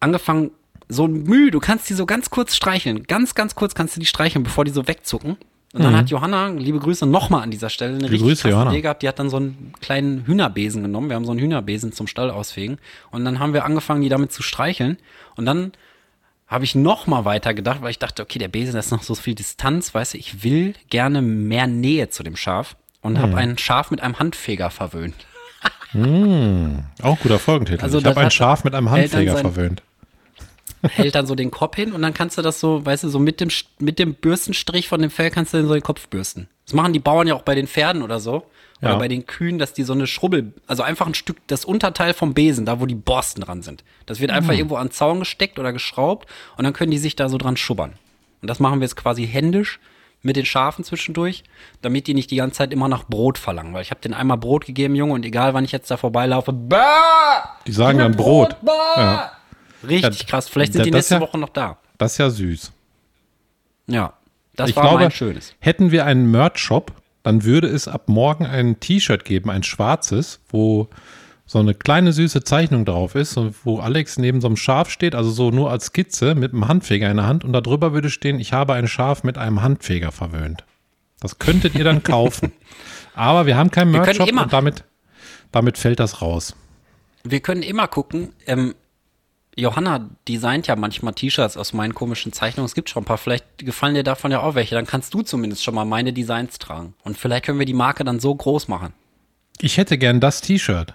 angefangen, 0.00 0.50
so 0.88 1.06
Mühe, 1.06 1.50
du 1.52 1.60
kannst 1.60 1.88
die 1.88 1.94
so 1.94 2.04
ganz 2.04 2.30
kurz 2.30 2.56
streicheln. 2.56 3.04
Ganz, 3.04 3.34
ganz 3.36 3.54
kurz 3.54 3.74
kannst 3.74 3.94
du 3.96 4.00
die 4.00 4.06
streicheln, 4.06 4.42
bevor 4.42 4.64
die 4.64 4.72
so 4.72 4.88
wegzucken. 4.88 5.36
Und 5.72 5.82
dann 5.84 5.96
hat 5.96 6.10
Johanna, 6.10 6.48
liebe 6.48 6.78
Grüße 6.78 7.06
nochmal 7.06 7.42
an 7.42 7.50
dieser 7.50 7.70
Stelle, 7.70 7.94
eine 7.94 8.02
richtig 8.04 8.20
Mhm. 8.20 8.26
Grüße, 8.26 8.50
krasse. 8.50 8.68
Idee 8.70 8.80
gehabt. 8.82 9.02
Die 9.02 9.08
hat 9.08 9.18
dann 9.18 9.30
so 9.30 9.38
einen 9.38 9.72
kleinen 9.80 10.26
Hühnerbesen 10.26 10.82
genommen. 10.82 11.08
Wir 11.08 11.16
haben 11.16 11.24
so 11.24 11.30
einen 11.30 11.40
Hühnerbesen 11.40 11.92
zum 11.92 12.06
Stall 12.06 12.30
ausfegen. 12.30 12.78
Und 13.10 13.24
dann 13.24 13.38
haben 13.38 13.54
wir 13.54 13.64
angefangen, 13.64 14.02
die 14.02 14.10
damit 14.10 14.32
zu 14.32 14.42
streicheln. 14.42 14.98
Und 15.36 15.46
dann 15.46 15.72
habe 16.46 16.64
ich 16.64 16.74
noch 16.74 17.06
mal 17.06 17.24
weiter 17.24 17.54
gedacht, 17.54 17.80
weil 17.80 17.90
ich 17.90 17.98
dachte, 17.98 18.22
okay, 18.22 18.38
der 18.38 18.48
Besen, 18.48 18.74
das 18.74 18.86
ist 18.86 18.92
noch 18.92 19.02
so 19.02 19.14
viel 19.14 19.34
Distanz, 19.34 19.94
weißt 19.94 20.12
du, 20.12 20.18
ich 20.18 20.42
will 20.44 20.74
gerne 20.90 21.22
mehr 21.22 21.66
Nähe 21.66 22.10
zu 22.10 22.22
dem 22.22 22.36
Schaf 22.36 22.76
und 23.00 23.14
Mhm. 23.14 23.18
habe 23.22 23.36
ein 23.38 23.56
Schaf 23.56 23.90
mit 23.90 24.02
einem 24.02 24.18
Handfeger 24.18 24.68
verwöhnt. 24.68 25.14
Auch 27.02 27.18
guter 27.20 27.38
Folgentitel. 27.38 27.82
Also 27.82 27.98
ich 27.98 28.04
habe 28.04 28.20
ein 28.20 28.30
Schaf 28.30 28.64
mit 28.64 28.74
einem 28.74 28.90
Handfeger 28.90 29.32
sein- 29.34 29.40
verwöhnt. 29.42 29.82
Hält 30.82 31.14
dann 31.14 31.26
so 31.26 31.34
den 31.34 31.50
Kopf 31.50 31.76
hin 31.76 31.92
und 31.92 32.02
dann 32.02 32.12
kannst 32.14 32.36
du 32.38 32.42
das 32.42 32.58
so, 32.60 32.84
weißt 32.84 33.04
du, 33.04 33.08
so 33.08 33.18
mit 33.18 33.40
dem, 33.40 33.48
mit 33.78 33.98
dem 33.98 34.14
Bürstenstrich 34.14 34.88
von 34.88 35.00
dem 35.00 35.10
Fell 35.10 35.30
kannst 35.30 35.52
du 35.54 35.58
dann 35.58 35.66
so 35.68 35.74
den 35.74 35.82
Kopf 35.82 36.08
bürsten. 36.08 36.48
Das 36.64 36.74
machen 36.74 36.92
die 36.92 36.98
Bauern 36.98 37.26
ja 37.28 37.34
auch 37.34 37.42
bei 37.42 37.54
den 37.54 37.66
Pferden 37.68 38.02
oder 38.02 38.18
so. 38.20 38.44
Oder 38.80 38.90
Ja. 38.92 38.96
bei 38.96 39.06
den 39.06 39.26
Kühen, 39.26 39.58
dass 39.60 39.72
die 39.74 39.84
so 39.84 39.92
eine 39.92 40.08
Schrubbel, 40.08 40.52
also 40.66 40.82
einfach 40.82 41.06
ein 41.06 41.14
Stück, 41.14 41.36
das 41.46 41.64
Unterteil 41.64 42.14
vom 42.14 42.34
Besen, 42.34 42.66
da 42.66 42.80
wo 42.80 42.86
die 42.86 42.96
Borsten 42.96 43.40
dran 43.44 43.62
sind. 43.62 43.84
Das 44.06 44.18
wird 44.18 44.32
Mhm. 44.32 44.36
einfach 44.38 44.54
irgendwo 44.54 44.74
an 44.74 44.88
den 44.88 44.92
Zaun 44.92 45.20
gesteckt 45.20 45.60
oder 45.60 45.72
geschraubt 45.72 46.28
und 46.56 46.64
dann 46.64 46.72
können 46.72 46.90
die 46.90 46.98
sich 46.98 47.14
da 47.14 47.28
so 47.28 47.38
dran 47.38 47.56
schubbern. 47.56 47.92
Und 48.40 48.48
das 48.50 48.58
machen 48.58 48.80
wir 48.80 48.84
jetzt 48.86 48.96
quasi 48.96 49.24
händisch 49.24 49.78
mit 50.22 50.34
den 50.34 50.44
Schafen 50.46 50.84
zwischendurch, 50.84 51.44
damit 51.80 52.08
die 52.08 52.14
nicht 52.14 52.32
die 52.32 52.36
ganze 52.36 52.56
Zeit 52.58 52.72
immer 52.72 52.88
nach 52.88 53.04
Brot 53.04 53.38
verlangen. 53.38 53.72
Weil 53.72 53.82
ich 53.82 53.90
habe 53.92 54.00
den 54.00 54.14
einmal 54.14 54.36
Brot 54.38 54.66
gegeben, 54.66 54.96
Junge, 54.96 55.12
und 55.14 55.24
egal 55.24 55.54
wann 55.54 55.64
ich 55.64 55.70
jetzt 55.72 55.88
da 55.90 55.96
vorbeilaufe, 55.96 56.52
bah! 56.52 57.58
Die 57.68 57.72
sagen 57.72 57.98
dann 57.98 58.16
Brot. 58.16 58.56
bah! 58.62 58.72
Ja. 58.96 59.32
Richtig 59.86 60.20
Ja, 60.20 60.26
krass. 60.26 60.48
Vielleicht 60.48 60.72
sind 60.74 60.86
die 60.86 60.90
nächste 60.90 61.14
ja- 61.14 61.20
Woche 61.20 61.38
noch 61.38 61.48
da. 61.50 61.78
Das 61.98 62.12
ist 62.12 62.18
ja 62.18 62.30
süß. 62.30 62.72
Ja, 63.86 64.14
das 64.54 64.70
ich 64.70 64.76
war 64.76 64.84
glaube, 64.84 64.98
mein 65.00 65.10
Schönes. 65.10 65.54
hätten 65.60 65.90
wir 65.90 66.04
einen 66.06 66.30
Merch-Shop, 66.30 66.92
dann 67.22 67.44
würde 67.44 67.68
es 67.68 67.88
ab 67.88 68.08
morgen 68.08 68.46
ein 68.46 68.80
T-Shirt 68.80 69.24
geben, 69.24 69.50
ein 69.50 69.62
schwarzes, 69.62 70.40
wo 70.48 70.88
so 71.46 71.58
eine 71.58 71.74
kleine 71.74 72.12
süße 72.12 72.44
Zeichnung 72.44 72.84
drauf 72.84 73.14
ist 73.14 73.36
und 73.36 73.54
wo 73.64 73.80
Alex 73.80 74.16
neben 74.18 74.40
so 74.40 74.46
einem 74.46 74.56
Schaf 74.56 74.88
steht, 74.90 75.14
also 75.14 75.30
so 75.30 75.50
nur 75.50 75.70
als 75.70 75.86
Skizze 75.86 76.34
mit 76.34 76.52
einem 76.52 76.68
Handfeger 76.68 77.10
in 77.10 77.18
der 77.18 77.26
Hand 77.26 77.44
und 77.44 77.52
darüber 77.52 77.92
würde 77.92 78.08
stehen, 78.10 78.40
ich 78.40 78.52
habe 78.52 78.72
ein 78.74 78.88
Schaf 78.88 79.22
mit 79.24 79.36
einem 79.38 79.62
Handfeger 79.62 80.12
verwöhnt. 80.12 80.64
Das 81.20 81.38
könntet 81.38 81.74
ihr 81.74 81.84
dann 81.84 82.02
kaufen. 82.02 82.52
Aber 83.14 83.46
wir 83.46 83.56
haben 83.56 83.70
keinen 83.70 83.90
Merch-Shop 83.90 84.30
und 84.32 84.52
damit, 84.52 84.84
damit 85.50 85.76
fällt 85.78 86.00
das 86.00 86.22
raus. 86.22 86.56
Wir 87.24 87.40
können 87.40 87.62
immer 87.62 87.86
gucken. 87.86 88.32
Ähm, 88.46 88.74
Johanna 89.56 90.08
designt 90.26 90.66
ja 90.66 90.76
manchmal 90.76 91.12
T-Shirts 91.12 91.56
aus 91.56 91.72
meinen 91.72 91.94
komischen 91.94 92.32
Zeichnungen. 92.32 92.66
Es 92.66 92.74
gibt 92.74 92.88
schon 92.88 93.02
ein 93.02 93.06
paar. 93.06 93.18
Vielleicht 93.18 93.58
gefallen 93.58 93.94
dir 93.94 94.02
davon 94.02 94.30
ja 94.30 94.40
auch 94.40 94.54
welche. 94.54 94.74
Dann 94.74 94.86
kannst 94.86 95.12
du 95.12 95.22
zumindest 95.22 95.62
schon 95.62 95.74
mal 95.74 95.84
meine 95.84 96.12
Designs 96.12 96.58
tragen. 96.58 96.94
Und 97.04 97.18
vielleicht 97.18 97.44
können 97.44 97.58
wir 97.58 97.66
die 97.66 97.74
Marke 97.74 98.04
dann 98.04 98.18
so 98.18 98.34
groß 98.34 98.68
machen. 98.68 98.94
Ich 99.60 99.76
hätte 99.76 99.98
gern 99.98 100.20
das 100.20 100.40
T-Shirt. 100.40 100.94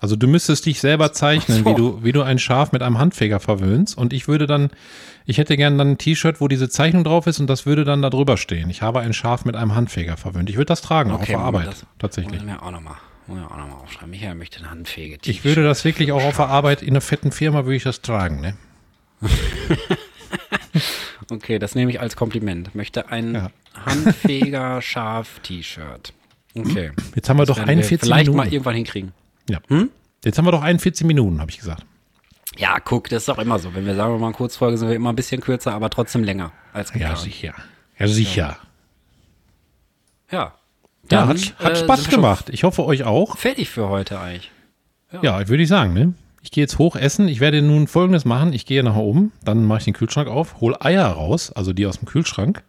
Also 0.00 0.16
du 0.16 0.26
müsstest 0.26 0.66
dich 0.66 0.80
selber 0.80 1.12
zeichnen, 1.14 1.64
so. 1.64 1.70
wie 1.70 1.74
du, 1.74 2.04
wie 2.04 2.12
du 2.12 2.20
ein 2.20 2.38
Schaf 2.38 2.72
mit 2.72 2.82
einem 2.82 2.98
Handfeger 2.98 3.40
verwöhnst. 3.40 3.96
Und 3.96 4.12
ich 4.12 4.28
würde 4.28 4.46
dann, 4.46 4.70
ich 5.24 5.38
hätte 5.38 5.56
gern 5.56 5.78
dann 5.78 5.92
ein 5.92 5.98
T-Shirt, 5.98 6.42
wo 6.42 6.48
diese 6.48 6.68
Zeichnung 6.68 7.04
drauf 7.04 7.26
ist 7.26 7.40
und 7.40 7.46
das 7.46 7.64
würde 7.64 7.84
dann 7.84 8.02
da 8.02 8.10
drüber 8.10 8.36
stehen. 8.36 8.68
Ich 8.68 8.82
habe 8.82 9.00
ein 9.00 9.14
Schaf 9.14 9.46
mit 9.46 9.56
einem 9.56 9.74
Handfeger 9.74 10.18
verwöhnt. 10.18 10.50
Ich 10.50 10.56
würde 10.56 10.66
das 10.66 10.82
tragen, 10.82 11.10
auch 11.10 11.20
auf 11.20 11.26
der 11.26 11.38
wir 11.38 11.44
Arbeit. 11.44 11.68
das. 11.68 11.86
Tatsächlich. 11.98 12.42
Mir 12.42 12.62
auch 12.62 12.70
nochmal 12.70 12.96
muss 13.26 13.38
ich 13.38 13.44
auch 13.44 13.56
noch 13.56 13.68
mal 13.68 13.74
aufschreiben. 13.74 14.10
Michael 14.10 14.34
möchte 14.34 14.58
eine 14.60 14.70
handfähige 14.70 15.18
Ich 15.24 15.44
würde 15.44 15.62
das 15.64 15.84
wirklich 15.84 16.12
auch 16.12 16.22
auf 16.22 16.36
der 16.36 16.48
Arbeit 16.48 16.82
in 16.82 16.90
einer 16.90 17.00
fetten 17.00 17.32
Firma 17.32 17.64
würde 17.64 17.76
ich 17.76 17.82
das 17.84 18.00
tragen, 18.02 18.40
ne? 18.40 18.56
Okay, 21.30 21.58
das 21.58 21.74
nehme 21.74 21.90
ich 21.90 22.00
als 22.00 22.16
Kompliment. 22.16 22.74
Möchte 22.74 23.08
ein 23.08 23.34
Ja. 23.34 23.50
handfähiger 23.86 24.82
Schaf-T-Shirt. 24.82 26.12
Okay. 26.54 26.92
Jetzt 27.14 27.28
haben 27.30 27.38
wir 27.38 27.46
doch 27.46 27.56
Werden 27.56 27.66
wir 27.68 27.72
41 27.72 28.00
vielleicht 28.06 28.26
mal 28.28 28.32
Minuten. 28.34 28.52
irgendwann 28.52 28.74
hinkriegen. 28.74 29.12
Ja. 29.48 29.60
Jetzt 30.24 30.36
haben 30.38 30.44
wir 30.44 30.52
doch 30.52 30.62
41 30.62 31.06
Minuten, 31.06 31.40
habe 31.40 31.50
ich 31.50 31.58
gesagt. 31.58 31.84
Ja, 32.58 32.78
guck, 32.78 33.08
das 33.08 33.22
ist 33.22 33.28
doch 33.28 33.38
immer 33.38 33.58
so. 33.58 33.74
Wenn 33.74 33.86
wir 33.86 33.94
sagen 33.94 34.12
wir 34.14 34.18
mal 34.18 34.32
Kurzfolge, 34.32 34.76
sind 34.78 34.88
wir 34.88 34.94
immer 34.96 35.12
ein 35.12 35.16
bisschen 35.16 35.40
kürzer, 35.40 35.72
aber 35.72 35.90
trotzdem 35.90 36.22
länger 36.24 36.52
als 36.72 36.90
Ja, 36.90 36.94
geplant. 36.98 37.18
sicher. 37.18 37.54
Ja, 37.98 38.06
sicher. 38.08 38.58
Ja. 40.30 40.54
Ja, 41.10 41.26
hat, 41.28 41.54
hat 41.58 41.72
äh, 41.72 41.76
Spaß 41.76 42.08
gemacht. 42.08 42.48
Ich 42.50 42.64
hoffe 42.64 42.84
euch 42.84 43.04
auch. 43.04 43.36
Fertig 43.36 43.68
für 43.70 43.88
heute 43.88 44.20
eigentlich. 44.20 44.50
Ja, 45.22 45.46
würde 45.48 45.62
ich 45.62 45.68
sagen, 45.68 45.92
ne? 45.92 46.14
Ich 46.42 46.50
gehe 46.50 46.62
jetzt 46.62 46.78
hoch 46.78 46.96
essen. 46.96 47.28
Ich 47.28 47.40
werde 47.40 47.62
nun 47.62 47.86
folgendes 47.86 48.24
machen. 48.24 48.52
Ich 48.52 48.66
gehe 48.66 48.82
nachher 48.82 49.00
oben, 49.02 49.32
dann 49.44 49.64
mache 49.64 49.78
ich 49.78 49.84
den 49.84 49.94
Kühlschrank 49.94 50.28
auf, 50.28 50.60
hole 50.60 50.80
Eier 50.82 51.06
raus, 51.06 51.50
also 51.52 51.72
die 51.72 51.86
aus 51.86 51.98
dem 51.98 52.06
Kühlschrank, 52.06 52.62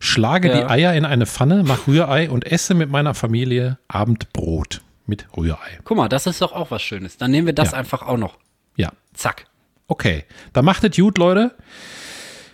schlage 0.00 0.48
Ja. 0.48 0.56
die 0.58 0.64
Eier 0.64 0.94
in 0.94 1.04
eine 1.06 1.24
Pfanne, 1.26 1.62
mache 1.62 1.86
Rührei 1.90 2.28
und 2.28 2.44
esse 2.46 2.74
mit 2.74 2.90
meiner 2.90 3.14
Familie 3.14 3.78
Abendbrot 3.88 4.82
mit 5.06 5.26
Rührei. 5.36 5.78
Guck 5.84 5.96
mal, 5.96 6.08
das 6.08 6.26
ist 6.26 6.42
doch 6.42 6.52
auch 6.52 6.70
was 6.70 6.82
Schönes. 6.82 7.16
Dann 7.16 7.30
nehmen 7.30 7.46
wir 7.46 7.54
das 7.54 7.72
Ja. 7.72 7.78
einfach 7.78 8.02
auch 8.02 8.18
noch. 8.18 8.36
Ja. 8.76 8.90
Zack. 9.14 9.46
Okay. 9.86 10.24
Dann 10.52 10.64
macht 10.64 10.84
es 10.84 10.94
gut, 10.96 11.16
Leute. 11.18 11.54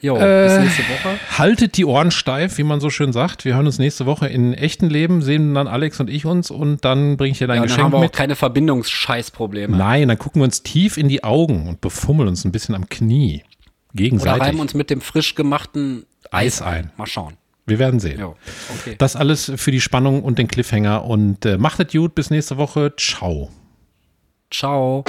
Jo, 0.00 0.16
Äh, 0.16 0.44
bis 0.48 0.58
nächste 0.58 0.82
Woche. 0.84 1.18
Haltet 1.38 1.76
die 1.76 1.84
Ohren 1.84 2.10
steif, 2.10 2.56
wie 2.58 2.62
man 2.62 2.80
so 2.80 2.88
schön 2.90 3.12
sagt. 3.12 3.44
Wir 3.44 3.54
hören 3.56 3.66
uns 3.66 3.78
nächste 3.78 4.06
Woche 4.06 4.28
in 4.28 4.54
echten 4.54 4.88
Leben, 4.88 5.22
sehen 5.22 5.54
dann 5.54 5.66
Alex 5.66 5.98
und 6.00 6.08
ich 6.08 6.24
uns 6.26 6.50
und 6.50 6.84
dann 6.84 7.16
bringe 7.16 7.32
ich 7.32 7.38
dir 7.38 7.46
dein 7.46 7.56
Ja, 7.56 7.60
dann 7.62 7.68
Geschenk 7.68 7.84
haben 7.84 7.92
wir 7.92 7.96
auch 7.98 8.02
mit. 8.02 8.12
keine 8.12 8.36
Verbindungsscheißprobleme. 8.36 9.76
Nein, 9.76 10.08
dann 10.08 10.18
gucken 10.18 10.40
wir 10.40 10.44
uns 10.44 10.62
tief 10.62 10.96
in 10.96 11.08
die 11.08 11.24
Augen 11.24 11.66
und 11.68 11.80
befummeln 11.80 12.28
uns 12.28 12.44
ein 12.44 12.52
bisschen 12.52 12.74
am 12.74 12.88
Knie. 12.88 13.42
Oder 13.42 13.94
Gegenseitig. 14.04 14.42
reiben 14.42 14.60
uns 14.60 14.74
mit 14.74 14.90
dem 14.90 15.00
frisch 15.00 15.34
gemachten 15.34 16.04
Eis 16.30 16.62
ein. 16.62 16.90
Mal 16.96 17.06
schauen. 17.06 17.34
Wir 17.66 17.78
werden 17.78 18.00
sehen. 18.00 18.20
Jo, 18.20 18.36
okay. 18.78 18.94
Das 18.98 19.16
alles 19.16 19.52
für 19.56 19.70
die 19.70 19.80
Spannung 19.80 20.22
und 20.22 20.38
den 20.38 20.48
Cliffhanger. 20.48 21.04
Und 21.04 21.44
äh, 21.44 21.58
macht 21.58 21.80
es 21.80 21.92
gut. 21.92 22.14
Bis 22.14 22.30
nächste 22.30 22.56
Woche. 22.56 22.94
Ciao. 22.96 23.50
Ciao. 24.50 25.04